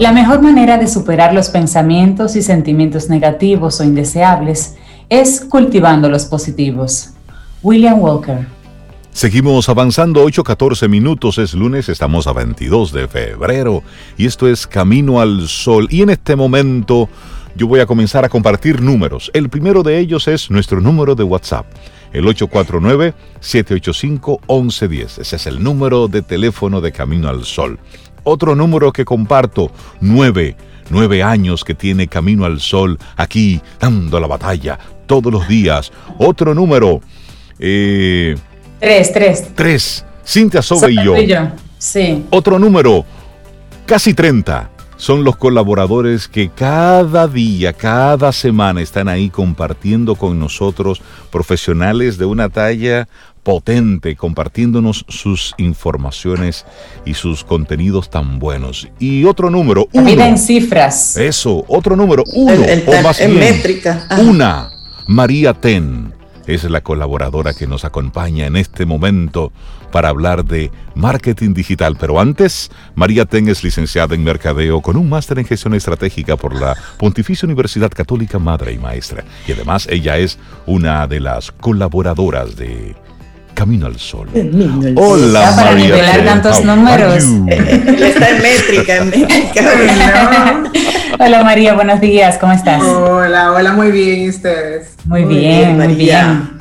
La 0.05 0.11
mejor 0.11 0.39
manera 0.39 0.77
de 0.77 0.87
superar 0.87 1.33
los 1.33 1.49
pensamientos 1.49 2.35
y 2.35 2.43
sentimientos 2.43 3.09
negativos 3.09 3.79
o 3.79 3.83
indeseables 3.83 4.75
es 5.09 5.41
cultivando 5.41 6.09
los 6.09 6.25
positivos. 6.25 7.09
William 7.63 7.99
Walker. 7.99 8.45
Seguimos 9.11 9.67
avanzando 9.67 10.23
8-14 10.23 10.87
minutos, 10.89 11.39
es 11.39 11.55
lunes, 11.55 11.89
estamos 11.89 12.27
a 12.27 12.33
22 12.33 12.91
de 12.91 13.07
febrero 13.07 13.81
y 14.15 14.27
esto 14.27 14.47
es 14.47 14.67
Camino 14.67 15.19
al 15.19 15.47
Sol. 15.47 15.87
Y 15.89 16.03
en 16.03 16.11
este 16.11 16.35
momento 16.35 17.09
yo 17.55 17.65
voy 17.65 17.79
a 17.79 17.87
comenzar 17.87 18.23
a 18.25 18.29
compartir 18.29 18.83
números. 18.83 19.31
El 19.33 19.49
primero 19.49 19.81
de 19.81 19.97
ellos 19.97 20.27
es 20.27 20.51
nuestro 20.51 20.81
número 20.81 21.15
de 21.15 21.23
WhatsApp, 21.23 21.65
el 22.13 22.25
849-785-1110. 22.25 25.21
Ese 25.21 25.35
es 25.35 25.47
el 25.47 25.63
número 25.63 26.07
de 26.07 26.21
teléfono 26.21 26.79
de 26.79 26.91
Camino 26.91 27.27
al 27.27 27.43
Sol. 27.43 27.79
Otro 28.25 28.55
número 28.55 28.91
que 28.91 29.05
comparto, 29.05 29.71
9 30.01 30.57
nueve 30.89 31.23
años 31.23 31.63
que 31.63 31.73
tiene 31.73 32.07
Camino 32.07 32.45
al 32.45 32.59
Sol 32.59 32.99
aquí 33.15 33.61
dando 33.79 34.19
la 34.19 34.27
batalla 34.27 34.77
todos 35.05 35.31
los 35.31 35.47
días. 35.47 35.91
Otro 36.17 36.53
número. 36.53 37.01
Eh, 37.59 38.35
tres, 38.79 39.13
tres. 39.13 39.51
Tres. 39.55 40.05
Cintia 40.25 40.61
Sobe 40.61 40.91
y 40.91 41.03
yo. 41.03 41.15
Sí. 41.77 42.25
Otro 42.31 42.57
número. 42.57 43.05
Casi 43.85 44.13
30 44.13 44.71
son 44.97 45.23
los 45.23 45.35
colaboradores 45.35 46.27
que 46.27 46.49
cada 46.49 47.27
día, 47.27 47.73
cada 47.73 48.31
semana 48.31 48.81
están 48.81 49.07
ahí 49.07 49.29
compartiendo 49.29 50.15
con 50.15 50.39
nosotros, 50.39 51.01
profesionales 51.31 52.17
de 52.17 52.25
una 52.25 52.49
talla 52.49 53.07
potente, 53.45 54.17
compartiéndonos 54.17 55.05
sus 55.07 55.53
informaciones 55.57 56.65
y 57.05 57.13
sus 57.13 57.45
contenidos 57.45 58.09
tan 58.09 58.39
buenos. 58.39 58.89
Y 58.99 59.23
otro 59.23 59.49
número, 59.49 59.87
uno. 59.93 60.09
en 60.09 60.37
cifras. 60.37 61.15
Eso, 61.15 61.63
otro 61.69 61.95
número, 61.95 62.23
uno. 62.33 62.65
o 62.87 63.01
más 63.01 63.21
en 63.21 63.39
métrica. 63.39 64.07
Una. 64.19 64.71
María 65.07 65.53
Ten 65.53 66.11
es 66.47 66.63
la 66.63 66.81
colaboradora 66.81 67.53
que 67.53 67.67
nos 67.67 67.85
acompaña 67.85 68.47
en 68.47 68.55
este 68.55 68.85
momento 68.85 69.51
para 69.91 70.09
hablar 70.09 70.43
de 70.43 70.71
marketing 70.95 71.53
digital. 71.53 71.95
Pero 71.99 72.19
antes, 72.19 72.71
María 72.95 73.25
Ten 73.25 73.47
es 73.47 73.63
licenciada 73.63 74.15
en 74.15 74.23
mercadeo 74.23 74.81
con 74.81 74.97
un 74.97 75.07
máster 75.07 75.37
en 75.37 75.45
gestión 75.45 75.75
estratégica 75.75 76.35
por 76.35 76.59
la 76.59 76.75
Pontificia 76.97 77.45
Universidad 77.45 77.91
Católica 77.91 78.39
Madre 78.39 78.73
y 78.73 78.79
Maestra. 78.79 79.23
Y 79.47 79.51
además 79.51 79.87
ella 79.89 80.17
es 80.17 80.39
una 80.65 81.05
de 81.05 81.19
las 81.19 81.51
colaboradoras 81.51 82.55
de 82.55 82.95
Camino 83.55 83.87
al 83.87 83.97
Sol. 83.97 84.27
Hola, 84.95 85.53
para 85.55 85.71
María 85.71 85.85
nivelar 85.85 86.25
tantos 86.25 86.63
números. 86.63 87.23
Está 87.47 88.29
en 88.29 88.41
métrica, 88.41 88.97
en 88.97 89.09
métrica. 89.09 89.63
hola 91.19 91.43
María, 91.43 91.73
buenos 91.73 92.01
días, 92.01 92.37
¿cómo 92.37 92.51
estás? 92.51 92.83
Hola, 92.83 93.53
hola, 93.53 93.71
muy 93.71 93.91
bien, 93.91 94.19
¿y 94.23 94.29
ustedes? 94.29 94.89
Muy, 95.05 95.23
bien, 95.23 95.77
muy 95.77 95.95
bien. 95.95 96.59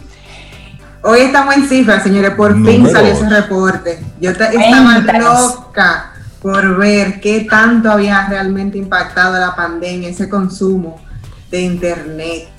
Hoy 1.03 1.23
estamos 1.23 1.57
en 1.57 1.69
cifras, 1.69 2.05
señores. 2.05 2.31
Por 2.31 2.55
fin 2.65 2.89
salió 2.91 3.13
ese 3.13 3.29
reporte. 3.29 3.99
Yo 4.21 4.31
estaba 4.31 5.01
loca 5.19 6.13
por 6.41 6.79
ver 6.79 7.21
qué 7.21 7.47
tanto 7.51 7.91
había 7.91 8.27
realmente 8.29 8.79
impactado 8.79 9.39
la 9.39 9.57
pandemia, 9.57 10.09
ese 10.09 10.29
consumo 10.29 11.01
de 11.51 11.61
Internet. 11.61 12.54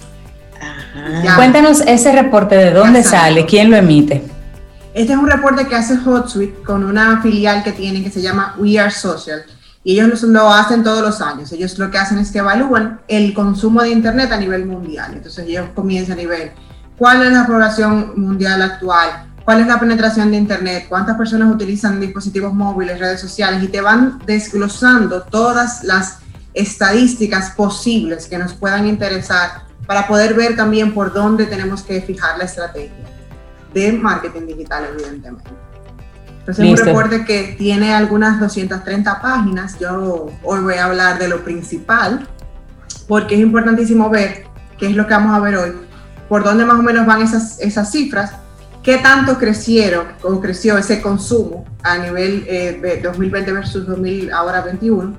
Cuéntanos 1.35 1.81
ese 1.81 2.11
reporte, 2.11 2.55
¿de 2.55 2.71
dónde 2.71 3.03
sale? 3.03 3.45
¿Quién 3.45 3.69
lo 3.69 3.77
emite? 3.77 4.23
Este 4.93 5.11
es 5.11 5.19
un 5.19 5.27
reporte 5.27 5.67
que 5.67 5.75
hace 5.75 5.97
HotSuite 5.97 6.63
con 6.63 6.83
una 6.85 7.21
filial 7.21 7.63
que 7.63 7.73
tienen 7.73 8.03
que 8.03 8.09
se 8.09 8.21
llama 8.21 8.55
We 8.57 8.79
Are 8.79 8.91
Social. 8.91 9.43
Y 9.83 9.99
ellos 9.99 10.23
lo, 10.23 10.51
hacen 10.51 10.83
todos 10.83 11.01
los 11.01 11.21
años. 11.21 11.51
Ellos 11.51 11.77
lo 11.77 11.91
que 11.91 11.97
hacen 11.97 12.17
es 12.17 12.31
que 12.31 12.39
evalúan 12.39 13.01
el 13.07 13.33
consumo 13.33 13.81
de 13.81 13.89
Internet 13.89 14.31
a 14.31 14.37
nivel 14.37 14.65
mundial. 14.65 15.11
Entonces 15.13 15.45
ellos 15.47 15.67
comienzan 15.75 16.13
a 16.13 16.21
nivel, 16.21 16.51
¿cuál 16.97 17.21
es 17.23 17.33
la 17.33 17.45
población 17.45 18.13
mundial 18.15 18.61
actual? 18.61 19.27
¿Cuál 19.43 19.61
es 19.61 19.67
la 19.67 19.79
penetración 19.79 20.31
de 20.31 20.37
Internet? 20.37 20.85
¿Cuántas 20.89 21.17
personas 21.17 21.53
utilizan 21.53 21.99
dispositivos 21.99 22.53
móviles, 22.53 22.97
redes 22.97 23.19
sociales? 23.19 23.61
Y 23.61 23.67
te 23.67 23.81
van 23.81 24.19
desglosando 24.25 25.23
todas 25.23 25.83
las 25.83 26.19
estadísticas 26.55 27.51
posibles 27.51 28.27
que 28.27 28.37
nos 28.37 28.53
puedan 28.53 28.87
interesar 28.87 29.64
para 29.87 30.07
poder 30.07 30.33
ver 30.33 30.55
también 30.55 30.93
por 30.93 31.13
dónde 31.13 31.45
tenemos 31.45 31.83
que 31.83 32.01
fijar 32.01 32.37
la 32.37 32.45
estrategia 32.45 33.05
de 33.73 33.91
marketing 33.93 34.47
digital, 34.47 34.85
evidentemente. 34.91 35.51
Entonces, 36.39 36.65
es 36.65 36.79
un 36.79 36.85
reporte 36.85 37.25
que 37.25 37.55
tiene 37.57 37.93
algunas 37.93 38.39
230 38.39 39.21
páginas. 39.21 39.77
Yo 39.79 40.27
hoy 40.43 40.59
voy 40.59 40.75
a 40.75 40.85
hablar 40.85 41.19
de 41.19 41.27
lo 41.27 41.43
principal, 41.43 42.27
porque 43.07 43.35
es 43.35 43.41
importantísimo 43.41 44.09
ver 44.09 44.45
qué 44.77 44.87
es 44.87 44.95
lo 44.95 45.07
que 45.07 45.13
vamos 45.13 45.35
a 45.35 45.39
ver 45.39 45.55
hoy, 45.55 45.73
por 46.29 46.43
dónde 46.43 46.65
más 46.65 46.79
o 46.79 46.83
menos 46.83 47.05
van 47.05 47.21
esas, 47.21 47.59
esas 47.59 47.91
cifras, 47.91 48.31
qué 48.83 48.97
tanto 48.97 49.37
crecieron 49.37 50.07
o 50.21 50.39
creció 50.39 50.77
ese 50.77 51.01
consumo 51.01 51.65
a 51.83 51.97
nivel 51.97 52.45
eh, 52.47 53.01
2020 53.03 53.51
versus 53.51 53.87
2000, 53.87 54.31
ahora 54.31 54.61
21 54.61 55.17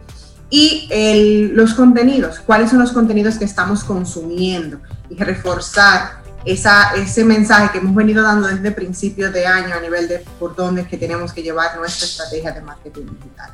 y 0.48 0.88
el, 0.90 1.54
los 1.54 1.74
contenidos, 1.74 2.40
cuáles 2.40 2.70
son 2.70 2.78
los 2.78 2.92
contenidos 2.92 3.36
que 3.36 3.44
estamos 3.44 3.82
consumiendo 3.82 4.78
y 5.10 5.16
reforzar 5.22 6.22
esa, 6.44 6.94
ese 6.94 7.24
mensaje 7.24 7.70
que 7.72 7.78
hemos 7.78 7.94
venido 7.94 8.22
dando 8.22 8.46
desde 8.46 8.70
principios 8.70 9.32
de 9.32 9.46
año 9.46 9.74
a 9.74 9.80
nivel 9.80 10.06
de 10.06 10.24
por 10.38 10.54
dónde 10.54 10.82
es 10.82 10.88
que 10.88 10.96
tenemos 10.96 11.32
que 11.32 11.42
llevar 11.42 11.76
nuestra 11.76 12.06
estrategia 12.06 12.52
de 12.52 12.60
marketing 12.60 13.06
digital. 13.06 13.50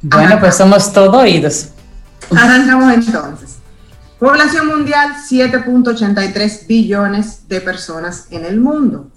Bueno, 0.00 0.40
pues 0.40 0.56
somos 0.56 0.92
todo 0.92 1.18
oídos. 1.18 1.68
Arrancamos 2.34 2.92
entonces. 2.94 3.56
Población 4.18 4.66
mundial, 4.66 5.16
7.83 5.30 6.66
billones 6.66 7.46
de 7.46 7.60
personas 7.60 8.26
en 8.30 8.44
el 8.44 8.58
mundo, 8.58 9.10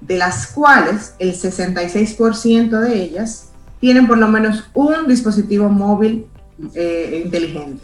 de 0.00 0.18
las 0.18 0.48
cuales 0.48 1.14
el 1.18 1.34
66% 1.34 2.80
de 2.80 3.02
ellas 3.02 3.46
tienen 3.80 4.06
por 4.06 4.18
lo 4.18 4.28
menos 4.28 4.64
un 4.74 5.06
dispositivo 5.06 5.68
móvil 5.68 6.26
eh, 6.74 7.22
inteligente. 7.24 7.82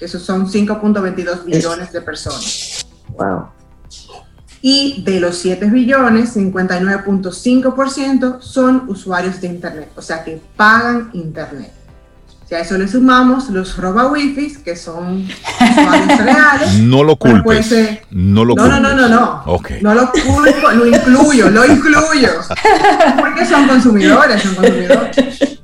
Esos 0.00 0.22
son 0.22 0.46
5.22 0.46 1.44
billones 1.44 1.92
de 1.92 2.00
personas. 2.02 2.86
Wow. 3.16 3.46
Y 4.60 5.02
de 5.04 5.20
los 5.20 5.38
7 5.38 5.66
billones, 5.66 6.36
59.5% 6.36 8.40
son 8.40 8.88
usuarios 8.88 9.40
de 9.40 9.46
Internet, 9.48 9.90
o 9.96 10.02
sea 10.02 10.24
que 10.24 10.40
pagan 10.56 11.10
Internet. 11.12 11.72
Si 12.48 12.54
a 12.54 12.60
eso 12.60 12.78
le 12.78 12.86
sumamos 12.86 13.50
los 13.50 13.76
roba 13.76 14.06
wifi, 14.06 14.54
que 14.62 14.76
son 14.76 15.26
usuarios 15.26 16.18
reales. 16.24 16.74
No 16.74 17.02
lo 17.02 17.16
culpes. 17.16 17.74
no 18.10 18.44
lo 18.44 18.54
no, 18.54 18.68
no, 18.68 18.78
no, 18.78 18.94
no, 18.94 19.08
no. 19.08 19.42
Okay. 19.46 19.82
No 19.82 19.94
lo 19.94 20.12
culpo, 20.12 20.70
lo 20.70 20.86
incluyo, 20.86 21.50
lo 21.50 21.64
incluyo. 21.64 22.30
Porque 23.18 23.44
son 23.46 23.66
consumidores, 23.66 24.42
son 24.42 24.54
consumidores. 24.54 25.58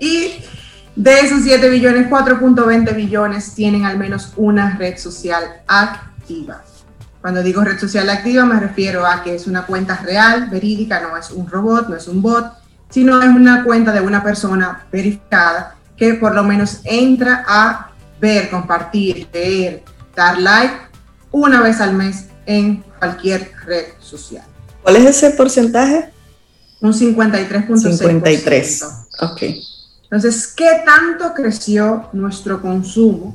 Y 0.00 0.42
de 0.96 1.20
esos 1.20 1.42
7 1.44 1.70
billones, 1.70 2.10
4.20 2.10 2.96
billones 2.96 3.54
tienen 3.54 3.84
al 3.84 3.98
menos 3.98 4.32
una 4.36 4.76
red 4.76 4.98
social 4.98 5.44
activa. 5.68 6.64
Cuando 7.20 7.40
digo 7.40 7.62
red 7.62 7.78
social 7.78 8.10
activa 8.10 8.44
me 8.44 8.58
refiero 8.58 9.06
a 9.06 9.22
que 9.22 9.36
es 9.36 9.46
una 9.46 9.64
cuenta 9.64 9.96
real, 9.98 10.50
verídica, 10.50 11.00
no 11.00 11.16
es 11.16 11.30
un 11.30 11.48
robot, 11.48 11.88
no 11.88 11.94
es 11.94 12.08
un 12.08 12.20
bot, 12.20 12.52
sino 12.92 13.20
es 13.22 13.28
una 13.28 13.64
cuenta 13.64 13.90
de 13.90 14.02
una 14.02 14.22
persona 14.22 14.86
verificada 14.92 15.76
que 15.96 16.14
por 16.14 16.34
lo 16.34 16.44
menos 16.44 16.80
entra 16.84 17.44
a 17.48 17.90
ver, 18.20 18.50
compartir, 18.50 19.28
leer, 19.32 19.82
dar 20.14 20.38
like 20.38 20.74
una 21.30 21.62
vez 21.62 21.80
al 21.80 21.94
mes 21.94 22.26
en 22.44 22.84
cualquier 22.98 23.50
red 23.64 23.86
social. 23.98 24.44
¿Cuál 24.82 24.96
es 24.96 25.06
ese 25.06 25.30
porcentaje? 25.30 26.10
Un 26.80 26.92
53.6%. 26.92 27.98
53. 27.98 28.82
Ok. 29.20 29.42
Entonces, 30.04 30.48
¿qué 30.48 30.82
tanto 30.84 31.32
creció 31.32 32.10
nuestro 32.12 32.60
consumo 32.60 33.34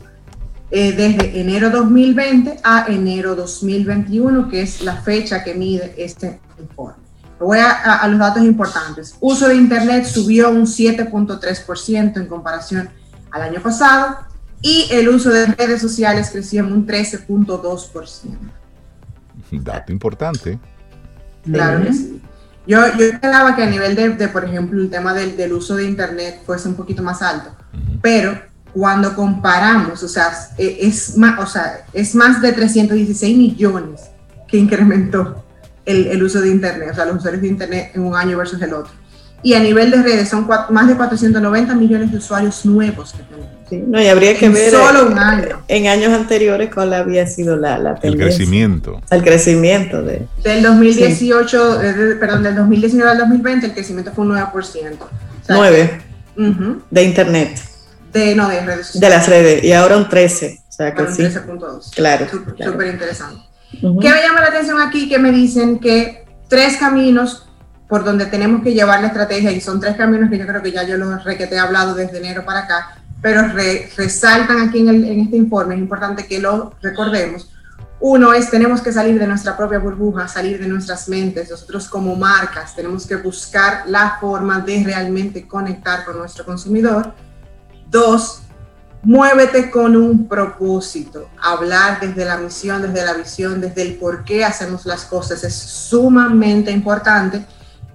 eh, 0.70 0.91
desde 0.91 1.39
enero 1.39 1.72
2020 1.72 2.60
a 2.64 2.86
enero 2.88 3.34
2021, 3.34 4.49
que 4.49 4.62
es 4.62 4.82
la 4.82 5.01
fecha 5.01 5.43
que 5.43 5.55
mide 5.55 5.95
este 5.97 6.39
informe? 6.60 7.07
Voy 7.39 7.59
a, 7.59 8.07
los 8.07 8.19
datos 8.19 8.43
importantes. 8.43 9.15
Uso 9.19 9.47
de 9.47 9.55
Internet 9.55 10.05
subió 10.05 10.49
un 10.49 10.65
7.3% 10.65 12.17
en 12.17 12.25
comparación 12.27 12.89
al 13.31 13.41
año 13.43 13.61
pasado 13.61 14.17
y 14.61 14.88
el 14.91 15.09
uso 15.09 15.29
de 15.29 15.45
redes 15.45 15.81
sociales 15.81 16.29
creció 16.31 16.63
en 16.63 16.73
un 16.73 16.88
13.2%. 16.88 18.11
Dato 19.51 19.91
importante. 19.91 20.59
Claro 21.45 21.83
que 21.83 21.93
sí. 21.93 22.21
Yo, 22.65 22.79
yo 22.97 23.05
esperaba 23.05 23.55
que 23.55 23.63
a 23.63 23.69
nivel 23.69 23.95
de, 23.95 24.27
por 24.27 24.43
ejemplo, 24.43 24.81
el 24.81 24.89
tema 24.89 25.13
del, 25.13 25.38
del, 25.38 25.53
uso 25.53 25.75
de 25.75 25.85
Internet 25.85 26.41
fuese 26.45 26.67
un 26.67 26.75
poquito 26.75 27.01
más 27.01 27.21
alto, 27.21 27.55
pero 28.01 28.38
cuando 28.73 29.15
comparamos, 29.15 30.03
o 30.03 30.07
sea, 30.09 30.33
e, 30.57 30.79
es 30.81 31.17
más, 31.17 31.39
o 31.39 31.45
sea, 31.45 31.85
es 31.93 32.13
más 32.13 32.41
de 32.41 32.51
316 32.51 33.38
millones 33.38 34.01
que 34.49 34.57
incrementó 34.57 35.45
el, 35.88 36.21
uso 36.21 36.41
de 36.41 36.49
Internet, 36.49 36.89
o 36.91 36.95
sea, 36.95 37.05
los 37.05 37.17
usuarios 37.17 37.41
de 37.41 37.47
Internet 37.47 37.91
en 37.93 38.01
un 38.03 38.15
año 38.15 38.38
versus 38.38 38.61
el 38.61 38.73
otro. 38.73 38.91
Y 39.43 39.53
a 39.53 39.59
nivel 39.59 39.91
de 39.91 40.01
redes 40.01 40.29
son 40.29 40.47
más 40.47 40.88
de 40.88 40.95
490 40.95 41.75
millones 41.75 42.11
de 42.11 42.17
usuarios 42.17 42.65
nuevos 42.65 43.13
que 43.13 43.23
tenemos. 43.23 43.51
Sí, 43.69 43.83
no, 43.88 44.01
y 44.01 44.07
habría 44.07 44.35
que 44.38 44.49
ver 44.49 44.71
solo 44.71 45.07
un 45.07 45.17
año. 45.17 45.61
en 45.67 45.88
años 45.88 46.11
anteriores 46.11 46.73
cuál 46.73 46.93
había 46.93 47.27
sido 47.27 47.55
la, 47.55 47.77
la 47.77 47.99
El 48.01 48.17
crecimiento. 48.17 48.99
El 49.09 49.23
crecimiento 49.23 50.01
de... 50.01 50.25
Del 50.43 50.63
2018, 50.63 51.83
eh, 51.83 52.15
perdón, 52.19 52.43
del 52.43 52.55
2019 52.55 53.11
al 53.11 53.17
2020 53.19 53.67
el 53.67 53.73
crecimiento 53.73 54.11
fue 54.11 54.25
un 54.25 54.33
9%. 54.33 54.97
O 55.01 55.07
9 55.49 56.01
de 56.89 57.03
Internet. 57.03 57.59
De, 58.11 58.35
no, 58.35 58.49
de 58.49 58.61
redes 58.61 58.88
sociales. 58.88 59.01
De 59.01 59.09
las 59.09 59.29
redes, 59.29 59.63
y 59.63 59.71
ahora 59.71 59.97
un 59.97 60.09
13. 60.09 60.59
O 60.67 60.71
sea 60.71 60.93
que 60.93 61.01
un 61.01 61.07
13.2. 61.07 61.95
Claro. 61.95 62.27
Súper 62.29 62.88
interesante. 62.88 63.47
¿Qué 63.72 64.09
me 64.09 64.22
llama 64.22 64.41
la 64.41 64.47
atención 64.47 64.80
aquí? 64.80 65.09
Que 65.09 65.20
me 65.20 65.32
dicen 65.32 65.80
que 65.80 66.26
tres 66.47 66.78
caminos 66.78 67.47
por 67.88 68.03
donde 68.03 68.26
tenemos 68.26 68.63
que 68.63 68.74
llevar 68.74 69.01
la 69.01 69.07
estrategia, 69.07 69.51
y 69.51 69.61
son 69.61 69.80
tres 69.80 69.95
caminos 69.95 70.30
que 70.30 70.38
yo 70.38 70.45
creo 70.45 70.61
que 70.61 70.72
ya 70.72 70.84
yo 70.84 70.97
los 70.97 71.24
requete 71.24 71.55
he 71.55 71.59
hablado 71.59 71.95
desde 71.95 72.18
enero 72.18 72.43
para 72.43 72.61
acá, 72.61 72.97
pero 73.22 73.43
resaltan 73.95 74.59
aquí 74.59 74.80
en, 74.80 74.89
en 74.89 75.20
este 75.22 75.38
informe, 75.38 75.76
es 75.76 75.82
importante 75.82 76.26
que 76.26 76.39
lo 76.39 76.74
recordemos. 76.82 77.49
Uno 77.99 78.32
es, 78.34 78.51
tenemos 78.51 78.82
que 78.82 78.91
salir 78.91 79.18
de 79.18 79.26
nuestra 79.26 79.57
propia 79.57 79.80
burbuja, 79.80 80.28
salir 80.28 80.59
de 80.59 80.68
nuestras 80.68 81.09
mentes. 81.09 81.49
Nosotros 81.49 81.89
como 81.89 82.15
marcas 82.15 82.76
tenemos 82.76 83.07
que 83.07 83.15
buscar 83.15 83.86
la 83.88 84.18
forma 84.22 84.59
de 84.59 84.84
realmente 84.84 85.47
conectar 85.47 86.05
con 86.05 86.20
nuestro 86.20 86.45
consumidor. 86.45 87.13
Dos, 87.89 88.41
Muévete 89.08 89.72
con 89.72 89.95
un 89.95 90.28
propósito. 90.28 91.30
Hablar 91.41 92.01
desde 92.01 92.26
la 92.26 92.36
misión, 92.39 92.82
desde 92.82 93.05
la 93.05 93.14
visión, 93.14 93.62
desde 93.62 93.84
el 93.84 93.95
por 93.95 94.26
qué 94.26 94.43
hacemos 94.43 94.86
las 94.86 95.05
cosas 95.05 95.45
es 95.45 95.55
sumamente 95.55 96.72
importante. 96.72 97.45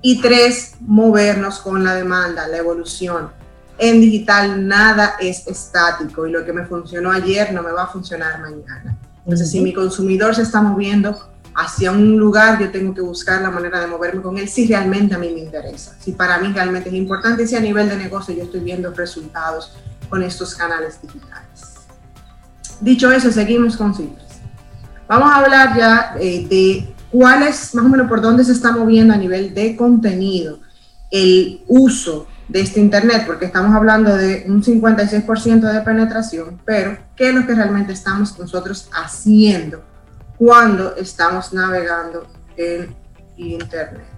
Y 0.01 0.23
tres, 0.23 0.73
movernos 0.81 1.59
con 1.59 1.85
la 1.85 1.95
demanda, 1.97 2.49
la 2.49 2.57
evolución. 2.57 3.31
En 3.77 4.01
digital 4.01 4.67
nada 4.67 5.17
es 5.21 5.47
estático 5.47 6.27
y 6.27 6.33
lo 6.33 6.47
que 6.47 6.55
me 6.55 6.65
funcionó 6.65 7.13
ayer 7.13 7.53
no 7.53 7.63
me 7.63 7.73
va 7.73 7.83
a 7.83 7.89
funcionar 7.89 8.41
mañana. 8.41 8.97
Entonces, 9.19 9.51
si 9.51 9.61
mi 9.61 9.75
consumidor 9.75 10.35
se 10.35 10.41
está 10.41 10.63
moviendo 10.63 11.31
hacia 11.55 11.93
un 11.93 12.17
lugar, 12.17 12.59
yo 12.59 12.71
tengo 12.71 12.95
que 12.95 13.03
buscar 13.03 13.43
la 13.43 13.51
manera 13.51 13.81
de 13.81 13.87
moverme 13.87 14.23
con 14.23 14.39
él 14.39 14.49
si 14.49 14.67
realmente 14.67 15.15
a 15.15 15.19
mí 15.19 15.29
me 15.29 15.41
interesa, 15.41 15.95
si 16.01 16.13
para 16.13 16.39
mí 16.39 16.51
realmente 16.55 16.89
es 16.89 16.95
importante, 16.95 17.47
si 17.47 17.55
a 17.55 17.61
nivel 17.61 17.91
de 17.91 17.99
negocio 17.99 18.35
yo 18.35 18.45
estoy 18.45 18.61
viendo 18.61 18.91
resultados 18.95 19.75
con 20.13 20.23
estos 20.23 20.55
canales 20.55 21.01
digitales. 21.01 21.87
Dicho 22.83 23.11
eso, 23.11 23.33
seguimos 23.33 23.79
con 23.79 23.95
cifras. 23.95 24.41
Vamos 25.09 25.33
a 25.33 25.37
hablar 25.37 25.75
ya 25.75 26.15
eh, 26.21 26.47
de 26.51 26.95
cuál 27.11 27.45
es, 27.45 27.75
más 27.75 27.87
o 27.87 27.89
menos, 27.89 28.09
por 28.09 28.21
dónde 28.21 28.45
se 28.45 28.53
está 28.53 28.73
moviendo 28.73 29.15
a 29.15 29.17
nivel 29.17 29.55
de 29.55 29.75
contenido 29.75 30.59
el 31.11 31.63
uso 31.67 32.27
de 32.47 32.61
este 32.61 32.81
Internet, 32.81 33.25
porque 33.27 33.47
estamos 33.47 33.75
hablando 33.75 34.15
de 34.15 34.45
un 34.47 34.63
56% 34.63 35.61
de 35.73 35.81
penetración, 35.81 36.61
pero 36.67 36.99
¿qué 37.17 37.31
es 37.31 37.35
lo 37.35 37.47
que 37.47 37.55
realmente 37.55 37.95
estamos 37.95 38.39
nosotros 38.39 38.91
haciendo 38.93 39.83
cuando 40.37 40.95
estamos 40.97 41.55
navegando 41.55 42.27
en 42.59 42.95
Internet. 43.39 44.12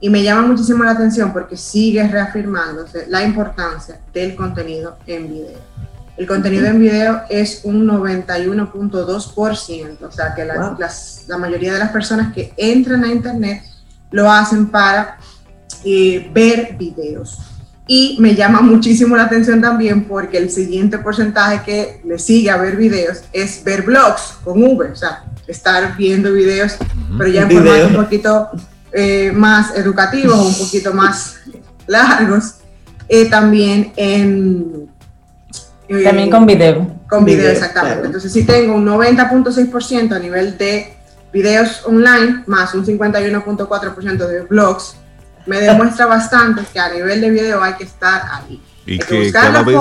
Y 0.00 0.10
me 0.10 0.22
llama 0.22 0.46
muchísimo 0.46 0.84
la 0.84 0.92
atención 0.92 1.32
porque 1.32 1.56
sigue 1.56 2.06
reafirmándose 2.06 3.06
la 3.08 3.24
importancia 3.24 3.98
del 4.12 4.36
contenido 4.36 4.96
en 5.06 5.28
video. 5.28 5.58
El 6.16 6.26
contenido 6.26 6.66
en 6.66 6.80
video 6.80 7.22
es 7.28 7.60
un 7.64 7.86
91.2%, 7.86 10.02
o 10.02 10.10
sea 10.10 10.34
que 10.34 10.44
la, 10.44 10.76
la, 11.28 11.38
mayoría 11.38 11.72
de 11.72 11.78
las 11.78 11.90
personas 11.90 12.34
que 12.34 12.52
entran 12.56 13.04
a 13.04 13.08
Internet 13.08 13.62
lo 14.10 14.30
hacen 14.30 14.68
para 14.68 15.18
eh, 15.84 16.28
ver 16.32 16.76
videos. 16.76 17.38
Y 17.86 18.16
me 18.20 18.34
llama 18.34 18.60
muchísimo 18.62 19.16
la 19.16 19.24
atención 19.24 19.60
también 19.60 20.06
porque 20.06 20.38
el 20.38 20.50
siguiente 20.50 20.98
porcentaje 20.98 21.62
que 21.64 22.00
le 22.04 22.18
sigue 22.18 22.50
a 22.50 22.56
ver 22.56 22.76
videos 22.76 23.22
es 23.32 23.62
ver 23.62 23.82
blogs 23.82 24.38
con 24.42 24.60
V, 24.60 24.90
o 24.90 24.96
sea, 24.96 25.24
estar 25.46 25.96
viendo 25.96 26.32
videos, 26.32 26.76
pero 27.16 27.30
ya 27.30 27.42
en 27.42 27.50
formato 27.50 27.86
un 27.86 27.94
poquito 27.94 28.50
eh, 28.98 29.30
más 29.32 29.76
educativos, 29.76 30.36
un 30.36 30.66
poquito 30.66 30.92
más 30.92 31.36
largos. 31.86 32.56
Eh, 33.08 33.26
también 33.30 33.92
en 33.96 34.88
también 36.04 36.30
con 36.30 36.44
video. 36.44 36.96
Con 37.08 37.24
video, 37.24 37.48
exactamente. 37.48 38.06
Entonces, 38.06 38.32
si 38.32 38.44
tengo 38.44 38.74
un 38.74 38.84
90.6% 38.84 40.12
a 40.12 40.18
nivel 40.18 40.58
de 40.58 40.92
videos 41.32 41.82
online, 41.86 42.42
más 42.46 42.74
un 42.74 42.84
51.4% 42.84 44.26
de 44.26 44.40
blogs, 44.42 44.96
me 45.46 45.60
demuestra 45.60 46.06
bastante 46.16 46.62
que 46.72 46.80
a 46.80 46.92
nivel 46.92 47.20
de 47.20 47.30
video 47.30 47.62
hay 47.62 47.74
que 47.74 47.84
estar 47.84 48.22
ahí. 48.32 48.60
Y 48.84 48.98
que, 48.98 49.30
cada 49.30 49.62
vez, 49.62 49.78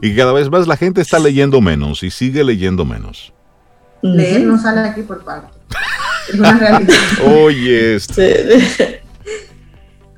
y 0.00 0.14
cada 0.14 0.32
vez 0.32 0.48
más 0.48 0.66
la 0.66 0.76
gente 0.76 1.00
está 1.00 1.18
leyendo 1.18 1.60
menos 1.60 2.02
y 2.04 2.10
sigue 2.10 2.44
leyendo 2.44 2.84
menos. 2.84 3.32
Leer 4.00 4.42
no 4.42 4.60
sale 4.60 4.80
aquí 4.80 5.02
por 5.02 5.24
parte. 5.24 5.59
Es 6.32 6.38
una 6.38 6.52
realidad. 6.52 6.94
Oye, 7.44 7.96
esto. 7.96 8.22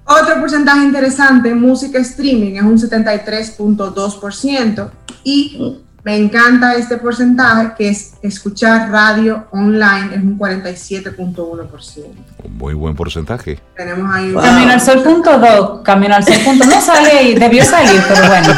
Otro 0.05 0.41
porcentaje 0.41 0.85
interesante, 0.85 1.55
música 1.55 1.99
streaming, 1.99 2.57
es 2.57 2.63
un 2.63 2.79
73.2% 2.79 4.91
y 5.25 5.81
me 6.05 6.17
encanta 6.17 6.75
este 6.75 6.97
porcentaje 6.97 7.75
que 7.79 7.91
es 7.91 8.15
escuchar 8.23 8.91
radio 8.91 9.47
online, 9.53 10.17
es 10.17 10.21
un 10.21 10.37
47.1%. 10.39 12.49
Muy 12.49 12.75
buen 12.75 12.97
porcentaje. 12.97 13.61
Tenemos 13.77 14.13
ahí 14.13 14.35
Camino 14.35 14.73
al 14.73 14.81
Sol 14.81 15.01
punto 15.03 15.39
dos, 15.39 15.83
Camino 15.83 16.17
al 16.17 16.25
Sol 16.25 16.39
punto 16.45 16.67
no 16.67 16.81
sale 16.81 17.23
y 17.23 17.35
debió 17.35 17.65
salir, 17.65 18.03
pero 18.09 18.27
bueno. 18.27 18.49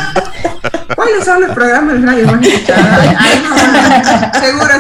¿Cuáles 0.97 1.23
son 1.25 1.43
los 1.43 1.51
programas 1.53 2.01
de 2.01 2.07
radio 2.07 2.31
seguro 2.31 2.41
está, 2.41 4.33
seguro 4.41 4.73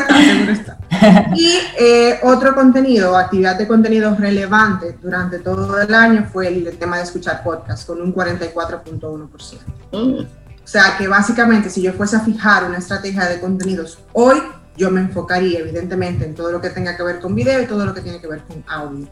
está. 0.52 0.78
Y 1.36 1.58
eh, 1.78 2.20
otro 2.22 2.54
contenido, 2.54 3.16
actividad 3.16 3.56
de 3.56 3.66
contenido 3.66 4.14
relevante 4.14 4.96
durante 5.00 5.38
todo 5.38 5.80
el 5.80 5.94
año 5.94 6.28
fue 6.32 6.48
el, 6.48 6.76
tema 6.78 6.98
de 6.98 7.04
escuchar 7.04 7.42
podcast 7.42 7.86
con 7.86 8.00
un 8.00 8.14
44.1%. 8.14 9.58
Mm. 9.92 10.26
O 10.64 10.66
sea 10.66 10.96
que 10.96 11.06
básicamente 11.08 11.68
si 11.68 11.82
yo 11.82 11.92
fuese 11.92 12.16
a 12.16 12.20
fijar 12.20 12.64
una 12.64 12.78
estrategia 12.78 13.26
de 13.26 13.40
contenidos 13.40 13.98
hoy, 14.12 14.42
yo 14.76 14.90
me 14.90 15.00
enfocaría 15.00 15.60
evidentemente 15.60 16.24
en 16.24 16.34
todo 16.34 16.50
lo 16.50 16.60
que 16.60 16.70
tenga 16.70 16.96
que 16.96 17.02
ver 17.02 17.20
con 17.20 17.34
video 17.34 17.62
y 17.62 17.66
todo 17.66 17.84
lo 17.84 17.94
que 17.94 18.00
tiene 18.00 18.20
que 18.20 18.26
ver 18.26 18.42
con 18.42 18.64
audio. 18.66 19.06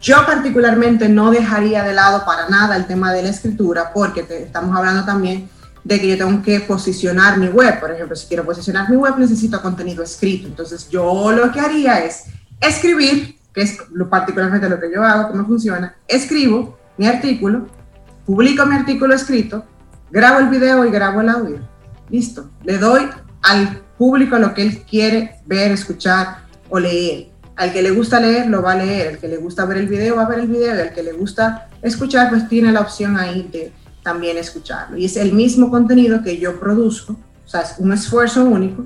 Yo 0.00 0.24
particularmente 0.24 1.08
no 1.08 1.30
dejaría 1.30 1.84
de 1.84 1.92
lado 1.92 2.24
para 2.24 2.48
nada 2.48 2.76
el 2.76 2.86
tema 2.86 3.12
de 3.12 3.22
la 3.22 3.28
escritura 3.28 3.92
porque 3.92 4.24
estamos 4.30 4.74
hablando 4.74 5.04
también 5.04 5.50
de 5.84 6.00
que 6.00 6.08
yo 6.08 6.18
tengo 6.18 6.42
que 6.42 6.60
posicionar 6.60 7.38
mi 7.38 7.48
web. 7.48 7.80
Por 7.80 7.90
ejemplo, 7.90 8.14
si 8.16 8.26
quiero 8.26 8.44
posicionar 8.44 8.90
mi 8.90 8.96
web 8.96 9.18
necesito 9.18 9.60
contenido 9.62 10.02
escrito. 10.02 10.46
Entonces 10.46 10.88
yo 10.88 11.32
lo 11.32 11.50
que 11.50 11.60
haría 11.60 12.04
es 12.04 12.24
escribir, 12.60 13.36
que 13.52 13.62
es 13.62 13.78
lo, 13.90 14.08
particularmente 14.08 14.68
lo 14.68 14.78
que 14.78 14.92
yo 14.92 15.02
hago, 15.02 15.28
cómo 15.28 15.46
funciona, 15.46 15.96
escribo 16.06 16.78
mi 16.98 17.06
artículo, 17.06 17.66
publico 18.26 18.66
mi 18.66 18.76
artículo 18.76 19.14
escrito, 19.14 19.64
grabo 20.10 20.38
el 20.40 20.48
video 20.48 20.84
y 20.84 20.90
grabo 20.90 21.20
el 21.20 21.28
audio. 21.28 21.58
Listo. 22.10 22.50
Le 22.64 22.78
doy 22.78 23.08
al 23.42 23.82
público 23.96 24.38
lo 24.38 24.52
que 24.52 24.62
él 24.62 24.82
quiere 24.88 25.36
ver, 25.46 25.72
escuchar 25.72 26.44
o 26.68 26.78
leer. 26.78 27.28
Al 27.56 27.72
que 27.72 27.82
le 27.82 27.90
gusta 27.90 28.20
leer, 28.20 28.46
lo 28.46 28.62
va 28.62 28.72
a 28.72 28.76
leer. 28.76 29.08
Al 29.08 29.18
que 29.18 29.28
le 29.28 29.36
gusta 29.36 29.66
ver 29.66 29.78
el 29.78 29.88
video, 29.88 30.16
va 30.16 30.22
a 30.22 30.28
ver 30.28 30.40
el 30.40 30.46
video. 30.46 30.74
Y 30.74 30.80
al 30.80 30.94
que 30.94 31.02
le 31.02 31.12
gusta 31.12 31.68
escuchar, 31.82 32.30
pues 32.30 32.48
tiene 32.48 32.72
la 32.72 32.80
opción 32.80 33.18
ahí 33.18 33.48
de 33.52 33.72
también 34.10 34.36
escucharlo. 34.38 34.96
Y 34.96 35.04
es 35.04 35.16
el 35.16 35.32
mismo 35.32 35.70
contenido 35.70 36.22
que 36.22 36.36
yo 36.38 36.58
produzco, 36.58 37.12
o 37.12 37.48
sea, 37.48 37.60
es 37.60 37.74
un 37.78 37.92
esfuerzo 37.92 38.44
único, 38.44 38.84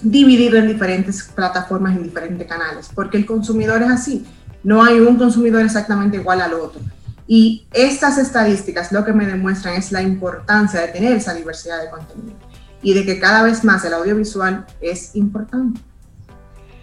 dividido 0.00 0.56
en 0.56 0.66
diferentes 0.66 1.22
plataformas, 1.34 1.94
en 1.94 2.04
diferentes 2.04 2.46
canales, 2.48 2.88
porque 2.94 3.18
el 3.18 3.26
consumidor 3.26 3.82
es 3.82 3.90
así. 3.90 4.24
No 4.62 4.82
hay 4.82 4.98
un 4.98 5.16
consumidor 5.16 5.62
exactamente 5.62 6.16
igual 6.16 6.40
al 6.40 6.54
otro. 6.54 6.80
Y 7.28 7.66
estas 7.72 8.16
estadísticas 8.18 8.92
lo 8.92 9.04
que 9.04 9.12
me 9.12 9.26
demuestran 9.26 9.74
es 9.74 9.92
la 9.92 10.00
importancia 10.00 10.80
de 10.80 10.88
tener 10.88 11.12
esa 11.12 11.34
diversidad 11.34 11.82
de 11.82 11.90
contenido 11.90 12.36
y 12.82 12.94
de 12.94 13.04
que 13.04 13.18
cada 13.18 13.42
vez 13.42 13.62
más 13.62 13.84
el 13.84 13.92
audiovisual 13.92 14.64
es 14.80 15.14
importante. 15.16 15.80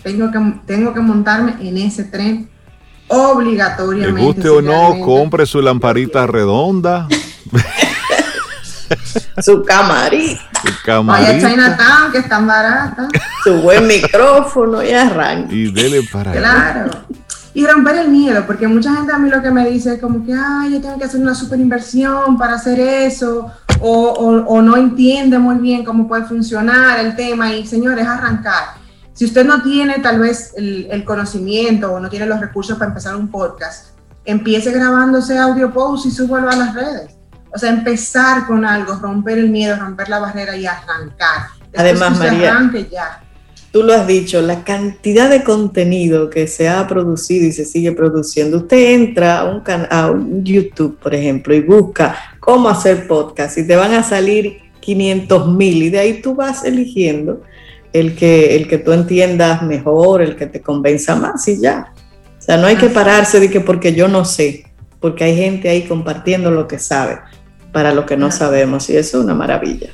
Tengo 0.03 0.31
que, 0.31 0.39
tengo 0.67 0.93
que 0.93 0.99
montarme 0.99 1.55
en 1.61 1.77
ese 1.77 2.03
tren 2.03 2.49
obligatoriamente. 3.07 4.21
Le 4.21 4.25
guste 4.27 4.49
o 4.49 4.61
no, 4.61 4.99
compre 5.03 5.45
su 5.45 5.61
lamparita 5.61 6.27
redonda. 6.27 7.07
su 9.41 9.63
camarita. 9.63 10.41
Su 10.63 10.73
camarita. 10.85 11.31
Vaya 11.31 11.49
Chinatown, 11.49 12.11
que 12.11 12.17
están 12.19 12.47
baratas. 12.47 13.07
Su 13.43 13.61
buen 13.61 13.87
micrófono 13.87 14.83
y 14.83 14.91
arranque. 14.91 15.55
Y 15.55 15.71
dele 15.71 16.03
para 16.11 16.31
Claro 16.31 16.91
y 17.53 17.65
romper 17.67 17.97
el 17.97 18.09
miedo, 18.09 18.43
porque 18.47 18.67
mucha 18.67 18.95
gente 18.95 19.13
a 19.13 19.17
mí 19.19 19.29
lo 19.29 19.41
que 19.41 19.51
me 19.51 19.69
dice 19.69 19.93
es 19.93 20.01
como 20.01 20.25
que, 20.25 20.33
ay, 20.33 20.73
yo 20.73 20.81
tengo 20.81 20.97
que 20.97 21.05
hacer 21.05 21.21
una 21.21 21.35
super 21.35 21.59
inversión 21.59 22.37
para 22.37 22.55
hacer 22.55 22.79
eso, 22.79 23.51
o, 23.79 24.45
o, 24.47 24.61
no 24.61 24.77
entiende 24.77 25.37
muy 25.37 25.55
bien 25.55 25.83
cómo 25.83 26.07
puede 26.07 26.23
funcionar 26.23 26.99
el 26.99 27.15
tema, 27.15 27.53
y 27.53 27.67
señores, 27.67 28.07
arrancar. 28.07 28.81
Si 29.13 29.25
usted 29.25 29.45
no 29.45 29.61
tiene 29.61 29.99
tal 29.99 30.19
vez 30.19 30.53
el, 30.57 30.87
el, 30.89 31.03
conocimiento 31.03 31.91
o 31.91 31.99
no 31.99 32.09
tiene 32.09 32.25
los 32.25 32.39
recursos 32.39 32.77
para 32.77 32.89
empezar 32.89 33.15
un 33.15 33.27
podcast, 33.27 33.89
empiece 34.25 34.71
grabándose 34.71 35.37
audio 35.37 35.71
post 35.71 36.07
y 36.07 36.11
súbalo 36.11 36.49
a 36.49 36.55
las 36.55 36.73
redes. 36.73 37.11
O 37.55 37.59
sea, 37.59 37.69
empezar 37.69 38.47
con 38.47 38.65
algo, 38.65 38.95
romper 38.95 39.37
el 39.37 39.49
miedo, 39.49 39.75
romper 39.77 40.09
la 40.09 40.19
barrera 40.19 40.55
y 40.55 40.65
arrancar. 40.65 41.47
Además, 41.75 42.17
María, 42.17 42.71
ya 42.91 43.23
tú 43.73 43.81
lo 43.81 43.93
has 43.93 44.05
dicho, 44.05 44.39
la 44.43 44.63
cantidad 44.63 45.31
de 45.31 45.43
contenido 45.43 46.29
que 46.29 46.45
se 46.45 46.69
ha 46.69 46.87
producido 46.87 47.47
y 47.47 47.51
se 47.51 47.65
sigue 47.65 47.91
produciendo. 47.91 48.57
Usted 48.57 48.93
entra 48.93 49.39
a 49.39 49.45
un, 49.45 49.63
a 49.89 50.11
un 50.11 50.43
YouTube, 50.45 50.99
por 50.99 51.15
ejemplo, 51.15 51.55
y 51.55 51.61
busca 51.61 52.15
cómo 52.39 52.69
hacer 52.69 53.07
podcast 53.07 53.57
y 53.57 53.65
te 53.65 53.75
van 53.75 53.95
a 53.95 54.03
salir 54.03 54.59
500 54.79 55.47
mil 55.47 55.81
y 55.81 55.89
de 55.89 55.99
ahí 55.99 56.21
tú 56.21 56.35
vas 56.35 56.63
eligiendo 56.63 57.41
el 57.93 58.15
que, 58.15 58.55
el 58.55 58.67
que 58.67 58.77
tú 58.77 58.91
entiendas 58.91 59.63
mejor, 59.63 60.21
el 60.21 60.35
que 60.35 60.45
te 60.45 60.61
convenza 60.61 61.15
más 61.15 61.47
y 61.47 61.59
ya. 61.59 61.93
O 62.37 62.41
sea, 62.43 62.57
no 62.57 62.67
hay 62.67 62.75
que 62.75 62.89
pararse 62.89 63.39
de 63.39 63.49
que 63.49 63.59
porque 63.59 63.95
yo 63.95 64.07
no 64.07 64.23
sé, 64.23 64.65
porque 64.99 65.23
hay 65.23 65.35
gente 65.35 65.67
ahí 65.67 65.81
compartiendo 65.87 66.51
lo 66.51 66.67
que 66.67 66.77
sabe 66.77 67.17
para 67.73 67.93
lo 67.93 68.05
que 68.05 68.15
no 68.15 68.31
sabemos 68.31 68.89
y 68.89 68.95
eso 68.95 69.17
es 69.17 69.23
una 69.25 69.33
maravilla. 69.33 69.89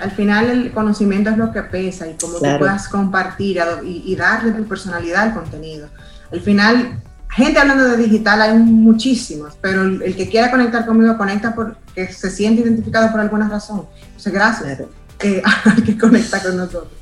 Al 0.00 0.10
final 0.10 0.50
el 0.50 0.72
conocimiento 0.72 1.30
es 1.30 1.36
lo 1.36 1.52
que 1.52 1.62
pesa 1.62 2.08
y 2.08 2.16
cómo 2.20 2.38
tú 2.38 2.58
puedas 2.58 2.88
compartir 2.88 3.60
y, 3.84 4.16
darle 4.16 4.52
tu 4.52 4.64
personalidad 4.64 5.24
al 5.24 5.34
contenido. 5.34 5.88
Al 6.32 6.40
final, 6.40 7.00
gente 7.30 7.58
hablando 7.58 7.84
de 7.84 7.96
digital 7.96 8.42
hay 8.42 8.58
muchísimos, 8.58 9.56
pero 9.60 9.82
el, 9.82 10.16
que 10.16 10.28
quiera 10.28 10.50
conectar 10.50 10.86
conmigo 10.86 11.18
conecta 11.18 11.54
porque 11.54 12.12
se 12.12 12.30
siente 12.30 12.62
identificado 12.62 13.10
por 13.10 13.20
alguna 13.20 13.48
razón. 13.48 13.86
Entonces, 14.06 14.32
gracias 14.32 14.80
eh, 15.20 15.42
al 15.64 15.82
que 15.82 15.98
conecta 15.98 16.40
con 16.42 16.56
nosotros. 16.56 16.92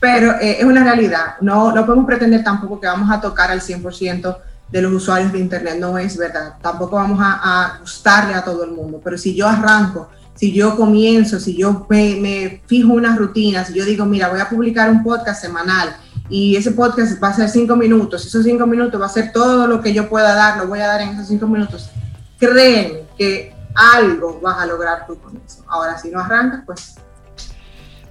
Pero 0.00 0.32
eh, 0.40 0.58
es 0.58 0.64
una 0.64 0.82
realidad. 0.82 1.36
No, 1.40 1.72
no 1.72 1.86
podemos 1.86 2.06
pretender 2.06 2.42
tampoco 2.42 2.80
que 2.80 2.86
vamos 2.86 3.10
a 3.10 3.20
tocar 3.20 3.50
al 3.50 3.60
100% 3.60 4.36
de 4.70 4.82
los 4.82 4.92
usuarios 4.92 5.32
de 5.32 5.38
Internet. 5.38 5.76
No 5.78 5.98
es 5.98 6.16
verdad. 6.16 6.54
Tampoco 6.60 6.96
vamos 6.96 7.18
a, 7.20 7.40
a 7.42 7.78
gustarle 7.78 8.34
a 8.34 8.44
todo 8.44 8.64
el 8.64 8.72
mundo. 8.72 9.00
Pero 9.02 9.18
si 9.18 9.34
yo 9.34 9.46
arranco 9.46 10.08
si 10.36 10.52
yo 10.52 10.76
comienzo, 10.76 11.40
si 11.40 11.56
yo 11.56 11.86
me, 11.88 12.62
fijo 12.66 12.92
una 12.92 13.16
rutina, 13.16 13.64
si 13.64 13.72
yo 13.72 13.84
digo, 13.84 14.04
mira, 14.04 14.28
voy 14.28 14.40
a 14.40 14.48
publicar 14.48 14.90
un 14.90 15.02
podcast 15.02 15.40
semanal 15.40 15.96
y 16.28 16.56
ese 16.56 16.72
podcast 16.72 17.22
va 17.22 17.28
a 17.28 17.34
ser 17.34 17.48
cinco 17.48 17.74
minutos, 17.74 18.24
esos 18.26 18.44
cinco 18.44 18.66
minutos 18.66 19.00
va 19.00 19.06
a 19.06 19.10
ser 19.10 19.32
todo 19.32 19.66
lo 19.66 19.80
que 19.80 19.94
yo 19.94 20.08
pueda 20.08 20.34
dar, 20.34 20.58
lo 20.58 20.68
voy 20.68 20.80
a 20.80 20.86
dar 20.86 21.00
en 21.00 21.10
esos 21.10 21.28
cinco 21.28 21.46
minutos, 21.46 21.90
créeme 22.38 23.04
que 23.16 23.54
algo 23.74 24.38
vas 24.40 24.58
a 24.58 24.66
lograr 24.66 25.06
tú 25.06 25.18
con 25.18 25.40
eso. 25.44 25.64
Ahora, 25.68 25.98
si 25.98 26.10
no 26.10 26.20
arrancas, 26.20 26.62
pues... 26.64 26.94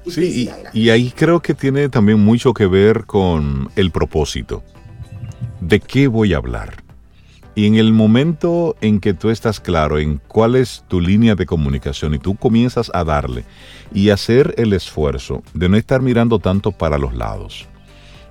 Sí, 0.07 0.49
y, 0.73 0.79
y 0.79 0.89
ahí 0.91 1.11
creo 1.11 1.41
que 1.41 1.55
tiene 1.55 1.89
también 1.89 2.19
mucho 2.19 2.53
que 2.53 2.67
ver 2.67 3.05
con 3.05 3.69
el 3.75 3.89
propósito. 3.89 4.63
¿De 5.67 5.79
qué 5.79 6.07
voy 6.07 6.35
a 6.35 6.37
hablar? 6.37 6.83
Y 7.55 7.65
en 7.65 7.73
el 7.73 7.91
momento 7.91 8.75
en 8.81 8.99
que 8.99 9.15
tú 9.15 9.31
estás 9.31 9.59
claro 9.59 9.97
en 9.97 10.21
cuál 10.27 10.55
es 10.55 10.83
tu 10.87 11.01
línea 11.01 11.33
de 11.33 11.47
comunicación 11.47 12.13
y 12.13 12.19
tú 12.19 12.35
comienzas 12.35 12.91
a 12.93 13.03
darle 13.03 13.45
y 13.91 14.11
hacer 14.11 14.53
el 14.59 14.73
esfuerzo 14.73 15.41
de 15.55 15.67
no 15.67 15.75
estar 15.75 16.03
mirando 16.03 16.37
tanto 16.37 16.71
para 16.71 16.99
los 16.99 17.15
lados, 17.15 17.65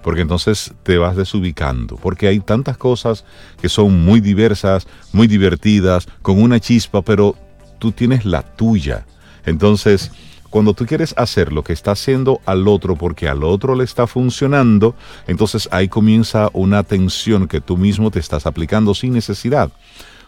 porque 0.00 0.20
entonces 0.20 0.74
te 0.84 0.96
vas 0.96 1.16
desubicando, 1.16 1.96
porque 1.96 2.28
hay 2.28 2.38
tantas 2.38 2.76
cosas 2.76 3.24
que 3.60 3.68
son 3.68 4.04
muy 4.04 4.20
diversas, 4.20 4.86
muy 5.12 5.26
divertidas, 5.26 6.06
con 6.22 6.40
una 6.40 6.60
chispa, 6.60 7.02
pero 7.02 7.34
tú 7.80 7.90
tienes 7.90 8.24
la 8.24 8.42
tuya. 8.42 9.06
Entonces, 9.44 10.12
cuando 10.54 10.72
tú 10.72 10.86
quieres 10.86 11.14
hacer 11.16 11.52
lo 11.52 11.64
que 11.64 11.72
está 11.72 11.90
haciendo 11.90 12.40
al 12.46 12.68
otro 12.68 12.94
porque 12.94 13.28
al 13.28 13.42
otro 13.42 13.74
le 13.74 13.82
está 13.82 14.06
funcionando, 14.06 14.94
entonces 15.26 15.68
ahí 15.72 15.88
comienza 15.88 16.48
una 16.52 16.84
tensión 16.84 17.48
que 17.48 17.60
tú 17.60 17.76
mismo 17.76 18.12
te 18.12 18.20
estás 18.20 18.46
aplicando 18.46 18.94
sin 18.94 19.14
necesidad. 19.14 19.72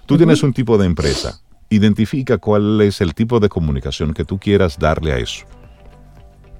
Tú 0.04 0.16
tienes 0.16 0.42
un 0.42 0.52
tipo 0.52 0.78
de 0.78 0.86
empresa, 0.86 1.38
identifica 1.70 2.38
cuál 2.38 2.80
es 2.80 3.00
el 3.00 3.14
tipo 3.14 3.38
de 3.38 3.48
comunicación 3.48 4.14
que 4.14 4.24
tú 4.24 4.40
quieras 4.40 4.80
darle 4.80 5.12
a 5.12 5.18
eso. 5.18 5.46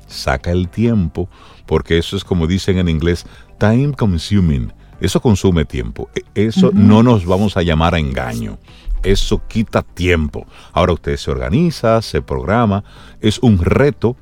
Saca 0.07 0.53
el 0.53 0.69
tiempo 0.69 1.29
porque 1.67 1.99
eso 1.99 2.17
es 2.17 2.23
como 2.23 2.47
dicen 2.47 2.79
en 2.79 2.89
inglés, 2.89 3.27
time 3.59 3.95
consuming. 3.95 4.73
Eso 5.01 5.21
consume 5.21 5.65
tiempo. 5.65 6.09
E, 6.15 6.47
eso 6.47 6.71
no 6.73 7.03
nos 7.03 7.27
vamos 7.27 7.57
a 7.57 7.63
llamar 7.63 7.97
a 7.97 7.99
engaño. 7.99 8.59
Eso 9.07 9.41
quita 9.47 9.83
tiempo. 9.83 10.47
Ahora 10.73 10.93
usted 10.93 11.17
se 11.17 11.31
organiza, 11.31 12.03
se 12.03 12.23
programa, 12.23 12.83
es 13.21 13.39
un 13.39 13.59
reto, 13.59 14.17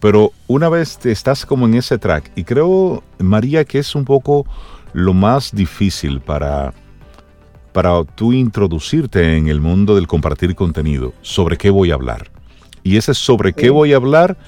pero 0.00 0.32
una 0.46 0.70
vez 0.70 0.98
te 0.98 1.12
estás 1.12 1.44
como 1.44 1.66
en 1.66 1.74
ese 1.74 1.98
track, 1.98 2.32
y 2.34 2.44
creo, 2.44 3.02
María, 3.18 3.66
que 3.66 3.78
es 3.78 3.94
un 3.94 4.06
poco 4.06 4.46
lo 4.94 5.12
más 5.12 5.54
difícil 5.54 6.20
para, 6.20 6.72
para 7.72 8.02
tú 8.04 8.32
introducirte 8.32 9.36
en 9.36 9.48
el 9.48 9.60
mundo 9.60 9.94
del 9.94 10.06
compartir 10.06 10.54
contenido, 10.54 11.12
sobre 11.20 11.58
qué 11.58 11.68
voy 11.68 11.90
a 11.90 11.94
hablar. 11.94 12.30
Y 12.82 12.96
ese 12.96 13.12
sobre 13.12 13.52
qué 13.52 13.68
voy 13.68 13.92
a 13.92 13.96
hablar 13.96 14.38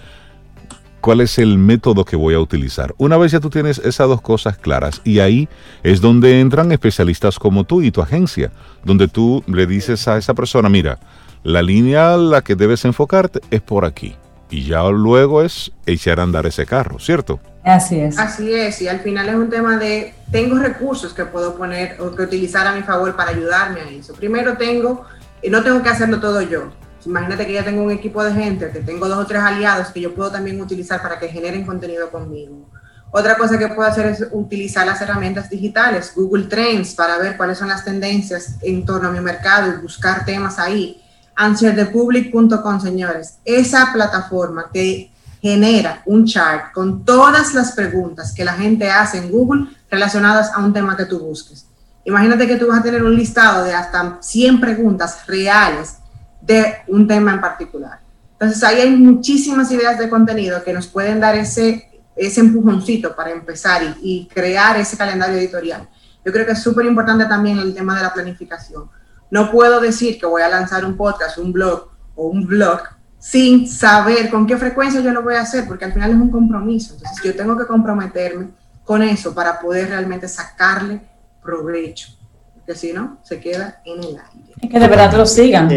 cuál 1.02 1.20
es 1.20 1.38
el 1.38 1.58
método 1.58 2.04
que 2.06 2.16
voy 2.16 2.34
a 2.34 2.38
utilizar. 2.38 2.94
Una 2.96 3.18
vez 3.18 3.32
ya 3.32 3.40
tú 3.40 3.50
tienes 3.50 3.78
esas 3.78 4.08
dos 4.08 4.22
cosas 4.22 4.56
claras 4.56 5.02
y 5.04 5.18
ahí 5.18 5.48
es 5.82 6.00
donde 6.00 6.40
entran 6.40 6.72
especialistas 6.72 7.38
como 7.38 7.64
tú 7.64 7.82
y 7.82 7.90
tu 7.90 8.00
agencia, 8.00 8.52
donde 8.84 9.08
tú 9.08 9.42
le 9.48 9.66
dices 9.66 10.06
a 10.08 10.16
esa 10.16 10.32
persona, 10.32 10.68
mira, 10.68 10.98
la 11.42 11.60
línea 11.60 12.14
a 12.14 12.16
la 12.16 12.40
que 12.40 12.54
debes 12.54 12.84
enfocarte 12.84 13.40
es 13.50 13.60
por 13.60 13.84
aquí. 13.84 14.16
Y 14.48 14.64
ya 14.64 14.82
luego 14.88 15.42
es 15.42 15.72
echar 15.86 16.20
a 16.20 16.22
andar 16.22 16.46
ese 16.46 16.66
carro, 16.66 16.98
¿cierto? 17.00 17.40
Así 17.64 17.98
es. 17.98 18.18
Así 18.18 18.54
es, 18.54 18.80
y 18.80 18.88
al 18.88 19.00
final 19.00 19.28
es 19.28 19.34
un 19.34 19.50
tema 19.50 19.78
de, 19.78 20.14
tengo 20.30 20.56
recursos 20.56 21.12
que 21.12 21.24
puedo 21.24 21.56
poner 21.56 22.00
o 22.00 22.14
que 22.14 22.22
utilizar 22.22 22.66
a 22.66 22.74
mi 22.74 22.82
favor 22.82 23.16
para 23.16 23.30
ayudarme 23.30 23.80
a 23.80 23.88
eso. 23.90 24.14
Primero 24.14 24.56
tengo, 24.56 25.04
y 25.42 25.50
no 25.50 25.64
tengo 25.64 25.82
que 25.82 25.88
hacerlo 25.88 26.20
todo 26.20 26.42
yo 26.42 26.70
Imagínate 27.04 27.46
que 27.46 27.52
ya 27.52 27.64
tengo 27.64 27.82
un 27.82 27.90
equipo 27.90 28.22
de 28.22 28.32
gente, 28.32 28.70
que 28.70 28.80
tengo 28.80 29.08
dos 29.08 29.18
o 29.18 29.26
tres 29.26 29.42
aliados 29.42 29.88
que 29.88 30.00
yo 30.00 30.14
puedo 30.14 30.30
también 30.30 30.60
utilizar 30.60 31.02
para 31.02 31.18
que 31.18 31.28
generen 31.28 31.66
contenido 31.66 32.10
conmigo. 32.10 32.68
Otra 33.10 33.36
cosa 33.36 33.58
que 33.58 33.68
puedo 33.68 33.88
hacer 33.88 34.06
es 34.06 34.26
utilizar 34.30 34.86
las 34.86 35.00
herramientas 35.02 35.50
digitales, 35.50 36.12
Google 36.14 36.44
Trends, 36.44 36.94
para 36.94 37.18
ver 37.18 37.36
cuáles 37.36 37.58
son 37.58 37.68
las 37.68 37.84
tendencias 37.84 38.56
en 38.62 38.86
torno 38.86 39.08
a 39.08 39.12
mi 39.12 39.20
mercado 39.20 39.70
y 39.70 39.82
buscar 39.82 40.24
temas 40.24 40.58
ahí. 40.58 41.02
Answerthepublic.com, 41.34 42.80
señores. 42.80 43.38
Esa 43.44 43.90
plataforma 43.92 44.70
te 44.72 45.10
genera 45.42 46.02
un 46.06 46.24
chart 46.24 46.72
con 46.72 47.04
todas 47.04 47.52
las 47.52 47.72
preguntas 47.72 48.32
que 48.32 48.44
la 48.44 48.54
gente 48.54 48.88
hace 48.90 49.18
en 49.18 49.30
Google 49.30 49.66
relacionadas 49.90 50.50
a 50.54 50.60
un 50.60 50.72
tema 50.72 50.96
que 50.96 51.04
tú 51.04 51.18
busques. 51.18 51.66
Imagínate 52.04 52.46
que 52.46 52.56
tú 52.56 52.68
vas 52.68 52.80
a 52.80 52.82
tener 52.82 53.02
un 53.02 53.14
listado 53.14 53.64
de 53.64 53.74
hasta 53.74 54.18
100 54.20 54.60
preguntas 54.60 55.26
reales 55.26 55.96
de 56.42 56.76
un 56.88 57.06
tema 57.06 57.32
en 57.32 57.40
particular. 57.40 58.00
Entonces 58.32 58.62
ahí 58.64 58.80
hay 58.80 58.90
muchísimas 58.96 59.70
ideas 59.70 59.98
de 59.98 60.10
contenido 60.10 60.62
que 60.64 60.72
nos 60.72 60.88
pueden 60.88 61.20
dar 61.20 61.36
ese, 61.36 61.88
ese 62.16 62.40
empujoncito 62.40 63.14
para 63.14 63.30
empezar 63.30 63.82
y, 64.02 64.28
crear 64.32 64.76
ese 64.78 64.96
calendario 64.96 65.36
editorial. 65.36 65.88
Yo 66.24 66.32
creo 66.32 66.44
que 66.44 66.52
es 66.52 66.62
súper 66.62 66.86
importante 66.86 67.24
también 67.26 67.58
el 67.58 67.74
tema 67.74 67.96
de 67.96 68.02
la 68.02 68.12
planificación. 68.12 68.90
No 69.30 69.50
puedo 69.50 69.80
decir 69.80 70.18
que 70.18 70.26
voy 70.26 70.42
a 70.42 70.48
lanzar 70.48 70.84
un 70.84 70.96
podcast, 70.96 71.38
un 71.38 71.52
blog 71.52 71.88
o 72.16 72.26
un 72.26 72.46
blog 72.46 72.80
sin 73.18 73.68
saber 73.68 74.28
con 74.28 74.46
qué 74.46 74.56
frecuencia 74.56 75.00
yo 75.00 75.12
lo 75.12 75.22
voy 75.22 75.36
a 75.36 75.42
hacer, 75.42 75.64
porque 75.68 75.84
al 75.84 75.92
final 75.92 76.10
es 76.10 76.16
un 76.16 76.30
compromiso. 76.30 76.94
Entonces 76.94 77.22
yo 77.24 77.36
tengo 77.36 77.56
que 77.56 77.66
comprometerme 77.66 78.48
con 78.84 79.02
eso 79.02 79.32
para 79.32 79.60
poder 79.60 79.88
realmente 79.90 80.26
sacarle 80.26 81.00
provecho, 81.40 82.08
porque 82.54 82.74
si 82.74 82.92
no, 82.92 83.18
se 83.22 83.38
queda 83.38 83.80
en 83.84 84.02
el 84.02 84.16
aire. 84.16 84.54
Es 84.60 84.68
que 84.68 84.80
de 84.80 84.88
verdad 84.88 85.14
lo 85.14 85.26
sigan. 85.26 85.68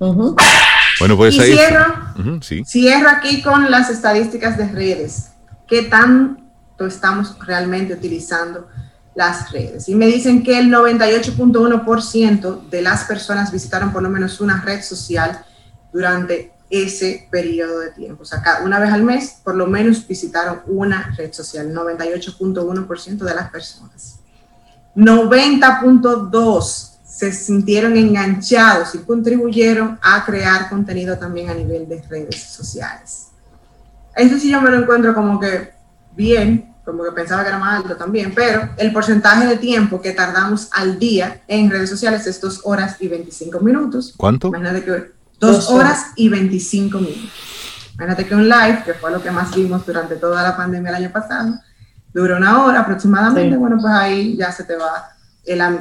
Bueno, 0.00 1.16
pues 1.16 1.34
y 1.34 1.40
Cierro, 1.40 2.40
cierro 2.64 3.08
aquí 3.10 3.42
con 3.42 3.70
las 3.70 3.90
estadísticas 3.90 4.56
de 4.56 4.66
redes. 4.68 5.32
¿Qué 5.66 5.82
tanto 5.82 6.86
estamos 6.86 7.38
realmente 7.38 7.92
utilizando 7.92 8.66
las 9.14 9.52
redes? 9.52 9.90
Y 9.90 9.94
me 9.94 10.06
dicen 10.06 10.42
que 10.42 10.58
el 10.58 10.70
98.1% 10.70 12.68
de 12.70 12.82
las 12.82 13.04
personas 13.04 13.52
visitaron 13.52 13.92
por 13.92 14.02
lo 14.02 14.08
menos 14.08 14.40
una 14.40 14.62
red 14.62 14.82
social 14.82 15.44
durante 15.92 16.52
ese 16.70 17.28
periodo 17.30 17.80
de 17.80 17.90
tiempo. 17.90 18.22
O 18.22 18.26
sea, 18.26 18.42
una 18.64 18.78
vez 18.78 18.90
al 18.92 19.02
mes, 19.02 19.40
por 19.44 19.54
lo 19.54 19.66
menos 19.66 20.06
visitaron 20.06 20.62
una 20.66 21.14
red 21.16 21.32
social, 21.32 21.74
98.1% 21.74 23.18
de 23.18 23.34
las 23.34 23.50
personas. 23.50 24.20
90.2% 24.96 26.89
se 27.20 27.32
sintieron 27.32 27.98
enganchados 27.98 28.94
y 28.94 28.98
contribuyeron 29.00 29.98
a 30.00 30.24
crear 30.24 30.70
contenido 30.70 31.18
también 31.18 31.50
a 31.50 31.54
nivel 31.54 31.86
de 31.86 32.00
redes 32.08 32.42
sociales. 32.44 33.28
Eso 34.16 34.38
sí 34.38 34.50
yo 34.50 34.62
me 34.62 34.70
lo 34.70 34.78
encuentro 34.78 35.14
como 35.14 35.38
que 35.38 35.70
bien, 36.16 36.74
como 36.82 37.04
que 37.04 37.12
pensaba 37.12 37.42
que 37.42 37.50
era 37.50 37.58
más 37.58 37.82
alto 37.82 37.94
también, 37.94 38.32
pero 38.34 38.70
el 38.78 38.90
porcentaje 38.90 39.46
de 39.46 39.58
tiempo 39.58 40.00
que 40.00 40.12
tardamos 40.12 40.70
al 40.72 40.98
día 40.98 41.42
en 41.46 41.68
redes 41.68 41.90
sociales 41.90 42.26
es 42.26 42.40
dos 42.40 42.62
horas 42.64 42.96
y 43.00 43.08
25 43.08 43.60
minutos. 43.60 44.14
¿Cuánto? 44.16 44.48
Imagínate 44.48 44.82
que 44.82 45.12
dos 45.38 45.68
horas 45.68 46.12
y 46.16 46.30
25 46.30 47.00
minutos. 47.00 47.30
Imagínate 47.96 48.24
que 48.24 48.34
un 48.34 48.48
live, 48.48 48.82
que 48.86 48.94
fue 48.94 49.10
lo 49.10 49.22
que 49.22 49.30
más 49.30 49.54
vimos 49.54 49.84
durante 49.84 50.16
toda 50.16 50.42
la 50.42 50.56
pandemia 50.56 50.88
el 50.88 51.04
año 51.04 51.12
pasado, 51.12 51.52
dura 52.14 52.38
una 52.38 52.64
hora 52.64 52.80
aproximadamente, 52.80 53.58
bueno, 53.58 53.76
pues 53.78 53.92
ahí 53.92 54.38
ya 54.38 54.50
se 54.50 54.64
te 54.64 54.74
va 54.74 55.19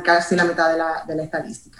casi 0.03 0.36
la 0.36 0.45
mitad 0.45 0.72
de 0.72 0.78
la, 0.78 1.03
de 1.07 1.16
la 1.16 1.24
estadística. 1.24 1.80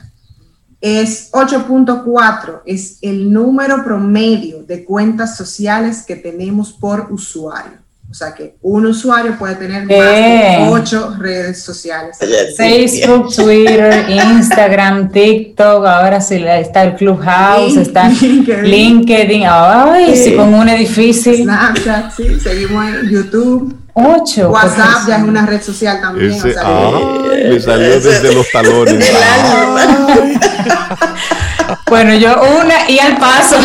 Es 0.82 1.32
8.4, 1.32 2.62
es 2.66 3.00
el 3.02 3.32
número 3.32 3.84
promedio 3.84 4.64
de 4.64 4.86
cuentas 4.86 5.36
sociales 5.36 6.06
que 6.06 6.16
tenemos 6.16 6.72
por 6.72 7.12
usuario. 7.12 7.89
O 8.10 8.14
sea 8.14 8.34
que 8.34 8.56
un 8.64 8.88
usuario 8.88 9.38
puede 9.38 9.54
tener 9.56 9.84
más 9.86 9.90
de 9.90 10.68
ocho 10.68 11.16
redes 11.20 11.62
sociales. 11.62 12.18
Facebook, 12.58 13.32
Twitter, 13.36 14.10
Instagram, 14.36 15.12
TikTok, 15.12 15.86
ahora 15.86 16.20
sí 16.20 16.44
está 16.44 16.84
el 16.86 16.96
Clubhouse, 16.96 17.78
está 17.78 18.10
LinkedIn. 18.10 19.44
Ay, 19.48 20.16
sí, 20.16 20.36
con 20.36 20.56
una 20.56 20.74
difícil. 20.74 21.44
Snapchat, 21.44 22.12
sí, 22.16 22.40
seguimos 22.40 22.84
en 22.88 23.10
YouTube. 23.10 23.76
Ocho. 23.94 24.50
WhatsApp 24.50 25.08
ya 25.08 25.18
es 25.18 25.24
una 25.24 25.46
red 25.46 25.62
social 25.62 26.02
también. 26.02 26.32
Ese, 26.32 26.48
me 26.48 27.60
salió 27.60 28.00
desde 28.00 28.34
los 28.34 28.50
talones. 28.50 29.06
bueno, 31.88 32.16
yo 32.16 32.42
una 32.64 32.90
y 32.90 32.98
al 32.98 33.18
paso. 33.18 33.58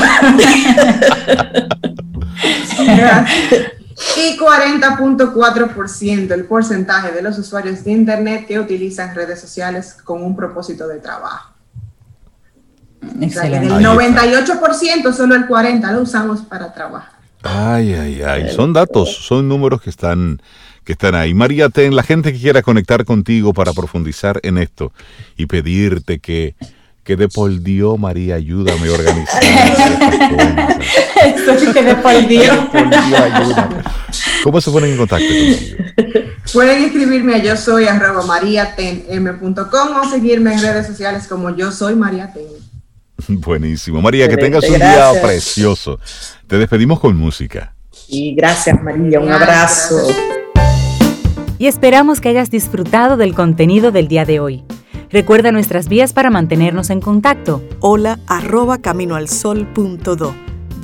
y 4.16 4.38
40.4% 4.38 6.32
el 6.32 6.44
porcentaje 6.46 7.12
de 7.12 7.22
los 7.22 7.38
usuarios 7.38 7.84
de 7.84 7.92
Internet 7.92 8.46
que 8.46 8.58
utilizan 8.58 9.14
redes 9.14 9.40
sociales 9.40 9.96
con 10.04 10.22
un 10.22 10.34
propósito 10.34 10.88
de 10.88 10.98
trabajo. 10.98 11.52
Excelente. 13.20 13.72
del 13.74 13.84
98% 13.84 15.12
solo 15.12 15.34
el 15.34 15.46
40% 15.46 15.92
lo 15.92 16.00
usamos 16.00 16.40
para 16.42 16.72
trabajar. 16.72 17.14
Ay, 17.42 17.92
ay, 17.92 18.22
ay. 18.22 18.50
Son 18.50 18.72
datos, 18.72 19.14
son 19.26 19.48
números 19.48 19.82
que 19.82 19.90
están, 19.90 20.40
que 20.82 20.92
están 20.92 21.14
ahí. 21.14 21.34
María 21.34 21.68
Ten, 21.68 21.94
la 21.94 22.02
gente 22.02 22.32
que 22.32 22.40
quiera 22.40 22.62
conectar 22.62 23.04
contigo 23.04 23.52
para 23.52 23.74
profundizar 23.74 24.40
en 24.42 24.56
esto 24.56 24.92
y 25.36 25.44
pedirte 25.46 26.20
que, 26.20 26.54
que 27.04 27.16
de 27.16 27.28
por 27.28 27.60
Dios, 27.60 27.98
María, 27.98 28.36
ayúdame 28.36 28.88
a 28.88 28.92
organizar. 28.92 29.42
Esto 31.24 31.72
que 31.72 31.82
de 31.82 31.94
por 32.02 32.28
Dios. 32.28 32.56
¿Cómo 34.42 34.60
se 34.60 34.70
ponen 34.70 34.92
en 34.92 34.96
contacto 34.98 35.26
contigo? 35.26 35.76
Pueden 36.52 36.84
escribirme 36.84 37.34
a 37.34 37.38
yo 37.38 37.56
soy 37.56 37.86
arroba 37.86 38.24
mariatenm.com 38.26 39.96
o 40.02 40.10
seguirme 40.10 40.54
en 40.54 40.60
redes 40.60 40.86
sociales 40.86 41.26
como 41.26 41.54
yo 41.56 41.72
soy 41.72 41.96
María 41.96 42.32
Ten. 42.32 42.44
Buenísimo. 43.28 44.02
María, 44.02 44.28
que 44.28 44.36
tengas 44.36 44.68
un 44.68 44.74
día 44.74 45.12
precioso. 45.22 45.98
Te 46.46 46.58
despedimos 46.58 47.00
con 47.00 47.16
música. 47.16 47.74
Y 48.08 48.34
gracias, 48.34 48.82
María. 48.82 49.20
Un 49.20 49.32
abrazo. 49.32 50.08
Y 51.58 51.66
esperamos 51.66 52.20
que 52.20 52.28
hayas 52.28 52.50
disfrutado 52.50 53.16
del 53.16 53.34
contenido 53.34 53.92
del 53.92 54.08
día 54.08 54.24
de 54.24 54.40
hoy. 54.40 54.64
Recuerda 55.10 55.52
nuestras 55.52 55.88
vías 55.88 56.12
para 56.12 56.30
mantenernos 56.30 56.90
en 56.90 57.00
contacto. 57.00 57.62
Hola 57.80 58.18
arroba 58.26 58.78
caminoalsol.do. 58.78 60.53